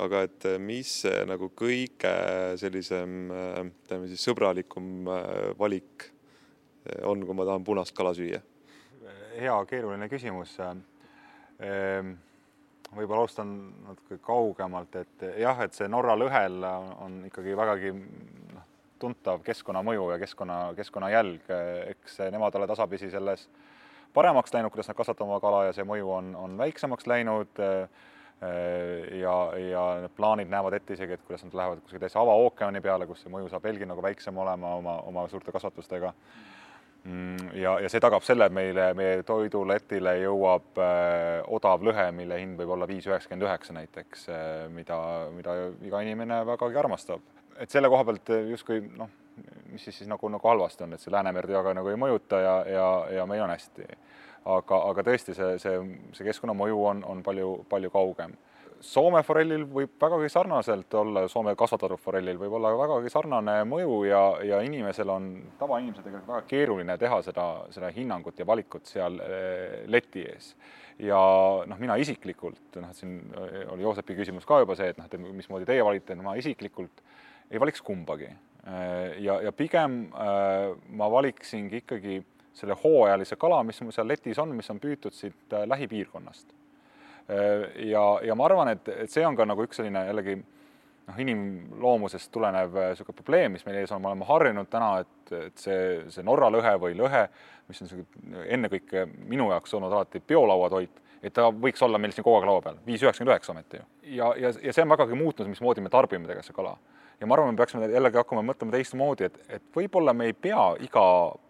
aga 0.02 0.22
et 0.24 0.46
mis 0.62 0.88
see 1.04 1.24
nagu 1.28 1.50
kõige 1.56 2.14
sellisem, 2.60 3.28
ütleme 3.66 4.08
siis 4.08 4.24
sõbralikum 4.24 5.10
äh, 5.12 5.50
valik 5.58 6.08
äh, 6.08 7.02
on, 7.08 7.26
kui 7.26 7.36
ma 7.36 7.48
tahan 7.48 7.66
punast 7.66 7.96
kala 7.96 8.14
süüa? 8.16 8.40
hea 9.32 9.54
keeruline 9.64 10.08
küsimus. 10.12 10.58
Ehm, 10.60 12.10
võib-olla 12.92 13.22
alustan 13.22 13.52
natuke 13.86 14.18
kaugemalt, 14.24 14.96
et 15.00 15.24
jah, 15.40 15.62
et 15.64 15.76
see 15.76 15.88
Norra 15.88 16.16
lõhel 16.18 16.58
on 16.66 17.22
ikkagi 17.28 17.54
vägagi 17.56 17.94
noh, 17.96 18.66
tuntav 19.02 19.42
keskkonnamõju 19.46 20.08
ja 20.14 20.20
keskkonna, 20.22 20.58
keskkonnajälg, 20.78 21.50
eks 21.92 22.20
nemad 22.30 22.56
ole 22.58 22.68
tasapisi 22.70 23.10
selles 23.10 23.48
paremaks 24.14 24.54
läinud, 24.54 24.72
kuidas 24.72 24.90
nad 24.90 24.98
kasvatavad 24.98 25.30
oma 25.30 25.40
kala 25.42 25.66
ja 25.68 25.76
see 25.76 25.86
mõju 25.88 26.10
on, 26.18 26.32
on 26.36 26.58
väiksemaks 26.60 27.06
läinud. 27.10 27.62
ja, 29.22 29.34
ja 29.70 29.82
need 30.02 30.14
plaanid 30.16 30.48
näevad 30.50 30.74
ette 30.74 30.96
isegi, 30.96 31.14
et 31.14 31.20
kuidas 31.22 31.44
nad 31.46 31.54
lähevad 31.54 31.82
kuskile 31.84 32.00
täitsa 32.02 32.18
avaookeani 32.24 32.80
peale, 32.82 33.06
kus 33.06 33.20
see 33.22 33.30
mõju 33.30 33.46
saab 33.52 33.62
veelgi 33.62 33.86
nagu 33.86 34.02
väiksem 34.02 34.38
olema 34.42 34.72
oma, 34.80 34.96
oma 35.06 35.28
suurte 35.30 35.54
kasvatustega 35.54 36.10
ja, 37.54 37.76
ja 37.82 37.90
see 37.90 38.00
tagab 38.02 38.22
selle, 38.26 38.46
et 38.46 38.54
meile, 38.54 38.88
meie 38.98 39.22
toiduletile 39.26 40.16
jõuab 40.22 40.78
äh, 40.82 41.42
odav 41.54 41.82
lõhe, 41.86 42.08
mille 42.14 42.38
hind 42.38 42.58
võib 42.60 42.74
olla 42.76 42.86
viis 42.90 43.06
üheksakümmend 43.10 43.46
üheksa 43.48 43.76
näiteks 43.76 44.28
äh,, 44.30 44.50
mida, 44.74 44.98
mida 45.34 45.56
iga 45.86 46.02
inimene 46.06 46.42
vägagi 46.46 46.78
armastab 46.78 47.41
et 47.60 47.70
selle 47.70 47.90
koha 47.92 48.04
pealt 48.08 48.32
justkui 48.50 48.80
noh, 48.96 49.10
mis 49.72 49.84
siis, 49.84 49.98
siis 49.98 50.08
nagu, 50.10 50.28
nagu 50.28 50.48
halvasti 50.48 50.86
on, 50.86 50.94
et 50.94 51.02
see 51.02 51.12
Läänemerd 51.12 51.52
väga 51.52 51.74
nagu 51.76 51.92
ei 51.92 51.98
mõjuta 52.00 52.40
ja, 52.42 52.54
ja, 52.68 52.86
ja 53.18 53.26
meil 53.28 53.44
on 53.44 53.52
hästi. 53.54 53.88
aga, 54.52 54.78
aga 54.90 55.04
tõesti, 55.06 55.36
see, 55.38 55.58
see, 55.62 55.76
see 56.16 56.26
keskkonnamõju 56.26 56.80
on, 56.90 57.04
on 57.06 57.20
palju, 57.22 57.60
palju 57.70 57.92
kaugem. 57.94 58.34
Soome 58.82 59.20
forellil 59.22 59.62
võib 59.70 59.92
vägagi 60.02 60.26
sarnaselt 60.32 60.94
olla, 60.98 61.22
Soome 61.30 61.54
kasvatatud 61.54 62.00
forellil 62.02 62.40
võib 62.40 62.56
olla 62.58 62.72
vägagi 62.74 63.12
sarnane 63.14 63.60
mõju 63.70 64.00
ja, 64.08 64.22
ja 64.42 64.58
inimesel 64.66 65.12
on, 65.14 65.28
tavainimesel 65.60 66.02
tegelikult 66.02 66.32
väga 66.34 66.48
keeruline 66.50 66.96
teha 66.98 67.20
seda, 67.22 67.46
seda 67.70 67.92
hinnangut 67.94 68.42
ja 68.42 68.46
valikut 68.48 68.90
seal 68.90 69.20
eh, 69.22 69.84
leti 69.86 70.26
ees 70.26 70.56
ja 71.02 71.20
noh, 71.66 71.78
mina 71.80 71.94
isiklikult, 72.02 72.80
noh, 72.82 72.90
siin 72.96 73.20
oli 73.72 73.86
Joosepi 73.86 74.16
küsimus 74.18 74.44
ka 74.46 74.58
juba 74.62 74.76
see, 74.78 74.90
et 74.92 74.98
noh, 74.98 75.06
et 75.06 75.30
mismoodi 75.38 75.66
teie 75.68 75.84
valite, 75.86 76.18
ma 76.18 76.34
isiklikult 76.38 77.02
ei 77.52 77.60
valiks 77.60 77.82
kumbagi. 77.82 78.30
ja, 79.18 79.40
ja 79.42 79.52
pigem 79.52 80.04
äh, 80.14 80.76
ma 80.88 81.10
valiksingi 81.10 81.80
ikkagi 81.82 82.20
selle 82.54 82.76
hooajalise 82.84 83.36
kala, 83.36 83.62
mis 83.66 83.80
mul 83.82 83.94
seal 83.94 84.06
letis 84.06 84.38
on, 84.38 84.52
mis 84.54 84.70
on 84.70 84.78
püütud 84.80 85.14
siit 85.16 85.52
äh, 85.56 85.64
lähipiirkonnast. 85.66 86.52
Äh, 87.26 87.64
ja, 87.88 88.04
ja 88.22 88.36
ma 88.38 88.46
arvan, 88.46 88.70
et, 88.76 88.88
et 88.88 89.10
see 89.10 89.24
on 89.26 89.36
ka 89.36 89.46
nagu 89.48 89.66
üks 89.66 89.80
selline 89.80 90.04
jällegi 90.06 90.36
noh, 90.38 91.18
inimloomusest 91.24 92.30
tulenev 92.32 92.78
niisugune 92.78 93.18
probleem, 93.18 93.56
mis 93.56 93.66
meil 93.66 93.80
ees 93.80 93.92
on, 93.92 94.02
me 94.04 94.12
oleme 94.12 94.30
harjunud 94.30 94.70
täna, 94.70 94.92
et, 95.02 95.34
et 95.48 95.66
see, 95.66 95.82
see 96.14 96.24
Norra 96.26 96.52
lõhe 96.54 96.76
või 96.86 96.94
lõhe, 97.02 97.26
mis 97.66 97.82
on 97.82 97.90
niisugune 97.90 98.46
ennekõike 98.46 99.06
minu 99.26 99.50
jaoks 99.50 99.74
olnud 99.74 99.98
alati 99.98 100.22
biolauatoit, 100.22 101.02
et 101.18 101.34
ta 101.34 101.50
võiks 101.50 101.82
olla 101.82 101.98
meil 101.98 102.14
siin 102.14 102.22
kogu 102.22 102.38
aeg 102.38 102.46
laua 102.52 102.62
peal, 102.62 102.78
viis 102.86 103.02
üheksakümmend 103.02 103.34
üheksa 103.34 103.56
ometi 103.56 103.82
ju. 103.82 103.90
ja, 104.20 104.34
ja, 104.38 104.54
ja 104.62 104.74
see 104.76 104.86
on 104.86 104.94
vägagi 104.94 105.18
muutunud, 105.18 105.50
mismoodi 105.50 105.82
me 105.82 105.90
tarbime 105.90 106.30
tegelikult 106.30 106.52
seda 106.52 106.62
kala 106.62 106.76
ja 107.22 107.26
ma 107.26 107.36
arvan, 107.36 107.54
me 107.54 107.60
peaksime 107.60 107.86
jällegi 107.86 108.18
hakkama 108.18 108.42
mõtlema 108.42 108.74
teistmoodi, 108.74 109.28
et, 109.28 109.36
et 109.58 109.62
võib-olla 109.76 110.14
me 110.16 110.26
ei 110.30 110.34
pea 110.34 110.72
iga 110.82 111.04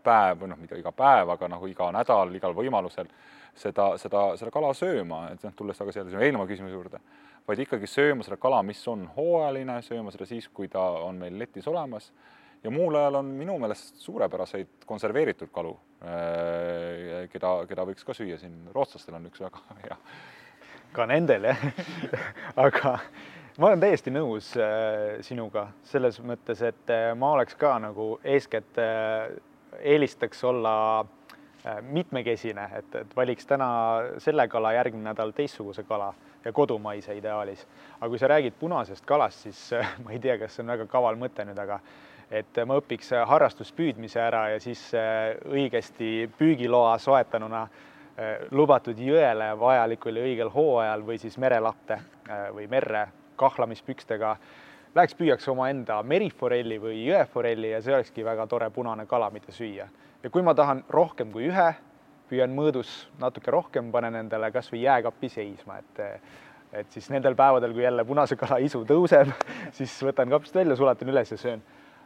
päev 0.05 0.43
või 0.43 0.51
noh, 0.53 0.59
mitte 0.61 0.77
iga 0.77 0.93
päev, 0.93 1.33
aga 1.33 1.49
nagu 1.49 1.69
iga 1.71 1.89
nädal, 1.97 2.35
igal 2.37 2.53
võimalusel 2.57 3.09
seda, 3.57 3.95
seda, 4.01 4.27
seda 4.37 4.53
kala 4.53 4.75
sööma, 4.77 5.25
et 5.33 5.47
noh, 5.47 5.55
tulles 5.57 5.81
tagasi 5.81 6.03
jälle 6.03 6.13
sinu 6.13 6.27
eelneva 6.27 6.47
küsimuse 6.51 6.77
juurde, 6.77 7.01
vaid 7.49 7.65
ikkagi 7.65 7.89
sööma 7.89 8.27
seda 8.27 8.37
kala, 8.43 8.61
mis 8.69 8.85
on 8.93 9.07
hooajaline, 9.17 9.79
sööma 9.87 10.13
seda 10.13 10.29
siis, 10.29 10.51
kui 10.53 10.69
ta 10.73 10.85
on 11.07 11.25
meil 11.25 11.41
letis 11.41 11.69
olemas 11.73 12.13
ja 12.63 12.71
muul 12.71 13.01
ajal 13.01 13.23
on 13.23 13.33
minu 13.41 13.57
meelest 13.63 14.05
suurepäraseid 14.05 14.85
konserveeritud 14.87 15.51
kalu, 15.57 15.73
äh, 16.05 17.25
keda, 17.33 17.57
keda 17.71 17.89
võiks 17.89 18.05
ka 18.05 18.17
süüa 18.17 18.37
siin, 18.39 18.61
rootslastel 18.77 19.17
on 19.17 19.33
üks 19.33 19.41
väga 19.41 19.65
hea. 19.87 19.99
ka 20.93 21.09
nendel 21.09 21.49
jah 21.49 21.63
aga 22.67 22.99
ma 23.59 23.69
olen 23.69 23.81
täiesti 23.81 24.13
nõus 24.13 24.53
äh, 24.57 25.19
sinuga 25.25 25.67
selles 25.85 26.19
mõttes, 26.25 26.63
et 26.65 26.93
äh, 26.93 27.11
ma 27.19 27.35
oleks 27.37 27.57
ka 27.61 27.75
nagu 27.83 28.15
eeskätt 28.25 28.79
äh, 28.81 29.33
eelistaks 29.81 30.45
olla 30.45 31.05
mitmekesine, 31.87 32.65
et, 32.75 32.95
et 32.99 33.13
valiks 33.15 33.47
täna 33.47 33.67
selle 34.19 34.49
kala, 34.51 34.73
järgmine 34.75 35.07
nädal 35.07 35.31
teistsuguse 35.37 35.85
kala 35.87 36.09
ja 36.43 36.51
kodumaise 36.53 37.15
ideaalis. 37.15 37.63
aga 38.01 38.09
kui 38.11 38.19
sa 38.19 38.31
räägid 38.33 38.57
punasest 38.59 39.07
kalast, 39.07 39.45
siis 39.47 39.61
ma 40.03 40.11
ei 40.11 40.19
tea, 40.19 40.35
kas 40.41 40.57
see 40.57 40.65
on 40.65 40.75
väga 40.75 40.89
kaval 40.91 41.21
mõte 41.21 41.47
nüüd, 41.47 41.61
aga 41.63 41.79
et 42.35 42.59
ma 42.67 42.81
õpiks 42.81 43.13
harrastuspüüdmise 43.31 44.21
ära 44.21 44.43
ja 44.51 44.59
siis 44.61 44.83
õigesti 45.47 46.27
püügiloa 46.39 46.99
soetanuna 46.99 47.67
lubatud 48.51 48.99
jõele 48.99 49.53
vajalikul 49.61 50.19
ja 50.19 50.27
õigel 50.27 50.51
hooajal 50.53 51.07
või 51.07 51.23
siis 51.23 51.39
merelapte 51.39 52.01
äh, 52.27 52.49
või 52.57 52.67
merre 52.69 53.07
kahlamispükstega 53.43 54.37
läheks 54.95 55.17
püüaks 55.19 55.49
omaenda 55.49 56.01
meriforelli 56.05 56.79
või 56.81 57.03
jõeforelli 57.07 57.73
ja 57.73 57.81
see 57.83 57.95
olekski 57.97 58.25
väga 58.27 58.47
tore 58.47 58.69
punane 58.71 59.07
kala, 59.09 59.31
mida 59.33 59.53
süüa. 59.53 59.89
ja 60.23 60.31
kui 60.31 60.43
ma 60.43 60.55
tahan 60.55 60.85
rohkem 60.89 61.33
kui 61.33 61.49
ühe, 61.49 61.69
püüan 62.31 62.53
mõõdus 62.55 62.91
natuke 63.21 63.51
rohkem, 63.51 63.91
panen 63.93 64.17
endale 64.23 64.53
kasvõi 64.53 64.85
jääkappi 64.87 65.29
seisma, 65.29 65.79
et 65.79 66.03
et 66.73 66.89
siis 66.93 67.11
nendel 67.13 67.35
päevadel, 67.37 67.75
kui 67.77 67.83
jälle 67.85 68.05
punase 68.09 68.37
kala 68.41 68.57
isu 68.65 68.87
tõuseb, 68.89 69.29
siis 69.77 69.93
võtan 70.07 70.31
kapist 70.33 70.55
välja, 70.57 70.77
sulatan 70.77 71.11
üles 71.13 71.33
ja 71.33 71.37
söön. 71.37 71.63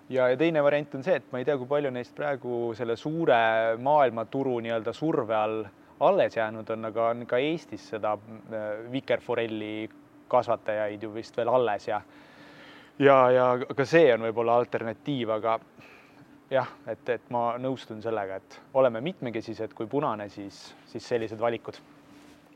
ja, 0.09 0.29
ja 0.29 0.37
teine 0.37 0.63
variant 0.63 0.95
on 0.95 1.05
see, 1.07 1.17
et 1.21 1.33
ma 1.33 1.39
ei 1.39 1.45
tea, 1.45 1.57
kui 1.59 1.71
palju 1.71 1.91
neist 1.91 2.15
praegu 2.15 2.73
selle 2.75 2.97
suure 2.97 3.77
maailmaturu 3.79 4.59
nii-öelda 4.67 4.93
surve 4.95 5.35
all 5.35 5.67
alles 6.01 6.37
jäänud 6.37 6.71
on, 6.71 6.85
aga 6.85 7.09
on 7.09 7.27
ka 7.27 7.39
Eestis 7.41 7.89
seda 7.89 8.13
äh, 8.19 8.67
vikerforelli 8.93 9.89
kasvatajaid 10.29 11.03
ju 11.03 11.13
vist 11.15 11.37
veel 11.37 11.49
alles 11.49 11.89
ja 11.89 12.01
ja, 12.99 13.17
ja 13.31 13.47
ka 13.77 13.85
see 13.85 14.13
on 14.15 14.27
võib-olla 14.27 14.57
alternatiiv, 14.61 15.31
aga 15.37 15.59
jah, 16.51 16.71
et, 16.87 17.09
et 17.09 17.31
ma 17.35 17.57
nõustun 17.61 18.03
sellega, 18.03 18.41
et 18.41 18.61
oleme 18.75 19.03
mitmekesised, 19.05 19.75
kui 19.75 19.89
punane, 19.91 20.29
siis, 20.33 20.63
siis 20.91 21.09
sellised 21.09 21.41
valikud. 21.41 21.81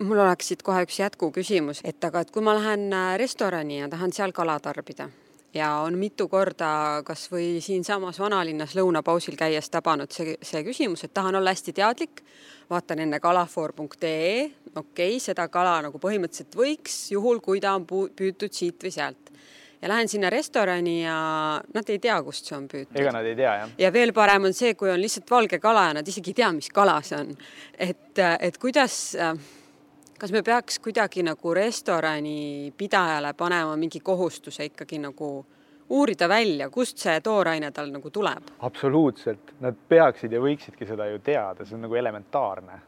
Mul 0.00 0.22
oleks 0.22 0.48
siit 0.48 0.62
kohe 0.64 0.86
üks 0.86 1.00
jätkuküsimus, 1.02 1.82
et 1.84 2.04
aga 2.04 2.22
et 2.24 2.30
kui 2.32 2.44
ma 2.44 2.54
lähen 2.56 2.88
äh, 2.92 3.16
restorani 3.20 3.82
ja 3.82 3.90
tahan 3.92 4.14
seal 4.16 4.32
kala 4.32 4.56
tarbida 4.64 5.10
ja 5.55 5.70
on 5.84 5.98
mitu 5.98 6.28
korda 6.28 7.03
kasvõi 7.07 7.61
siinsamas 7.64 8.20
vanalinnas 8.20 8.76
lõunapausil 8.78 9.36
käies 9.38 9.70
tabanud 9.70 10.12
see, 10.14 10.36
see 10.42 10.62
küsimus, 10.66 11.05
et 11.05 11.14
tahan 11.14 11.38
olla 11.40 11.55
hästi 11.55 11.74
teadlik, 11.76 12.22
vaatan 12.70 13.05
enne 13.07 13.20
kalafoor.ee, 13.20 14.44
okei 14.74 14.82
okay,, 14.82 15.18
seda 15.22 15.48
kala 15.48 15.80
nagu 15.88 15.98
põhimõtteliselt 16.03 16.57
võiks, 16.57 17.03
juhul 17.14 17.42
kui 17.44 17.62
ta 17.62 17.74
on 17.78 17.86
püütud 17.86 18.55
siit 18.55 18.82
või 18.86 18.94
sealt 18.94 19.30
ja 19.82 19.88
lähen 19.88 20.09
sinna 20.09 20.30
restorani 20.30 21.03
ja 21.03 21.61
nad 21.74 21.88
ei 21.88 21.98
tea, 21.98 22.18
kust 22.22 22.51
see 22.51 22.57
on 22.57 22.66
püütud. 22.68 22.96
ega 23.01 23.14
nad 23.16 23.26
ei 23.26 23.36
tea, 23.36 23.55
jah. 23.62 23.70
ja 23.78 23.92
veel 23.92 24.12
parem 24.16 24.51
on 24.51 24.57
see, 24.57 24.74
kui 24.78 24.90
on 24.92 25.01
lihtsalt 25.01 25.30
valge 25.30 25.59
kala 25.59 25.88
ja 25.88 25.94
nad 26.01 26.09
isegi 26.09 26.34
ei 26.34 26.42
tea, 26.42 26.51
mis 26.57 26.68
kala 26.74 27.01
see 27.07 27.18
on. 27.18 27.32
et, 27.78 28.20
et 28.40 28.59
kuidas, 28.61 29.16
kas 30.20 30.32
me 30.32 30.42
peaks 30.44 30.78
kuidagi 30.84 31.22
nagu 31.24 31.54
restorani 31.54 32.72
pidajale 32.76 33.32
panema 33.34 33.76
mingi 33.80 34.00
kohustuse 34.04 34.66
ikkagi 34.68 34.98
nagu 35.00 35.30
uurida 35.90 36.28
välja, 36.28 36.68
kust 36.70 37.00
see 37.02 37.16
tooraine 37.24 37.70
tal 37.72 37.90
nagu 37.90 38.10
tuleb? 38.10 38.52
absoluutselt, 38.68 39.54
nad 39.64 39.78
peaksid 39.88 40.32
ja 40.32 40.42
võiksidki 40.42 40.86
seda 40.86 41.08
ju 41.10 41.18
teada, 41.24 41.64
see 41.64 41.78
on 41.78 41.86
nagu 41.86 41.96
elementaarne. 41.98 42.80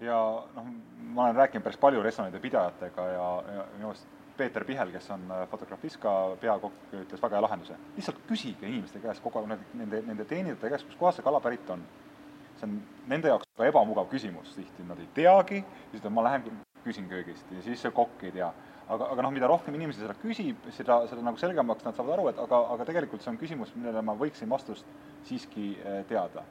ja 0.00 0.18
noh, 0.56 0.72
ma 1.12 1.28
olen 1.28 1.42
rääkinud 1.42 1.64
päris 1.64 1.80
palju 1.80 2.02
restoranide 2.02 2.40
pidajatega 2.40 3.08
ja, 3.12 3.28
ja 3.58 3.66
minu 3.76 3.92
arust 3.92 4.08
Peeter 4.36 4.64
Pihel, 4.64 4.90
kes 4.90 5.10
on 5.14 5.28
äh, 5.30 5.44
Fotografiska 5.48 6.12
peakokk, 6.40 6.80
ütles 7.04 7.22
väga 7.22 7.36
hea 7.36 7.42
lahenduse. 7.44 7.76
lihtsalt 7.96 8.24
küsige 8.26 8.66
inimeste 8.66 8.98
käest 8.98 9.22
kogu 9.22 9.38
aeg, 9.38 9.60
nende, 9.78 10.00
nende 10.08 10.24
teenindajate 10.24 10.72
käest, 10.72 10.88
kustkohast 10.88 11.20
see 11.20 11.26
kala 11.28 11.40
pärit 11.44 11.70
on. 11.70 11.84
See 12.64 12.70
on 12.70 13.08
nende 13.10 13.32
jaoks 13.32 13.48
ka 13.56 13.66
ebamugav 13.68 14.08
küsimus 14.12 14.54
tihti, 14.56 14.86
nad 14.88 15.00
ei 15.00 15.10
teagi, 15.16 15.64
siis 15.92 16.06
ma 16.10 16.24
lähen 16.24 16.46
küsin 16.84 17.08
köögist 17.08 17.50
ja 17.52 17.62
siis 17.64 17.82
see 17.82 17.92
kokk 17.94 18.24
ei 18.24 18.32
tea. 18.32 18.52
aga, 18.88 19.06
aga 19.14 19.22
noh, 19.24 19.32
mida 19.32 19.48
rohkem 19.48 19.74
inimesi 19.74 20.02
seda 20.02 20.14
küsib, 20.20 20.66
seda, 20.76 20.98
seda 21.08 21.22
nagu 21.24 21.40
selgemaks 21.40 21.86
nad 21.86 21.96
saavad 21.96 22.18
aru, 22.18 22.26
et 22.28 22.40
aga, 22.42 22.58
aga 22.74 22.84
tegelikult 22.84 23.22
see 23.24 23.30
on 23.32 23.38
küsimus, 23.40 23.72
millele 23.76 24.02
ma 24.04 24.12
võiksin 24.20 24.50
vastust 24.50 24.84
siiski 25.24 25.70
äh, 25.80 26.02
teada. 26.08 26.44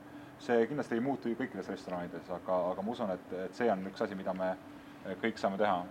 see 0.44 0.66
kindlasti 0.68 0.98
ei 0.98 1.04
muutu 1.04 1.30
ju 1.30 1.38
kõikides 1.40 1.70
restoranides, 1.72 2.30
aga, 2.30 2.56
aga 2.72 2.82
ma 2.82 2.92
usun, 2.92 3.14
et, 3.14 3.36
et 3.46 3.54
see 3.56 3.70
on 3.72 3.86
üks 3.88 4.02
asi, 4.02 4.16
mida 4.18 4.34
me 4.34 4.50
äh, 4.50 5.14
kõik 5.22 5.38
saame 5.38 5.58
teha. 5.62 5.84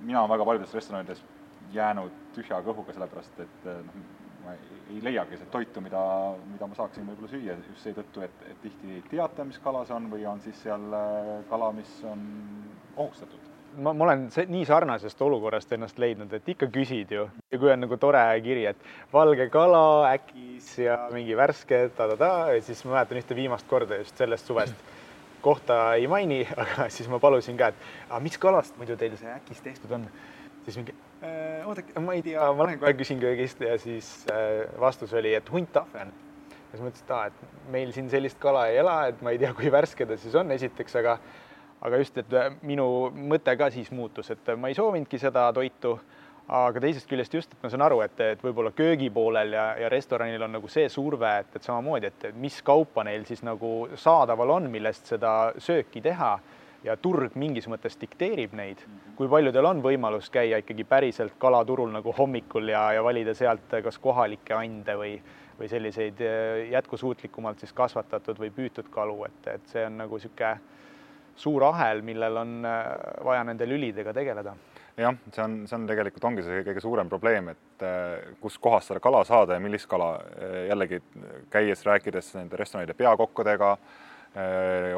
mina 0.00 0.20
olen 0.20 0.30
väga 0.30 0.44
paljudes 0.44 0.74
restoranides 0.74 1.24
jäänud 1.72 2.12
tühja 2.34 2.60
kõhuga, 2.62 2.94
sellepärast 2.94 3.40
et 3.42 3.66
eh, 3.66 3.80
noh, 3.86 4.04
ma 4.46 4.54
ei 4.92 5.02
leiagi 5.02 5.40
seda 5.40 5.50
toitu, 5.50 5.82
mida, 5.82 6.00
mida 6.52 6.68
ma 6.70 6.78
saaksin 6.78 7.06
võib-olla 7.08 7.30
süüa 7.32 7.56
just 7.58 7.82
seetõttu, 7.82 8.22
et, 8.26 8.46
et 8.50 8.62
tihti 8.62 8.94
ei 8.98 9.02
teata, 9.10 9.44
mis 9.48 9.58
kala 9.62 9.82
see 9.86 9.96
on 9.96 10.08
või 10.12 10.26
on 10.30 10.40
siis 10.44 10.60
seal 10.62 10.86
eh, 10.94 11.32
kala, 11.50 11.72
mis 11.74 11.92
on 12.06 12.22
ohustatud. 12.94 13.52
Ma, 13.76 13.92
ma 13.92 14.06
olen 14.06 14.28
see, 14.32 14.46
nii 14.48 14.64
sarnasest 14.64 15.20
olukorrast 15.20 15.74
ennast 15.76 15.98
leidnud, 16.00 16.32
et 16.32 16.46
ikka 16.48 16.68
küsid 16.72 17.10
ju. 17.12 17.26
Ja 17.52 17.58
kui 17.60 17.72
on 17.72 17.82
nagu 17.84 17.98
tore 18.00 18.22
kiri, 18.44 18.64
et 18.70 18.86
valge 19.12 19.50
kala, 19.52 19.82
äkis 20.14 20.70
ja 20.80 20.96
mingi 21.12 21.36
värske 21.36 21.82
ta-ta-ta 21.98 22.30
siis 22.64 22.80
ma 22.86 22.96
mäletan 22.96 23.20
ühte 23.20 23.36
viimast 23.36 23.68
korda 23.68 24.00
just 24.00 24.16
sellest 24.16 24.48
suvest. 24.48 24.94
kohta 25.46 25.94
ei 25.94 26.08
maini, 26.10 26.40
aga 26.62 26.88
siis 26.90 27.10
ma 27.12 27.20
palusin 27.22 27.58
ka, 27.58 27.68
et 27.68 28.08
aga 28.08 28.22
mis 28.24 28.38
kalast 28.40 28.78
muidu 28.80 28.96
teil 28.98 29.18
see 29.20 29.30
äkis 29.30 29.60
tehtud 29.62 29.92
on? 29.98 30.08
Siis 30.64 30.80
mingi 30.80 30.94
äh, 30.96 31.15
oodake, 31.66 31.96
ma 32.00 32.14
ei 32.16 32.22
tea, 32.24 32.50
ma 32.56 32.68
lähen 32.68 32.80
kohe 32.82 32.92
küsin 32.98 33.20
köögist 33.22 33.60
ja 33.64 33.78
siis 33.80 34.10
äh, 34.32 34.66
vastus 34.80 35.14
oli, 35.14 35.34
et 35.34 35.50
hunttahvel. 35.52 36.12
ja 36.56 36.70
siis 36.72 36.84
mõtlesin, 36.84 37.06
et 37.06 37.14
aa, 37.16 37.26
et 37.30 37.70
meil 37.72 37.92
siin 37.94 38.10
sellist 38.12 38.38
kala 38.42 38.66
ei 38.70 38.80
ela, 38.82 39.00
et 39.10 39.22
ma 39.24 39.34
ei 39.34 39.40
tea, 39.42 39.52
kui 39.56 39.72
värske 39.72 40.06
ta 40.06 40.18
siis 40.20 40.34
on, 40.38 40.50
esiteks, 40.54 40.98
aga 41.02 41.18
aga 41.86 41.98
just, 42.00 42.16
et 42.18 42.36
äh, 42.36 42.52
minu 42.66 42.86
mõte 43.14 43.52
ka 43.58 43.70
siis 43.74 43.90
muutus, 43.94 44.30
et 44.34 44.54
ma 44.56 44.70
ei 44.70 44.78
soovinudki 44.78 45.20
seda 45.20 45.48
toitu, 45.54 45.96
aga 46.46 46.80
teisest 46.82 47.08
küljest 47.10 47.34
just, 47.34 47.52
et 47.52 47.64
ma 47.64 47.70
saan 47.72 47.82
aru, 47.86 48.00
et, 48.04 48.20
et 48.22 48.42
võib-olla 48.42 48.70
köögipoolel 48.76 49.56
ja, 49.56 49.66
ja 49.82 49.90
restoranil 49.90 50.46
on 50.46 50.54
nagu 50.56 50.70
see 50.70 50.86
surve, 50.92 51.32
et, 51.42 51.56
et 51.58 51.66
samamoodi, 51.66 52.12
et 52.12 52.28
mis 52.38 52.60
kaupa 52.66 53.04
neil 53.06 53.26
siis 53.26 53.42
nagu 53.46 53.88
saadaval 53.98 54.54
on, 54.60 54.70
millest 54.70 55.10
seda 55.10 55.32
sööki 55.62 56.02
teha 56.04 56.36
ja 56.86 56.96
turg 57.00 57.34
mingis 57.38 57.66
mõttes 57.70 57.98
dikteerib 58.00 58.54
neid, 58.56 58.82
kui 59.18 59.28
paljudel 59.30 59.66
on 59.66 59.82
võimalus 59.84 60.30
käia 60.32 60.60
ikkagi 60.62 60.86
päriselt 60.88 61.34
kalaturul 61.42 61.90
nagu 61.94 62.14
hommikul 62.16 62.70
ja, 62.70 62.88
ja 62.96 63.02
valida 63.04 63.34
sealt 63.34 63.74
kas 63.84 63.98
kohalikke 64.02 64.54
ande 64.56 64.96
või, 64.98 65.16
või 65.58 65.70
selliseid 65.72 66.22
eh, 66.22 66.62
jätkusuutlikumalt 66.74 67.62
siis 67.62 67.74
kasvatatud 67.76 68.38
või 68.42 68.52
püütud 68.54 68.90
kalu, 68.92 69.24
et, 69.28 69.52
et 69.56 69.68
see 69.72 69.86
on 69.88 70.00
nagu 70.04 70.20
niisugune 70.20 70.56
suur 71.36 71.66
ahel, 71.68 72.00
millel 72.06 72.42
on 72.44 72.56
eh, 72.64 72.80
vaja 73.26 73.44
nende 73.44 73.68
lülidega 73.68 74.14
tegeleda 74.16 74.54
jah, 74.96 75.18
see 75.32 75.42
on, 75.42 75.60
see 75.68 75.76
on 75.76 75.90
tegelikult 75.90 76.24
ongi 76.30 76.46
see 76.46 76.62
kõige 76.70 76.82
suurem 76.84 77.10
probleem, 77.12 77.50
et 77.56 77.86
eh, 77.86 78.34
kuskohast 78.40 78.92
seda 78.92 79.02
kala 79.02 79.24
saada 79.28 79.58
ja 79.58 79.64
millist 79.64 79.90
kala. 79.90 80.14
jällegi 80.70 81.02
käies, 81.50 81.82
rääkides 81.86 82.34
nende 82.38 82.62
restoranide 82.62 82.94
peakokkadega 82.94 83.76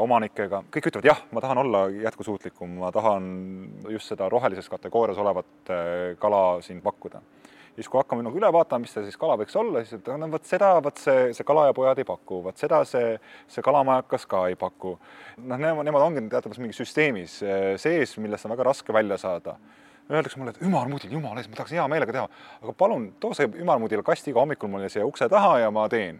omanikega, 0.03 0.65
kõik 0.75 0.89
ütlevad 0.91 1.07
jah, 1.07 1.19
ma 1.31 1.43
tahan 1.43 1.61
olla 1.63 1.85
jätkusuutlikum, 1.95 2.73
ma 2.81 2.91
tahan 2.95 3.27
just 3.95 4.11
seda 4.11 4.27
rohelises 4.33 4.67
kategoorias 4.71 5.19
olevat 5.23 5.71
äh, 5.71 6.17
kala 6.19 6.61
siin 6.63 6.81
pakkuda. 6.83 7.21
siis, 7.79 7.87
kui 7.89 8.01
hakkame 8.01 8.25
nagu 8.27 8.35
üle 8.35 8.49
vaatama, 8.53 8.83
mis 8.83 8.91
see 8.91 9.05
siis 9.07 9.17
kala 9.17 9.37
võiks 9.39 9.55
olla, 9.55 9.85
siis 9.85 10.01
et 10.01 10.09
no 10.19 10.27
vot 10.33 10.45
seda, 10.45 10.73
vot 10.83 10.99
see, 10.99 11.29
see 11.37 11.47
kalajapojad 11.47 12.01
ei 12.03 12.09
paku, 12.09 12.41
vot 12.49 12.59
seda 12.59 12.83
see, 12.85 13.13
see 13.47 13.63
kalamajakas 13.63 14.27
ka 14.27 14.49
ei 14.51 14.57
paku. 14.59 14.97
noh, 15.39 15.61
nemad, 15.61 15.87
nemad 15.87 16.07
ongi 16.09 16.25
teatavas 16.33 16.59
mingis 16.59 16.83
süsteemis 16.83 17.39
äh, 17.47 17.77
sees, 17.79 18.17
millest 18.19 18.49
on 18.49 18.57
väga 18.57 18.67
raske 18.73 18.93
välja 18.93 19.21
saada. 19.23 19.55
Öeldakse 20.11 20.41
mulle, 20.41 20.57
et 20.57 20.65
ümarmudil, 20.65 21.13
jumala 21.13 21.39
eest, 21.39 21.53
ma 21.53 21.61
tahaks 21.61 21.77
hea 21.77 21.85
meelega 21.93 22.15
teha, 22.17 22.27
aga 22.65 22.75
palun 22.75 23.13
too 23.21 23.37
see 23.37 23.47
ümarmudil 23.61 24.03
kast 24.03 24.27
iga 24.27 24.41
hommikul 24.41 24.73
mulle 24.73 24.89
siia 24.91 25.07
ukse 25.07 25.29
taha 25.31 25.59
ja 25.61 25.71
ma 25.71 25.85
teen 25.93 26.19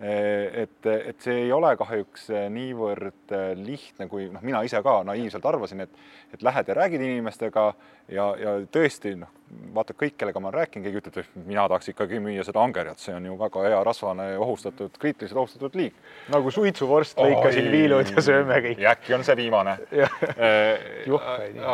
et, 0.00 0.86
et 0.86 1.20
see 1.20 1.42
ei 1.44 1.50
ole 1.52 1.74
kahjuks 1.76 2.30
niivõrd 2.52 3.34
lihtne, 3.60 4.06
kui 4.08 4.30
noh, 4.32 4.40
mina 4.44 4.62
ise 4.64 4.80
ka 4.84 5.00
naiivselt 5.04 5.44
arvasin, 5.44 5.84
et, 5.84 6.04
et 6.32 6.44
lähed 6.46 6.70
ja 6.70 6.76
räägid 6.78 7.04
inimestega 7.04 7.66
ja, 8.08 8.30
ja 8.40 8.54
tõesti 8.72 9.12
noh, 9.20 9.28
vaata 9.74 9.94
kõik, 9.98 10.14
kellega 10.18 10.40
ma 10.40 10.48
olen 10.48 10.58
rääkinud, 10.60 10.86
keegi 10.86 11.00
ütleb, 11.00 11.18
et 11.20 11.44
mina 11.46 11.66
tahaks 11.68 11.90
ikkagi 11.92 12.20
müüa 12.22 12.44
seda 12.46 12.62
angerjat, 12.62 13.02
see 13.02 13.14
on 13.16 13.26
ju 13.28 13.36
väga 13.40 13.64
hea 13.66 13.80
rasvane 13.86 14.26
ohustatud, 14.40 14.94
kriitiliselt 15.02 15.42
ohustatud 15.42 15.76
liik. 15.78 15.98
nagu 16.32 16.52
suitsuvorst, 16.54 17.18
lõikasin 17.20 17.70
viilud 17.72 18.14
ja 18.14 18.24
sööme 18.24 18.60
kõik. 18.64 18.80
ja 18.80 18.94
äkki 18.94 19.18
on 19.18 19.26
see 19.26 19.36
viimane 19.42 19.76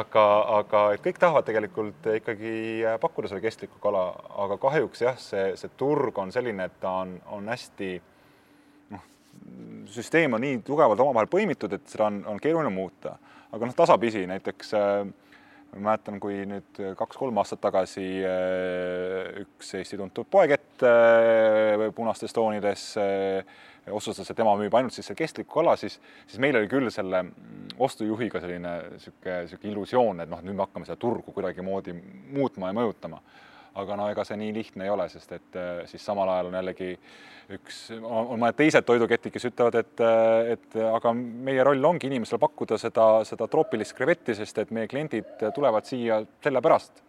aga, 0.00 0.26
aga 0.58 0.82
et 0.96 1.04
kõik 1.06 1.22
tahavad 1.22 1.46
tegelikult 1.46 2.10
ikkagi 2.16 2.56
pakkuda 3.00 3.30
seda 3.30 3.44
kestlikku 3.44 3.80
kala, 3.82 4.08
aga 4.46 4.58
kahjuks 4.66 5.06
jah, 5.06 5.18
see, 5.20 5.48
see 5.60 5.72
turg 5.78 6.18
on 6.18 6.34
selline, 6.34 6.68
et 6.68 6.78
ta 6.82 6.98
on, 7.04 7.16
on 7.38 7.54
hästi 7.54 7.94
süsteem 9.90 10.34
on 10.36 10.42
nii 10.44 10.60
tugevalt 10.66 11.00
omavahel 11.02 11.30
põimitud, 11.30 11.72
et 11.76 11.86
seda 11.90 12.10
on, 12.10 12.22
on 12.32 12.42
keeruline 12.42 12.72
muuta. 12.74 13.16
aga 13.52 13.68
noh, 13.68 13.76
tasapisi 13.76 14.26
näiteks 14.26 14.74
äh, 14.76 15.06
ma 15.76 15.82
mäletan, 15.90 16.18
kui 16.20 16.40
nüüd 16.48 16.80
kaks-kolm 16.98 17.38
aastat 17.40 17.62
tagasi 17.64 18.04
äh, 18.26 19.40
üks 19.44 19.72
Eesti 19.78 19.98
tuntud 20.00 20.28
poekett 20.30 20.84
äh, 20.86 21.86
punastes 21.94 22.34
toonides 22.36 22.94
otsustas, 23.86 24.30
et 24.30 24.36
tema 24.36 24.56
müüb 24.58 24.74
ainult 24.74 24.96
siis 24.96 25.12
kestlikku 25.14 25.60
kala, 25.60 25.76
siis, 25.78 26.00
siis 26.26 26.40
meil 26.42 26.58
oli 26.58 26.66
küll 26.70 26.90
selle 26.90 27.22
ostujuhiga 27.78 28.40
selline 28.42 28.72
niisugune, 28.96 29.36
niisugune 29.44 29.72
illusioon, 29.72 30.24
et 30.24 30.30
noh, 30.32 30.42
nüüd 30.42 30.58
me 30.58 30.66
hakkame 30.66 30.88
seda 30.88 30.98
turgu 30.98 31.34
kuidagimoodi 31.36 31.94
muutma 32.34 32.72
ja 32.72 32.78
mõjutama 32.80 33.22
aga 33.82 33.96
no 33.98 34.08
ega 34.12 34.24
see 34.26 34.38
nii 34.40 34.52
lihtne 34.56 34.86
ei 34.86 34.92
ole, 34.92 35.08
sest 35.12 35.32
et 35.36 35.58
äh, 35.58 35.80
siis 35.90 36.04
samal 36.04 36.30
ajal 36.32 36.50
on 36.50 36.58
jällegi 36.58 36.90
üks, 37.56 37.80
on 38.00 38.40
mõned 38.40 38.56
teised 38.58 38.86
toiduketid, 38.86 39.32
kes 39.34 39.48
ütlevad, 39.50 39.78
et, 39.82 40.02
äh, 40.02 40.52
et 40.56 40.78
aga 40.88 41.12
meie 41.16 41.64
roll 41.66 41.90
ongi 41.90 42.10
inimestele 42.10 42.42
pakkuda 42.42 42.78
seda, 42.80 43.08
seda 43.28 43.48
troopilist 43.52 43.96
krevetti, 43.98 44.36
sest 44.38 44.62
et 44.62 44.72
meie 44.74 44.90
kliendid 44.90 45.46
tulevad 45.54 45.88
siia 45.88 46.22
sellepärast. 46.44 47.04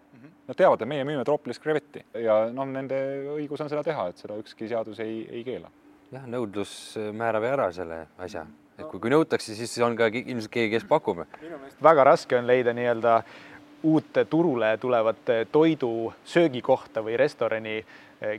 Nad 0.48 0.56
teavad, 0.56 0.82
et 0.82 0.88
meie 0.88 1.04
müüme 1.04 1.26
troopilist 1.28 1.60
krevetti 1.60 2.06
ja 2.24 2.46
noh, 2.56 2.70
nende 2.72 2.98
õigus 3.34 3.60
on 3.64 3.68
seda 3.72 3.84
teha, 3.84 4.08
et 4.12 4.22
seda 4.24 4.38
ükski 4.40 4.70
seadus 4.72 5.02
ei, 5.04 5.20
ei 5.28 5.44
keela. 5.44 5.68
jah, 6.14 6.24
nõudlus 6.32 6.72
määrab 7.20 7.44
ära 7.44 7.66
selle 7.76 8.06
asja, 8.24 8.46
et 8.78 8.86
kui, 8.88 9.02
kui 9.04 9.12
nõutakse, 9.12 9.58
siis 9.58 9.74
on 9.84 9.98
ka 10.00 10.08
ilmselt 10.08 10.54
keegi, 10.54 10.78
kes 10.78 10.88
pakub. 10.88 11.26
väga 11.84 12.08
raske 12.08 12.40
on 12.40 12.48
leida 12.48 12.72
nii-öelda 12.78 13.18
uut 13.88 14.20
turule 14.30 14.74
tulevat 14.82 15.32
toidu 15.52 16.14
söögikohta 16.26 17.04
või 17.06 17.16
restorani, 17.20 17.78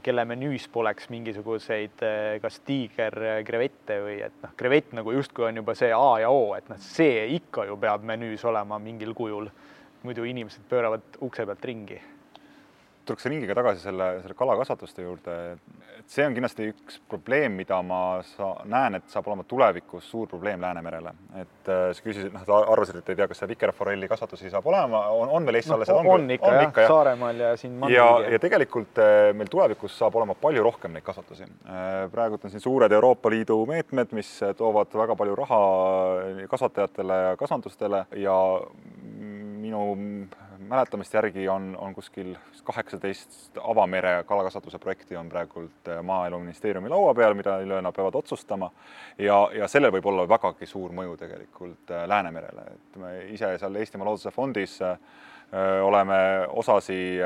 kelle 0.02 0.24
menüüs 0.26 0.66
poleks 0.74 1.06
mingisuguseid 1.12 2.02
kas 2.42 2.60
tiigerkrevette 2.66 4.00
või 4.02 4.18
et 4.26 4.36
noh, 4.42 4.52
krevett 4.58 4.92
nagu 4.98 5.14
justkui 5.14 5.46
on 5.48 5.62
juba 5.62 5.76
see 5.78 5.92
A 5.94 6.20
ja 6.24 6.30
O, 6.34 6.52
et 6.58 6.68
noh, 6.68 6.80
see 6.82 7.24
ikka 7.38 7.68
ju 7.68 7.78
peab 7.80 8.04
menüüs 8.04 8.44
olema 8.44 8.78
mingil 8.82 9.14
kujul. 9.14 9.50
muidu 10.02 10.24
inimesed 10.24 10.62
pööravad 10.70 11.16
ukse 11.26 11.46
pealt 11.46 11.64
ringi 11.64 11.96
tuleks 13.08 13.26
ringiga 13.30 13.56
tagasi 13.56 13.82
selle, 13.82 14.08
selle 14.22 14.36
kalakasvatuste 14.38 15.04
juurde, 15.04 15.34
et 15.98 16.10
see 16.12 16.26
on 16.26 16.34
kindlasti 16.36 16.68
üks 16.72 16.98
probleem, 17.10 17.56
mida 17.58 17.78
ma 17.84 18.00
sa-, 18.26 18.54
näen, 18.68 18.98
et 18.98 19.08
saab 19.12 19.28
olema 19.30 19.46
tulevikus 19.48 20.08
suur 20.10 20.28
probleem 20.30 20.60
Läänemerele. 20.62 21.12
et 21.40 21.70
äh, 21.72 21.82
sa 21.96 22.04
küsisid, 22.04 22.32
noh, 22.34 22.44
sa 22.46 22.60
arvasid, 22.72 23.00
et 23.00 23.12
ei 23.12 23.18
tea, 23.18 23.28
kas 23.30 23.42
see 23.42 23.50
vikerforelli 23.52 24.08
kasvatusi 24.10 24.52
saab 24.52 24.66
olema, 24.70 25.04
on, 25.14 25.32
on 25.38 25.48
veel 25.48 25.60
Eestis 25.60 25.72
no, 25.72 25.78
alles? 25.78 25.92
on, 25.94 26.10
on 26.14 26.34
ikka 26.36 26.50
on 26.50 26.58
jah, 26.58 26.66
jah., 26.68 26.88
Saaremaal 26.92 27.42
ja 27.44 27.52
siin 27.60 27.78
ja, 27.92 28.08
ja 28.34 28.40
tegelikult 28.42 29.00
äh, 29.04 29.30
meil 29.36 29.52
tulevikus 29.52 29.96
saab 29.98 30.18
olema 30.20 30.36
palju 30.38 30.64
rohkem 30.64 30.96
neid 30.96 31.06
kasvatusi. 31.06 31.48
Äh, 31.68 32.00
praegult 32.12 32.44
on 32.44 32.54
siin 32.54 32.64
suured 32.64 32.92
Euroopa 32.92 33.32
Liidu 33.32 33.60
meetmed, 33.68 34.12
mis 34.16 34.32
toovad 34.58 34.92
väga 35.02 35.16
palju 35.18 35.38
raha 35.38 35.62
kasvatajatele 36.50 37.22
ja 37.24 37.38
kasvandustele 37.40 38.04
ja 38.16 38.36
minu 39.58 39.84
mäletamist 40.68 41.14
järgi 41.14 41.48
on, 41.48 41.76
on 41.80 41.94
kuskil 41.94 42.34
kaheksateist 42.64 43.58
avamere 43.62 44.24
kalakasvatuse 44.26 44.78
projekti 44.78 45.16
on 45.16 45.28
praegult 45.28 45.88
äh, 45.88 46.02
Maaeluministeeriumi 46.02 46.88
laua 46.88 47.14
peal, 47.14 47.34
mida 47.34 47.58
nad 47.82 47.94
peavad 47.96 48.14
otsustama. 48.14 48.70
ja, 49.18 49.38
ja 49.54 49.68
sellel 49.68 49.92
võib 49.92 50.06
olla 50.06 50.28
vägagi 50.28 50.66
suur 50.66 50.92
mõju 50.92 51.16
tegelikult 51.16 51.90
äh, 51.90 52.04
Läänemerele, 52.08 52.66
et 52.74 53.00
me 53.00 53.14
ise 53.32 53.54
seal 53.58 53.76
Eestimaa 53.80 54.08
Looduse 54.08 54.30
Fondis 54.30 54.80
äh, 54.82 54.98
oleme 55.82 56.18
osasi 56.60 57.16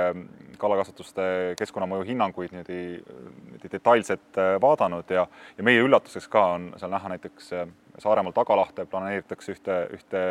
kalakasvatuste 0.59 1.23
keskkonnamõju 1.59 2.05
hinnanguid 2.07 2.53
niimoodi, 2.55 3.65
detailselt 3.73 4.39
vaadanud 4.63 5.11
ja, 5.11 5.25
ja 5.59 5.65
meie 5.67 5.83
üllatuseks 5.83 6.29
ka 6.31 6.45
on 6.55 6.69
seal 6.79 6.95
näha 6.95 7.11
näiteks 7.17 7.51
Saaremaal 7.99 8.33
Tagalahte 8.37 8.87
planeeritakse 8.87 9.57
ühte, 9.57 9.81
ühte 9.99 10.23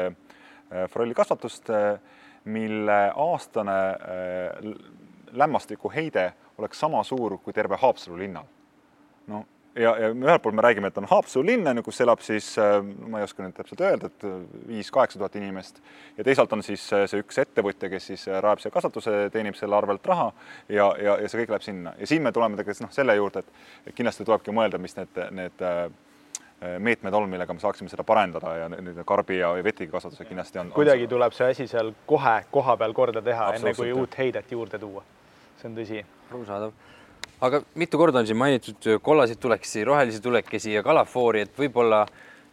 forellikasvatust 0.94 1.68
mille 2.44 3.00
aastane 3.16 3.80
äh, 3.90 4.74
lämmastikuheide 5.32 6.34
oleks 6.58 6.80
sama 6.80 7.04
suur 7.04 7.38
kui 7.38 7.54
terve 7.54 7.78
Haapsalu 7.82 8.18
linnal. 8.18 8.46
no 9.28 9.46
ja, 9.76 9.94
ja 9.98 10.10
ühelt 10.10 10.42
poolt 10.42 10.56
me 10.56 10.62
räägime, 10.62 10.88
et 10.88 10.98
on 10.98 11.08
Haapsalu 11.10 11.46
linn, 11.46 11.68
on 11.68 11.80
ju, 11.80 11.84
kus 11.84 12.02
elab 12.02 12.20
siis, 12.26 12.50
äh, 12.60 12.82
ma 12.84 13.22
ei 13.22 13.28
oska 13.28 13.44
nüüd 13.46 13.56
täpselt 13.56 13.82
öelda, 13.86 14.10
et 14.12 14.26
viis-kaheksa 14.68 15.22
tuhat 15.22 15.36
inimest 15.40 15.80
ja 16.18 16.26
teisalt 16.28 16.54
on 16.54 16.64
siis 16.66 16.88
äh, 16.94 17.06
see 17.08 17.24
üks 17.24 17.40
ettevõtja, 17.46 17.90
kes 17.94 18.12
siis 18.12 18.28
rajab 18.28 18.64
siia 18.64 18.74
kasvatuse, 18.74 19.18
teenib 19.34 19.56
selle 19.60 19.78
arvelt 19.78 20.06
raha 20.12 20.32
ja, 20.68 20.92
ja, 21.00 21.18
ja 21.22 21.30
see 21.30 21.44
kõik 21.44 21.56
läheb 21.56 21.68
sinna 21.68 21.96
ja 22.00 22.10
siin 22.10 22.26
me 22.26 22.34
tuleme 22.36 22.60
tegelikult 22.60 22.90
noh, 22.90 22.96
selle 22.96 23.16
juurde, 23.16 23.46
et 23.86 23.96
kindlasti 23.96 24.28
tulebki 24.28 24.56
mõelda, 24.56 24.82
mis 24.82 24.98
need, 24.98 25.24
need 25.38 25.70
Äh, 25.72 25.90
meetmed 26.62 27.14
on, 27.14 27.30
millega 27.30 27.54
me 27.54 27.60
saaksime 27.60 27.90
seda 27.90 28.04
parendada 28.06 28.54
ja 28.60 28.68
nüüd 28.70 29.00
karbi 29.08 29.40
ja 29.40 29.50
vetikakasvatused 29.66 30.28
kindlasti 30.30 30.62
on. 30.62 30.70
kuidagi 30.76 31.08
on 31.08 31.14
tuleb 31.16 31.34
see 31.34 31.48
asi 31.56 31.68
seal 31.68 31.90
kohe 32.06 32.36
koha 32.52 32.76
peal 32.78 32.94
korda 32.94 33.24
teha, 33.26 33.54
enne 33.58 33.74
kui 33.78 33.90
uut 33.94 34.18
heidet 34.18 34.52
juurde 34.52 34.80
tuua. 34.80 35.04
see 35.62 35.70
on 35.72 35.78
tõsi. 35.80 36.04
arusaadav. 36.30 36.76
aga 37.50 37.64
mitu 37.76 37.98
korda 37.98 38.22
on 38.22 38.30
siin 38.30 38.38
mainitud 38.38 38.92
kollaseid 39.02 39.42
tulekesi, 39.42 39.84
rohelisi 39.90 40.22
tulekesi 40.22 40.78
ja 40.78 40.84
kalafoori, 40.86 41.48
et 41.48 41.58
võib-olla 41.58 42.06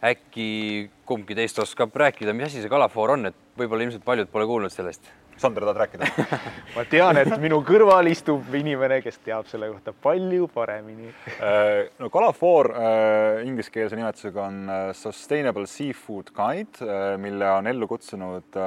äkki 0.03 0.89
kumbki 1.05 1.35
teist 1.35 1.59
oskab 1.59 1.95
rääkida, 1.95 2.33
mis 2.33 2.49
asi 2.49 2.65
see 2.65 2.71
kalafoor 2.71 3.17
on, 3.17 3.29
et 3.29 3.41
võib-olla 3.59 3.85
ilmselt 3.85 4.05
paljud 4.05 4.31
pole 4.31 4.49
kuulnud 4.49 4.73
sellest 4.73 5.05
Sander, 5.39 5.63
tahad 5.63 5.77
rääkida? 5.77 6.07
Ma 6.75 6.83
tean, 6.89 7.17
et 7.21 7.31
minu 7.39 7.61
kõrval 7.63 8.09
istub 8.11 8.51
inimene, 8.59 8.97
kes 9.03 9.21
teab 9.23 9.47
selle 9.47 9.69
kohta 9.71 9.93
palju 9.95 10.49
paremini. 10.51 11.13
Äh, 11.39 11.87
no 12.01 12.09
kalafoor 12.11 12.71
äh, 12.75 13.39
ingliskeelse 13.47 13.95
nimetusega 13.95 14.43
on 14.49 14.59
äh, 14.67 14.83
Sustainable 14.97 15.63
Seafood 15.69 16.33
Guide, 16.35 16.91
mille 17.23 17.51
on 17.55 17.71
ellu 17.71 17.87
kutsunud 17.87 18.59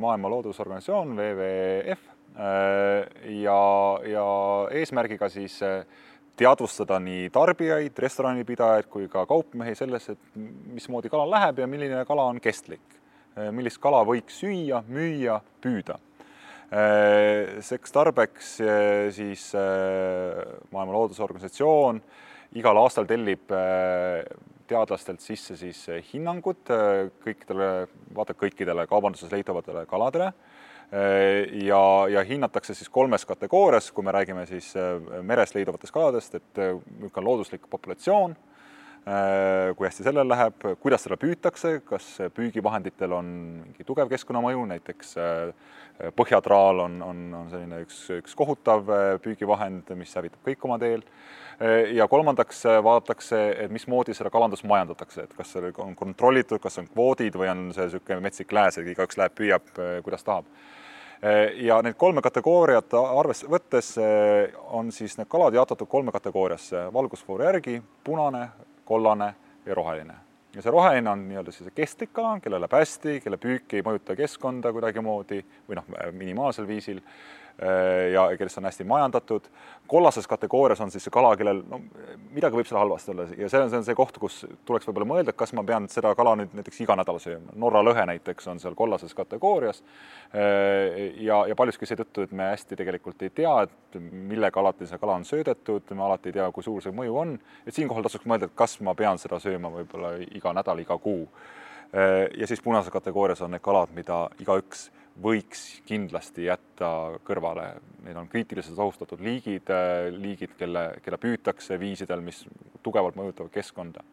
Maailma 0.00 0.32
Loodusorganisatsioon 0.32 1.12
WWF 1.18 2.12
ja, 3.42 3.60
ja 4.04 4.26
eesmärgiga 4.76 5.28
siis 5.32 5.60
teadvustada 6.36 6.98
nii 7.00 7.30
tarbijaid, 7.32 7.96
restoranipidajaid 8.06 8.88
kui 8.92 9.08
ka 9.12 9.24
kaupmehi 9.28 9.76
selles, 9.76 10.10
et 10.12 10.36
mismoodi 10.36 11.12
kala 11.12 11.28
läheb 11.36 11.64
ja 11.64 11.68
milline 11.70 12.04
kala 12.08 12.28
on 12.32 12.40
kestlik 12.44 12.95
millist 13.52 13.80
kala 13.82 14.02
võiks 14.06 14.40
süüa, 14.40 14.82
müüa, 14.88 15.40
püüda. 15.62 15.98
Äh, 16.66 17.58
seks 17.62 17.92
tarbeks 17.94 18.56
äh, 18.64 19.08
siis 19.14 19.52
Maailma 19.54 20.96
Loodusorganisatsioon 20.96 22.00
igal 22.56 22.80
aastal 22.80 23.06
tellib 23.06 23.52
teadlastelt 24.66 25.22
sisse 25.22 25.54
siis 25.60 25.82
hinnangud 26.08 26.70
kõikidele, 27.22 27.68
vaata 28.16 28.34
kõikidele 28.38 28.86
kaubanduses 28.90 29.30
leitavatele 29.30 29.84
kaladele 29.90 30.30
ja, 31.66 31.82
ja 32.10 32.22
hinnatakse 32.26 32.74
siis 32.74 32.88
kolmes 32.90 33.26
kategoorias, 33.28 33.90
kui 33.92 34.06
me 34.06 34.14
räägime 34.14 34.46
siis 34.48 34.72
meres 35.26 35.52
leiduvatest 35.54 35.94
kaladest, 35.94 36.38
et 36.38 36.62
on 36.62 37.28
looduslik 37.28 37.66
populatsioon 37.70 38.34
kui 39.06 39.86
hästi 39.86 40.02
sellel 40.02 40.26
läheb, 40.26 40.64
kuidas 40.82 41.04
seda 41.06 41.14
püütakse, 41.20 41.76
kas 41.86 42.08
püügivahenditel 42.34 43.12
on 43.14 43.28
mingi 43.60 43.86
tugev 43.86 44.10
keskkonnamõju, 44.10 44.64
näiteks 44.72 45.12
äh, 45.22 46.08
põhjatraal 46.18 46.82
on, 46.88 46.96
on, 47.06 47.20
on 47.38 47.52
selline 47.52 47.84
üks, 47.84 48.00
üks 48.16 48.34
kohutav 48.34 48.90
äh, 48.90 49.04
püügivahend, 49.22 49.94
mis 50.00 50.14
hävitab 50.18 50.42
kõik 50.50 50.66
oma 50.66 50.80
teel. 50.82 51.06
ja 51.96 52.04
kolmandaks 52.04 52.66
vaadatakse, 52.84 53.38
et 53.62 53.70
mismoodi 53.72 54.12
seda 54.12 54.28
kalandust 54.28 54.66
majandatakse, 54.68 55.22
et 55.24 55.30
kas 55.38 55.54
see 55.54 55.70
on 55.80 55.94
kontrollitud, 55.96 56.60
kas 56.60 56.76
on 56.82 56.90
kvoodid 56.90 57.38
või 57.40 57.48
on 57.48 57.62
see 57.72 57.86
niisugune 57.86 58.20
metsik 58.26 58.52
lääs, 58.52 58.76
et 58.76 58.90
igaüks 58.92 59.16
läheb, 59.16 59.32
püüab, 59.38 59.70
kuidas 60.04 60.26
tahab 60.26 60.50
ja 61.56 61.78
need 61.80 61.96
kolme 61.96 62.20
kategooriat 62.20 62.92
arvesse 62.92 63.48
võttes 63.48 63.94
on 64.68 64.92
siis 64.92 65.16
need 65.16 65.30
kalad 65.32 65.56
jaotatud 65.56 65.88
kolme 65.88 66.12
kategooriasse 66.12 66.90
valgusfoori 66.92 67.48
järgi, 67.48 67.78
punane, 68.04 68.50
kollane 68.86 69.34
ja 69.66 69.74
roheline. 69.74 70.14
ja 70.54 70.62
see 70.62 70.72
roheline 70.72 71.10
on 71.10 71.26
nii-öelda 71.28 71.52
siis 71.52 71.72
kestlik 71.74 72.12
kala, 72.16 72.38
kellel 72.40 72.62
läheb 72.62 72.76
hästi, 72.78 73.18
kelle 73.20 73.36
püük 73.36 73.74
ei 73.76 73.84
mõjuta 73.84 74.16
keskkonda 74.16 74.72
kuidagimoodi 74.72 75.42
või 75.68 75.80
noh, 75.80 75.90
minimaalsel 76.16 76.68
viisil 76.68 77.02
ja 78.12 78.26
kellest 78.36 78.58
on 78.58 78.66
hästi 78.68 78.84
majandatud. 78.84 79.46
kollases 79.86 80.26
kategoorias 80.28 80.80
on 80.80 80.90
siis 80.90 81.04
see 81.06 81.12
kala, 81.14 81.30
kellel 81.36 81.62
no 81.70 81.78
midagi 82.34 82.58
võib 82.58 82.68
seal 82.68 82.80
halvasti 82.82 83.10
olla 83.14 83.24
ja 83.38 83.48
see 83.48 83.60
on, 83.62 83.70
see 83.70 83.78
on 83.78 83.86
see 83.86 83.96
koht, 83.96 84.18
kus 84.20 84.42
tuleks 84.68 84.88
võib-olla 84.88 85.06
mõelda, 85.08 85.32
kas 85.32 85.54
ma 85.56 85.64
pean 85.64 85.86
seda 85.88 86.12
kala 86.18 86.34
nüüd 86.36 86.52
näiteks 86.58 86.82
iga 86.84 86.96
nädal 86.98 87.20
sööma. 87.22 87.54
Norra 87.56 87.80
lõhe 87.86 88.04
näiteks 88.10 88.50
on 88.52 88.60
seal 88.60 88.76
kollases 88.76 89.14
kategoorias. 89.16 89.82
Äh, 90.34 91.16
ja, 91.24 91.42
ja 91.48 91.56
paljuski 91.56 91.88
seetõttu, 91.88 92.26
et 92.26 92.34
me 92.36 92.50
hästi 92.50 92.76
tegelikult 92.76 93.22
ei 93.22 93.30
tea, 93.30 93.54
et 93.66 94.00
millega 94.02 94.60
alati 94.60 94.88
see 94.90 95.00
kala 95.00 95.16
on 95.20 95.24
söödetud, 95.28 95.94
me 95.94 96.04
alati 96.08 96.32
ei 96.32 96.38
tea, 96.38 96.50
kui 96.52 96.66
suur 96.66 96.84
see 96.84 96.92
mõju 96.92 97.20
on. 97.22 97.38
et 97.66 97.74
siinkohal 97.74 98.04
tasuks 98.06 98.26
mõelda, 98.28 98.50
et 98.50 98.58
kas 98.58 98.80
ma 98.84 98.94
pean 98.94 99.18
seda 99.22 99.40
sööma 99.40 99.70
võib-olla 99.72 100.16
iga 100.26 100.52
nädal, 100.56 100.82
iga 100.84 100.98
kuu. 100.98 101.24
Äh, 101.94 102.26
ja 102.36 102.46
siis 102.46 102.60
punases 102.62 102.92
kategoorias 102.92 103.42
on 103.42 103.54
need 103.54 103.64
kalad, 103.64 103.94
mida 103.94 104.26
igaüks 104.42 104.90
võiks 105.22 105.62
kindlasti 105.86 106.46
jätta 106.46 106.88
kõrvale, 107.24 107.70
need 108.04 108.18
on 108.20 108.28
kriitiliselt 108.28 108.78
ohustatud 108.78 109.20
liigid, 109.24 109.70
liigid, 110.12 110.52
kelle, 110.58 110.88
kelle 111.04 111.18
püütakse 111.20 111.78
viisidel, 111.80 112.22
mis 112.24 112.42
tugevalt 112.84 113.16
mõjutavad 113.18 113.52
keskkonda. 113.54 114.04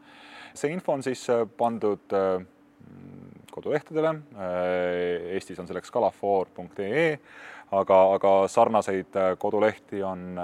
see 0.53 0.71
info 0.71 0.93
on 0.93 1.03
siis 1.03 1.23
äh, 1.29 1.47
pandud 1.57 2.13
äh, 2.13 2.45
kodulehtedele, 3.51 4.13
äh, 4.37 5.33
Eestis 5.35 5.59
on 5.59 5.67
selleks 5.67 5.91
kalafoor.ee, 5.91 7.19
aga, 7.71 7.99
aga 8.13 8.31
sarnaseid 8.47 9.17
kodulehti 9.37 10.03
on 10.03 10.37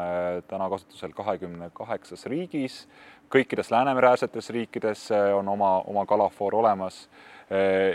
täna 0.47 0.69
kasutusel 0.69 1.13
kahekümne 1.13 1.69
kaheksas 1.73 2.25
riigis, 2.25 2.87
kõikides 3.29 3.69
Läänemere-äärsetes 3.71 4.49
riikides 4.49 5.11
on 5.37 5.47
oma, 5.47 5.77
oma 5.85 6.05
kalafoor 6.09 6.55
olemas 6.57 7.03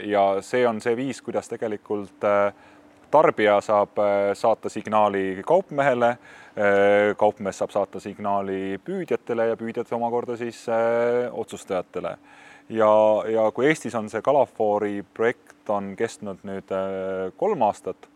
ja 0.04 0.22
see 0.42 0.66
on 0.66 0.80
see 0.82 0.96
viis, 0.98 1.20
kuidas 1.22 1.48
tegelikult 1.48 2.24
äh, 2.26 2.54
tarbija 3.10 3.60
saab 3.62 3.98
äh, 4.02 4.32
saata 4.34 4.68
signaali 4.68 5.42
kaupmehele, 5.46 6.16
kaupmees 7.18 7.58
saab 7.58 7.72
saata 7.74 7.98
signaali 7.98 8.78
püüdjatele 8.86 9.48
ja 9.48 9.56
püüdjad 9.58 9.88
omakorda 9.96 10.36
siis 10.38 10.60
otsustajatele. 11.32 12.12
ja, 12.68 12.90
ja 13.26 13.48
kui 13.50 13.66
Eestis 13.66 13.94
on 13.98 14.06
see 14.10 14.22
Kalafoori 14.22 15.02
projekt 15.14 15.70
on 15.70 15.96
kestnud 15.98 16.46
nüüd 16.46 16.70
kolm 17.36 17.62
aastat, 17.66 18.06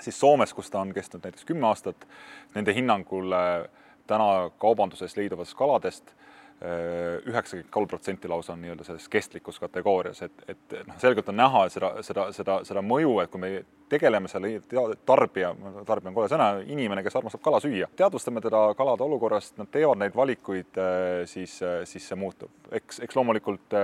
siis 0.00 0.20
Soomes, 0.20 0.54
kus 0.56 0.70
ta 0.70 0.80
on 0.80 0.94
kestnud 0.96 1.20
näiteks 1.28 1.44
kümme 1.44 1.68
aastat, 1.68 2.08
nende 2.54 2.72
hinnangul 2.72 3.36
täna 4.08 4.50
kaubanduses 4.58 5.16
leiduvast 5.16 5.54
kaladest 5.54 6.14
üheksakümmend 6.60 7.70
kolm 7.72 7.88
protsenti 7.88 8.28
lausa 8.28 8.52
on 8.52 8.60
nii-öelda 8.60 8.84
selles 8.84 9.08
kestlikus 9.08 9.56
kategoorias, 9.62 10.20
et, 10.26 10.42
et 10.48 10.74
noh, 10.84 10.98
selgelt 11.00 11.28
on 11.32 11.38
näha 11.40 11.62
seda, 11.72 11.94
seda, 12.04 12.26
seda, 12.36 12.58
seda 12.68 12.82
mõju, 12.84 13.14
et 13.22 13.32
kui 13.32 13.40
me 13.40 13.50
tegeleme 13.88 14.28
selle 14.28 14.52
tarbija, 15.08 15.54
tarbija 15.88 16.10
on 16.12 16.18
kole 16.18 16.28
sõna, 16.28 16.50
inimene, 16.68 17.02
kes 17.06 17.16
armastab 17.16 17.42
kala 17.46 17.62
süüa, 17.64 17.88
teadvustame 17.96 18.42
teda 18.44 18.60
kalade 18.76 19.06
olukorrast, 19.08 19.56
nad 19.56 19.72
teevad 19.72 20.02
neid 20.02 20.16
valikuid, 20.16 20.80
siis, 21.32 21.56
siis 21.88 22.08
see 22.12 22.20
muutub. 22.20 22.52
eks, 22.76 23.00
eks 23.06 23.16
loomulikult 23.16 23.80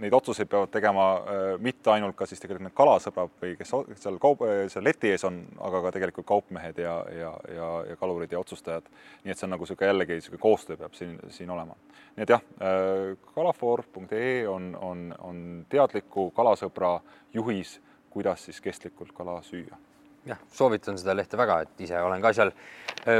neid 0.00 0.14
otsuseid 0.16 0.48
peavad 0.50 0.70
tegema 0.72 1.06
äh, 1.16 1.42
mitte 1.62 1.92
ainult 1.92 2.16
ka 2.18 2.26
siis 2.28 2.40
tegelikult 2.42 2.68
need 2.68 2.76
kalasõbrad 2.76 3.32
või 3.42 3.56
kes 3.58 3.72
seal 4.02 4.18
kaup, 4.22 4.44
äh, 4.46 4.62
seal 4.72 4.84
leti 4.86 5.12
ees 5.12 5.24
on, 5.28 5.42
aga 5.66 5.82
ka 5.86 5.92
tegelikult 5.96 6.28
kaupmehed 6.28 6.80
ja, 6.82 6.94
ja, 7.16 7.32
ja, 7.54 7.68
ja 7.90 7.98
kalurid 8.00 8.32
ja 8.32 8.40
otsustajad. 8.40 8.88
nii 9.24 9.34
et 9.34 9.40
see 9.40 9.48
on 9.48 9.54
nagu 9.56 9.66
niisugune 9.66 9.90
jällegi 9.90 10.18
niisugune 10.18 10.42
koostöö 10.42 10.80
peab 10.80 10.96
siin, 10.96 11.18
siin 11.34 11.50
olema. 11.50 11.76
nii 12.16 12.26
et 12.26 12.34
jah, 12.36 12.46
äh, 12.64 13.04
kalafoor.ee 13.34 14.48
on, 14.48 14.72
on, 14.80 15.06
on 15.18 15.44
teadliku 15.68 16.30
kalasõbra 16.36 16.96
juhis, 17.34 17.78
kuidas 18.10 18.48
siis 18.48 18.60
kestlikult 18.60 19.12
kala 19.16 19.40
süüa 19.46 19.78
jah, 20.26 20.40
soovitan 20.52 20.98
seda 21.00 21.14
lehte 21.16 21.38
väga, 21.40 21.62
et 21.64 21.86
ise 21.86 22.00
olen 22.00 22.20
ka 22.20 22.32
seal 22.36 22.50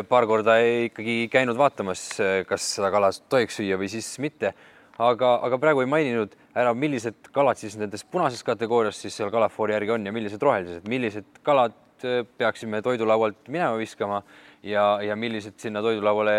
paar 0.09 0.26
korda 0.28 0.59
ikkagi 0.61 1.31
käinud 1.33 1.57
vaatamas, 1.57 2.03
kas 2.49 2.66
seda 2.76 2.91
kala 2.93 3.09
tohiks 3.33 3.57
süüa 3.57 3.78
või 3.81 3.89
siis 3.89 4.11
mitte 4.20 4.53
aga, 5.01 5.34
aga 5.46 5.59
praegu 5.61 5.84
ei 5.84 5.90
maininud 5.90 6.34
ära, 6.59 6.72
millised 6.76 7.30
kalad 7.34 7.61
siis 7.61 7.76
nendes 7.80 8.05
punases 8.05 8.42
kategoorias 8.46 9.01
siis 9.01 9.16
seal 9.16 9.32
kalafoori 9.32 9.76
järgi 9.76 9.94
on 9.96 10.07
ja 10.09 10.14
millised 10.14 10.42
rohelised, 10.42 10.88
millised 10.90 11.40
kalad 11.46 11.76
äh, 12.05 12.22
peaksime 12.38 12.82
toidulaualt 12.84 13.48
minema 13.48 13.78
viskama 13.80 14.22
ja, 14.62 14.92
ja 15.05 15.16
millised 15.16 15.59
sinna 15.62 15.82
toidulauale 15.84 16.36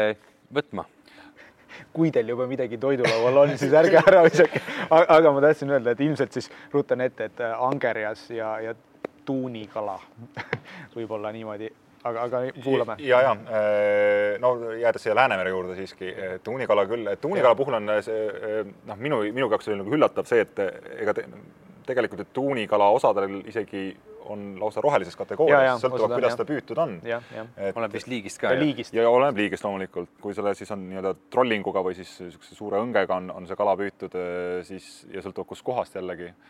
võtma? 0.53 0.85
Kui 1.95 2.11
teil 2.11 2.27
juba 2.27 2.45
midagi 2.49 2.77
toidulaual 2.77 3.37
on, 3.45 3.53
siis 3.57 3.73
ärge 3.73 4.01
ära 4.01 4.25
visake. 4.27 4.59
aga 4.91 5.31
ma 5.31 5.43
tahtsin 5.43 5.71
öelda, 5.71 5.93
et 5.95 6.01
ilmselt 6.03 6.35
siis 6.35 6.49
rutan 6.73 7.01
ette, 7.01 7.29
et 7.31 7.45
angerjas 7.55 8.25
ja, 8.35 8.57
ja 8.61 8.75
tuunikala. 9.25 9.95
Võib-olla 10.95 11.31
niimoodi 11.31 11.71
aga, 12.03 12.27
aga 12.27 12.41
kuulame. 12.63 12.95
ja, 12.99 13.21
ja 13.21 13.31
äh, 13.31 14.39
no 14.41 14.55
jäädes 14.73 15.03
siia 15.03 15.15
Läänemere 15.15 15.49
juurde 15.53 15.75
siiski, 15.79 16.13
tuunikala 16.43 16.85
küll, 16.89 17.15
tuunikala 17.21 17.55
puhul 17.55 17.79
on 17.79 17.91
see 18.05 18.21
äh, 18.27 18.61
noh, 18.87 19.01
minu, 19.01 19.23
minu 19.31 19.49
jaoks 19.49 19.71
oli 19.71 19.81
nagu 19.81 19.97
üllatav 19.97 20.29
see, 20.29 20.45
et 20.45 20.63
ega 20.99 21.15
te, 21.17 21.27
tegelikult, 21.87 22.23
et 22.25 22.33
tuunikala 22.33 22.89
osadel 22.95 23.41
isegi 23.49 23.91
on 24.31 24.55
lausa 24.61 24.81
rohelises 24.83 25.17
kategoorias, 25.17 25.81
sõltuvalt, 25.81 26.13
kuidas 26.13 26.37
ta 26.39 26.45
püütud 26.47 26.79
on. 26.79 26.95
oleneb 27.01 27.95
vist 27.95 28.09
liigist 28.11 28.39
ka. 28.41 28.53
liigist. 28.57 28.93
ja 28.95 29.09
oleneb 29.09 29.41
liigist 29.41 29.65
loomulikult, 29.65 30.13
kui 30.21 30.35
selle 30.37 30.53
siis 30.55 30.71
on 30.71 30.85
nii-öelda 30.87 31.15
trollinguga 31.33 31.83
või 31.83 31.97
siis 31.97 32.13
niisuguse 32.21 32.55
suure 32.55 32.81
õngega 32.85 33.17
on, 33.17 33.31
on 33.33 33.49
see 33.49 33.59
kala 33.59 33.75
püütud, 33.79 34.15
äh, 34.15 34.61
siis 34.67 34.91
ja 35.11 35.23
sõltuvalt 35.25 35.51
kuskohast 35.55 35.97
jällegi 35.99 36.29
et 36.31 36.45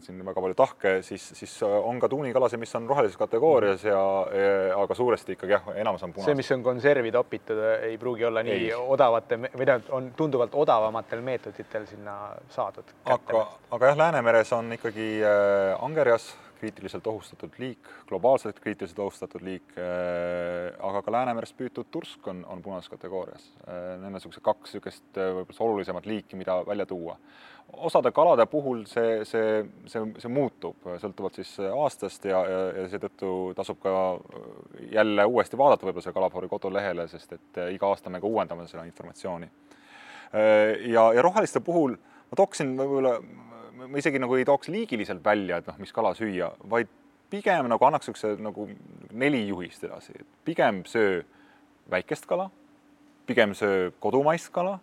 siin 0.00 0.20
väga 0.24 0.40
palju 0.40 0.56
tahke, 0.56 0.92
siis, 1.04 1.24
siis 1.36 1.52
on 1.62 1.98
ka 2.00 2.08
tuunikalasid, 2.08 2.60
mis 2.60 2.72
on 2.78 2.86
rohelises 2.88 3.18
kategoorias 3.20 3.84
ja, 3.84 3.98
ja 4.32 4.78
aga 4.80 4.96
suuresti 4.96 5.36
ikkagi 5.36 5.52
jah, 5.52 5.66
enamus 5.76 6.06
on 6.06 6.14
punased. 6.14 6.30
see, 6.30 6.38
mis 6.38 6.50
on 6.56 6.64
konservi 6.64 7.12
topitud, 7.12 7.60
ei 7.88 7.98
pruugi 8.00 8.24
olla 8.24 8.42
nii 8.46 8.56
ei. 8.56 8.70
odavate 8.74 9.38
või 9.44 9.66
tähendab, 9.68 9.90
on 9.96 10.08
tunduvalt 10.16 10.56
odavamatel 10.64 11.20
meetoditel 11.24 11.86
sinna 11.90 12.16
saadud. 12.54 12.94
aga, 13.04 13.44
aga 13.76 13.92
jah, 13.92 14.00
Läänemeres 14.04 14.52
on 14.56 14.72
ikkagi 14.78 15.08
äh, 15.20 15.84
angerjas 15.84 16.32
kriitiliselt 16.64 17.06
ohustatud 17.06 17.54
liik, 17.60 17.88
globaalselt 18.08 18.60
kriitiliselt 18.64 18.98
ohustatud 19.04 19.44
liik 19.44 19.76
äh,, 19.76 20.72
aga 20.80 21.02
ka 21.04 21.12
Läänemerest 21.12 21.56
püütud 21.58 21.90
tursk 21.92 22.28
on, 22.32 22.44
on 22.48 22.62
punases 22.64 22.90
kategoorias 22.92 23.50
äh,. 23.68 23.94
Need 23.98 24.08
on 24.08 24.16
niisugused 24.16 24.44
kaks 24.44 24.72
niisugust 24.72 25.20
äh, 25.20 25.34
võib-olla 25.36 25.68
olulisemat 25.68 26.08
liiki, 26.08 26.40
mida 26.40 26.62
välja 26.66 26.86
tuua 26.88 27.18
osade 27.72 28.12
kalade 28.12 28.46
puhul 28.46 28.84
see, 28.86 29.24
see, 29.24 29.64
see, 29.88 30.02
see 30.20 30.30
muutub 30.30 30.84
sõltuvalt 31.00 31.38
siis 31.40 31.52
aastast 31.64 32.26
ja, 32.28 32.42
ja, 32.46 32.58
ja 32.76 32.84
seetõttu 32.92 33.30
tasub 33.56 33.80
ka 33.82 33.94
jälle 34.92 35.24
uuesti 35.24 35.58
vaadata 35.58 35.86
võib-olla 35.86 36.04
selle 36.04 36.18
Kalafoori 36.18 36.50
kodulehele, 36.52 37.08
sest 37.10 37.32
et 37.38 37.62
iga 37.72 37.88
aasta 37.88 38.12
me 38.12 38.20
ka 38.20 38.28
uuendame 38.28 38.68
seda 38.70 38.84
informatsiooni. 38.84 39.48
ja, 40.92 41.06
ja 41.16 41.22
roheliste 41.24 41.64
puhul 41.64 41.96
ma 41.96 42.36
tooksin 42.36 42.76
võib-olla, 42.78 43.16
ma 43.88 44.00
isegi 44.00 44.20
nagu 44.22 44.36
ei 44.38 44.46
tooks 44.48 44.70
liigiliselt 44.72 45.24
välja, 45.24 45.60
et 45.60 45.68
noh, 45.68 45.78
mis 45.82 45.92
kala 45.94 46.14
süüa, 46.16 46.50
vaid 46.70 46.90
pigem 47.32 47.68
nagu 47.70 47.86
annaks 47.86 48.08
niisuguse 48.08 48.42
nagu 48.42 48.66
neli 49.12 49.44
juhist 49.48 49.84
edasi, 49.86 50.16
pigem 50.46 50.82
söö 50.88 51.22
väikest 51.90 52.28
kala, 52.30 52.48
pigem 53.26 53.54
söö 53.56 53.90
kodumaist 54.00 54.52
kala. 54.54 54.78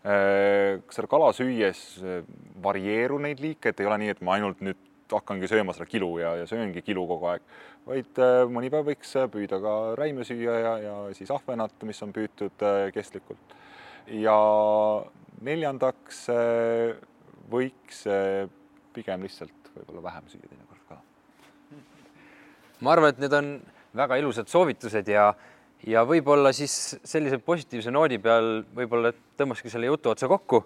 Äh, 0.00 0.80
seda 0.88 1.08
kala 1.12 1.28
süües 1.36 1.80
äh, 2.00 2.22
varieeru 2.64 3.18
neid 3.20 3.42
liike, 3.42 3.68
et 3.68 3.82
ei 3.82 3.88
ole 3.88 3.98
nii, 4.00 4.14
et 4.14 4.22
ma 4.24 4.38
ainult 4.38 4.62
nüüd 4.64 4.78
hakkangi 5.12 5.50
sööma 5.50 5.74
seda 5.76 5.84
kilu 5.90 6.14
ja, 6.22 6.30
ja 6.40 6.46
sööngi 6.48 6.80
kilu 6.86 7.04
kogu 7.10 7.28
aeg, 7.28 7.44
vaid 7.84 8.20
äh, 8.22 8.46
mõni 8.48 8.70
päev 8.72 8.88
võiks 8.88 9.12
püüda 9.34 9.58
ka 9.60 9.74
räime 10.00 10.24
süüa 10.24 10.56
ja, 10.56 10.72
ja 10.86 10.94
siis 11.18 11.28
ahvenat, 11.34 11.74
mis 11.84 12.00
on 12.06 12.14
püütud 12.16 12.64
kestlikult. 12.96 13.56
ja 14.08 14.38
neljandaks 15.44 16.24
võiks 17.50 18.04
pigem 18.94 19.22
lihtsalt 19.26 19.72
võib-olla 19.74 20.02
vähem 20.02 20.28
süüa 20.30 20.48
teinekord 20.48 20.82
ka. 20.88 20.98
ma 22.80 22.92
arvan, 22.92 23.14
et 23.14 23.22
need 23.22 23.34
on 23.36 23.50
väga 23.96 24.18
ilusad 24.22 24.50
soovitused 24.50 25.08
ja 25.08 25.32
ja 25.86 26.02
võib-olla 26.04 26.52
siis 26.52 26.96
sellise 27.04 27.38
positiivse 27.40 27.92
noodi 27.92 28.18
peal 28.20 28.60
võib-olla 28.76 29.12
tõmbaski 29.38 29.72
selle 29.72 29.88
jutu 29.88 30.10
otsa 30.10 30.28
kokku. 30.28 30.64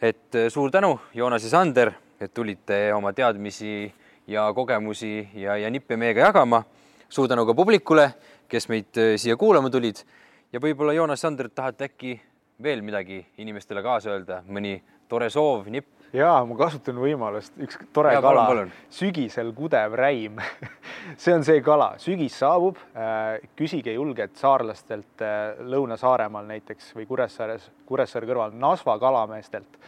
et 0.00 0.34
eh, 0.34 0.50
suur 0.50 0.70
tänu, 0.70 0.98
Joonas 1.14 1.44
ja 1.44 1.50
Sander, 1.50 1.92
et 2.20 2.34
tulite 2.34 2.92
oma 2.94 3.12
teadmisi 3.12 3.92
ja 4.26 4.52
kogemusi 4.54 5.28
ja, 5.34 5.56
ja 5.56 5.70
nippe 5.70 5.96
meiega 5.96 6.20
jagama. 6.20 6.64
suur 7.08 7.28
tänu 7.28 7.46
ka 7.46 7.54
publikule, 7.54 8.14
kes 8.48 8.68
meid 8.68 8.96
eh, 8.96 9.16
siia 9.18 9.36
kuulama 9.36 9.70
tulid 9.70 10.04
ja 10.52 10.60
võib-olla 10.60 10.92
Joonas, 10.92 11.20
Sander, 11.20 11.48
tahate 11.48 11.84
äkki 11.84 12.20
veel 12.62 12.82
midagi 12.82 13.26
inimestele 13.38 13.82
kaasa 13.82 14.10
öelda, 14.10 14.42
mõni 14.46 14.80
tore 15.12 15.28
soov, 15.32 15.68
nipp? 15.72 15.98
ja 16.12 16.30
ma 16.44 16.56
kasutan 16.56 16.98
võimalust, 17.00 17.54
üks 17.64 17.78
tore 17.94 18.12
ja, 18.14 18.20
kala, 18.24 18.66
sügisel 18.92 19.52
kudev 19.56 19.96
räim. 19.96 20.40
See 21.22 21.32
on 21.34 21.44
see 21.44 21.62
kala, 21.64 21.94
sügis 22.00 22.36
saabub, 22.40 22.80
äh, 22.96 23.40
küsige 23.58 23.94
julgelt 23.96 24.36
saarlastelt 24.40 25.24
äh, 25.24 25.62
Lõuna-Saaremaal 25.72 26.48
näiteks 26.50 26.92
või 26.98 27.08
Kuressaares, 27.08 27.70
Kuressaare 27.88 28.28
kõrval 28.28 28.54
Nasva 28.56 28.98
kalameestelt, 29.02 29.80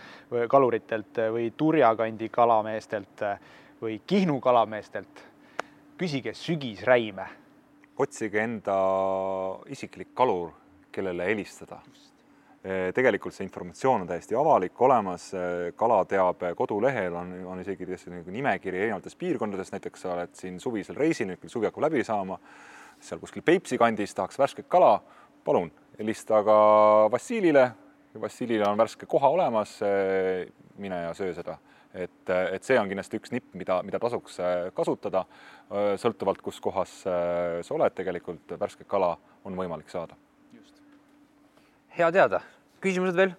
kaluritelt 0.50 1.20
või 1.36 1.50
Turja 1.56 1.92
kandi 1.98 2.30
kalameestelt 2.32 3.28
või 3.84 4.00
Kihnu 4.06 4.40
kalameestelt. 4.40 5.30
küsige 5.98 6.34
sügisräime. 6.34 7.28
otsige 7.98 8.40
enda 8.42 8.74
isiklik 9.70 10.08
kalur, 10.14 10.50
kellele 10.92 11.24
helistada. 11.24 11.78
Eh, 11.86 12.13
tegelikult 12.64 13.34
see 13.36 13.44
informatsioon 13.44 14.04
on 14.04 14.08
täiesti 14.08 14.36
avalik, 14.40 14.78
olemas, 14.80 15.26
eh, 15.36 15.72
kalateabe 15.76 16.54
kodulehel 16.56 17.16
on, 17.20 17.34
on 17.52 17.60
isegi 17.60 17.84
nagu 18.08 18.32
nimekiri 18.32 18.80
erinevatest 18.86 19.18
piirkondadest, 19.20 19.74
näiteks 19.74 20.00
sa 20.00 20.14
oled 20.14 20.32
siin 20.38 20.56
suvisel 20.60 20.96
reisil, 20.96 21.28
nüüd 21.28 21.42
küll 21.42 21.52
suvi 21.52 21.68
hakkab 21.68 21.84
läbi 21.84 22.04
saama, 22.04 22.38
seal 23.04 23.20
kuskil 23.20 23.44
Peipsi 23.44 23.76
kandis 23.78 24.16
tahaks 24.16 24.40
värsket 24.40 24.68
kala, 24.72 24.96
palun 25.44 25.68
helista 25.98 26.40
ka 26.46 26.56
Vassilile, 27.12 27.68
Vassilile 28.20 28.64
on 28.70 28.80
värske 28.80 29.06
koha 29.10 29.28
olemas, 29.28 29.76
eh, 29.84 30.48
mine 30.80 31.04
ja 31.04 31.14
söö 31.14 31.34
seda. 31.34 31.58
et, 31.94 32.30
et 32.50 32.64
see 32.66 32.74
on 32.74 32.88
kindlasti 32.90 33.20
üks 33.20 33.30
nipp, 33.30 33.52
mida, 33.54 33.76
mida 33.86 34.00
tasuks 34.02 34.40
kasutada, 34.74 35.20
sõltuvalt, 35.70 36.42
kus 36.42 36.58
kohas 36.58 36.96
sa 37.04 37.74
oled, 37.76 37.94
tegelikult 37.94 38.56
värsket 38.58 38.88
kala 38.90 39.12
on 39.46 39.54
võimalik 39.54 39.86
saada 39.92 40.18
hea 41.98 42.10
teada. 42.12 42.40
Küsimused 42.84 43.18
veel? 43.18 43.34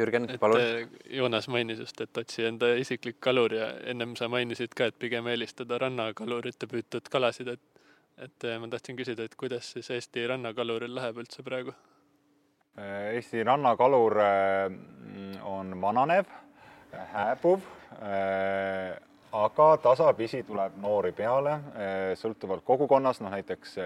Jürgen, 0.00 0.28
palun. 0.40 0.60
Eh, 0.60 0.88
Joonas 1.16 1.48
mainis 1.50 1.80
just, 1.82 2.00
et 2.00 2.18
otsi 2.18 2.46
enda 2.48 2.72
isiklik 2.78 3.18
kalur 3.20 3.52
ja 3.54 3.70
ennem 3.90 4.14
sa 4.16 4.28
mainisid 4.30 4.74
ka, 4.76 4.88
et 4.90 4.98
pigem 4.98 5.26
eelistada 5.32 5.80
rannakalurite 5.82 6.70
püütud 6.70 7.10
kalasid, 7.12 7.54
et 7.56 7.66
et 8.20 8.44
eh, 8.44 8.58
ma 8.60 8.68
tahtsin 8.68 8.98
küsida, 8.98 9.24
et 9.24 9.34
kuidas 9.40 9.70
siis 9.74 9.88
Eesti 9.96 10.26
rannakaluril 10.28 10.92
läheb 10.94 11.22
üldse 11.22 11.42
praegu? 11.42 11.72
Eh, 12.76 13.16
Eesti 13.16 13.44
rannakalur 13.48 14.18
on 15.48 15.76
vananev, 15.82 16.28
hääbuv 17.14 17.64
aga 19.30 19.66
tasapisi 19.82 20.42
tuleb 20.42 20.76
noori 20.82 21.12
peale, 21.16 21.52
sõltuvalt 22.18 22.64
kogukonnast, 22.66 23.22
noh 23.22 23.30
näiteks 23.30 23.76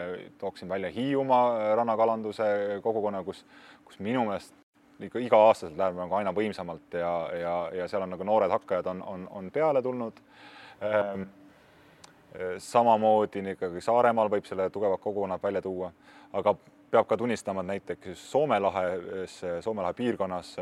tooksin 0.41 0.69
välja 0.69 0.91
Hiiumaa 0.91 1.75
rannakalanduse 1.77 2.81
kogukonna, 2.83 3.23
kus, 3.25 3.45
kus 3.85 3.99
minu 4.03 4.25
meelest 4.29 4.55
ikka 5.03 5.23
iga-aastaselt 5.23 5.79
läheb 5.79 5.97
nagu 5.99 6.15
aina 6.19 6.33
võimsamalt 6.35 6.95
ja, 6.99 7.15
ja, 7.35 7.55
ja 7.81 7.89
seal 7.91 8.05
on 8.07 8.15
nagu 8.15 8.27
noored 8.27 8.53
hakkajad 8.53 8.87
on, 8.93 9.03
on, 9.03 9.25
on 9.31 9.51
peale 9.55 9.83
tulnud. 9.83 10.21
Ehm, 10.85 11.27
samamoodi 12.59 13.45
ikkagi 13.55 13.83
Saaremaal 13.85 14.31
võib 14.31 14.47
selle 14.49 14.67
tugevad 14.75 14.99
kogukonnad 15.03 15.43
välja 15.43 15.63
tuua, 15.63 15.93
aga 16.35 16.55
peab 16.91 17.07
ka 17.11 17.19
tunnistama, 17.19 17.63
et 17.63 17.71
näiteks 17.71 18.25
Soome 18.31 18.59
lahes, 18.59 19.37
Soome 19.63 19.83
lahe 19.83 19.95
piirkonnas 19.99 20.55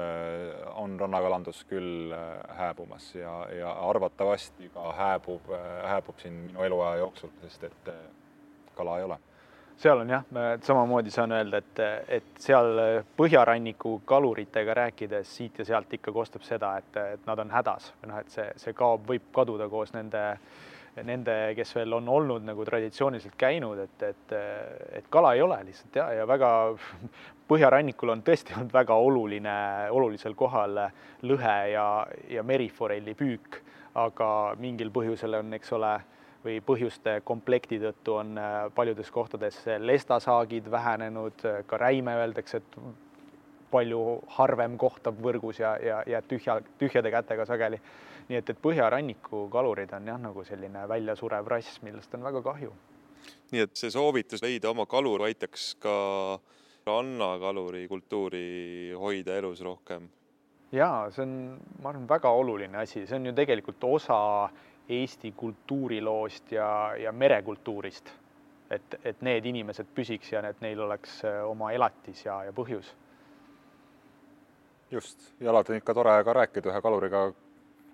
on 0.81 0.99
rannakalandus 1.01 1.64
küll 1.68 2.12
hääbumas 2.59 3.14
ja, 3.16 3.35
ja 3.57 3.73
arvatavasti 3.89 4.68
ka 4.75 4.93
hääbub, 4.97 5.53
hääbub 5.89 6.20
siin 6.20 6.41
minu 6.49 6.64
eluaja 6.68 7.03
jooksul, 7.05 7.33
sest 7.45 7.68
et 7.68 7.93
kala 8.77 8.99
ei 8.99 9.09
ole 9.09 9.20
seal 9.83 9.99
on 9.99 10.11
jah, 10.11 10.24
samamoodi 10.62 11.11
saan 11.11 11.33
öelda, 11.35 11.59
et, 11.59 11.80
et 12.18 12.43
seal 12.43 12.78
põhjaranniku 13.18 13.97
kaluritega 14.07 14.74
rääkides 14.78 15.33
siit 15.37 15.59
ja 15.59 15.66
sealt 15.72 15.95
ikka 15.99 16.12
kostab 16.14 16.45
seda, 16.47 16.76
et, 16.78 16.99
et 17.16 17.24
nad 17.26 17.43
on 17.43 17.51
hädas 17.51 17.91
või 17.97 18.12
noh, 18.12 18.20
et 18.22 18.30
see, 18.30 18.47
see 18.62 18.76
kaob, 18.78 19.03
võib 19.09 19.26
kaduda 19.35 19.66
koos 19.72 19.91
nende, 19.97 20.22
nende, 21.03 21.37
kes 21.59 21.74
veel 21.80 21.99
on 21.99 22.09
olnud 22.14 22.47
nagu 22.47 22.66
traditsiooniliselt 22.68 23.35
käinud, 23.41 23.83
et, 23.83 24.07
et, 24.12 24.37
et 25.01 25.11
kala 25.11 25.35
ei 25.35 25.43
ole 25.43 25.59
lihtsalt 25.66 25.99
ja, 25.99 26.07
ja 26.20 26.28
väga 26.30 26.53
põhjarannikul 27.51 28.14
on 28.14 28.22
tõesti 28.22 28.55
olnud 28.55 28.72
väga 28.78 29.03
oluline, 29.09 29.59
olulisel 29.91 30.39
kohal 30.39 30.78
lõhe 31.26 31.59
ja, 31.74 31.89
ja 32.30 32.47
meriforelli 32.47 33.18
püük, 33.18 33.59
aga 33.99 34.30
mingil 34.62 34.95
põhjusel 34.95 35.41
on, 35.43 35.53
eks 35.59 35.74
ole 35.74 35.97
või 36.45 36.59
põhjuste 36.66 37.20
komplekti 37.24 37.78
tõttu 37.82 38.18
on 38.18 38.36
äh, 38.38 38.66
paljudes 38.74 39.11
kohtades 39.11 39.61
lestasaagid 39.78 40.70
vähenenud, 40.70 41.47
ka 41.66 41.78
räime 41.78 42.16
öeldakse, 42.22 42.62
et 42.62 42.78
palju 43.72 44.01
harvem 44.36 44.76
kohtab 44.80 45.18
võrgus 45.24 45.61
ja, 45.62 45.74
ja 45.80 46.01
jääb 46.14 46.28
tühja, 46.30 46.59
tühjade 46.80 47.12
kätega 47.14 47.47
sageli. 47.49 47.80
nii 48.28 48.38
et, 48.38 48.51
et 48.51 48.59
põhjaranniku 48.62 49.47
kalurid 49.53 49.93
on 49.97 50.09
jah, 50.12 50.18
nagu 50.20 50.45
selline 50.47 50.86
väljasurev 50.88 51.49
rass, 51.51 51.80
millest 51.82 52.14
on 52.14 52.26
väga 52.28 52.43
kahju. 52.43 52.72
nii 53.53 53.64
et 53.66 53.76
see 53.76 53.90
soovitus 53.90 54.43
leida 54.43 54.70
oma 54.70 54.86
kalur 54.86 55.24
aitaks 55.28 55.74
ka 55.82 55.95
rannakaluri 56.86 57.86
kultuuri 57.88 58.93
hoida 58.99 59.38
elus 59.38 59.62
rohkem? 59.62 60.09
ja 60.72 60.90
see 61.14 61.24
on, 61.24 61.34
ma 61.80 61.93
arvan, 61.93 62.07
väga 62.09 62.30
oluline 62.30 62.78
asi, 62.84 63.07
see 63.07 63.16
on 63.16 63.30
ju 63.30 63.34
tegelikult 63.36 63.84
osa 63.84 64.18
Eesti 64.89 65.33
kultuuriloost 65.37 66.53
ja, 66.53 66.95
ja 66.99 67.12
merekultuurist. 67.12 68.11
et, 68.70 68.95
et 69.05 69.20
need 69.20 69.45
inimesed 69.47 69.87
püsiks 69.95 70.33
ja 70.33 70.41
et 70.49 70.61
neil 70.64 70.80
oleks 70.80 71.18
äh, 71.28 71.43
oma 71.45 71.72
elatis 71.72 72.24
ja, 72.24 72.39
ja 72.45 72.53
põhjus. 72.53 72.95
just, 74.91 75.33
ja 75.41 75.51
alati 75.51 75.72
on 75.72 75.83
ikka 75.83 75.95
tore 75.95 76.16
ka 76.24 76.33
rääkida 76.33 76.72
ühe 76.72 76.80
kaluriga, 76.83 77.22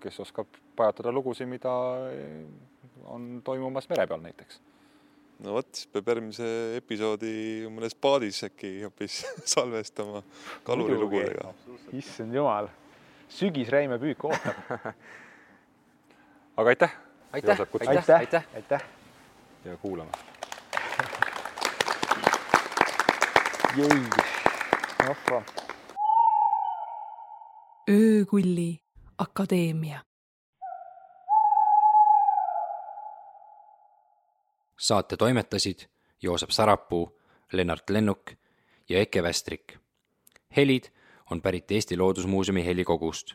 kes 0.00 0.20
oskab 0.20 0.46
pajatada 0.76 1.12
lugusid, 1.12 1.48
mida 1.50 1.74
on 3.04 3.40
toimumas 3.44 3.88
mere 3.90 4.06
peal 4.06 4.22
näiteks 4.22 4.60
no 5.44 5.54
vot, 5.54 5.68
siis 5.72 5.88
peab 5.92 6.10
järgmise 6.12 6.48
episoodi 6.78 7.32
mõnes 7.70 7.94
paadis 7.94 8.40
äkki 8.48 8.72
hoopis 8.82 9.20
salvestama 9.54 10.22
kalurilugudega. 10.66 11.52
issand 11.98 12.34
jumal, 12.34 12.70
sügisräime 13.32 14.00
püük 14.02 14.26
ootab 14.30 14.62
aga 16.58 16.68
aitäh. 16.68 16.96
aitäh, 17.32 17.60
aitäh, 17.60 18.18
aitäh, 18.18 18.46
aitäh. 18.54 18.82
ja 19.64 19.76
kuulame. 19.76 20.10
jõi, 23.78 24.02
vahva. 25.08 25.42
öökulli 27.90 28.80
akadeemia. 29.18 30.00
saate 34.78 35.16
toimetasid 35.16 35.86
Joosep 36.22 36.50
Sarapuu, 36.50 37.20
Lennart 37.52 37.90
Lennuk 37.90 38.30
ja 38.88 38.98
Eke 38.98 39.22
Västrik. 39.22 39.78
helid 40.56 40.84
on 41.30 41.42
pärit 41.42 41.70
Eesti 41.70 41.96
Loodusmuuseumi 41.96 42.66
helikogust 42.66 43.34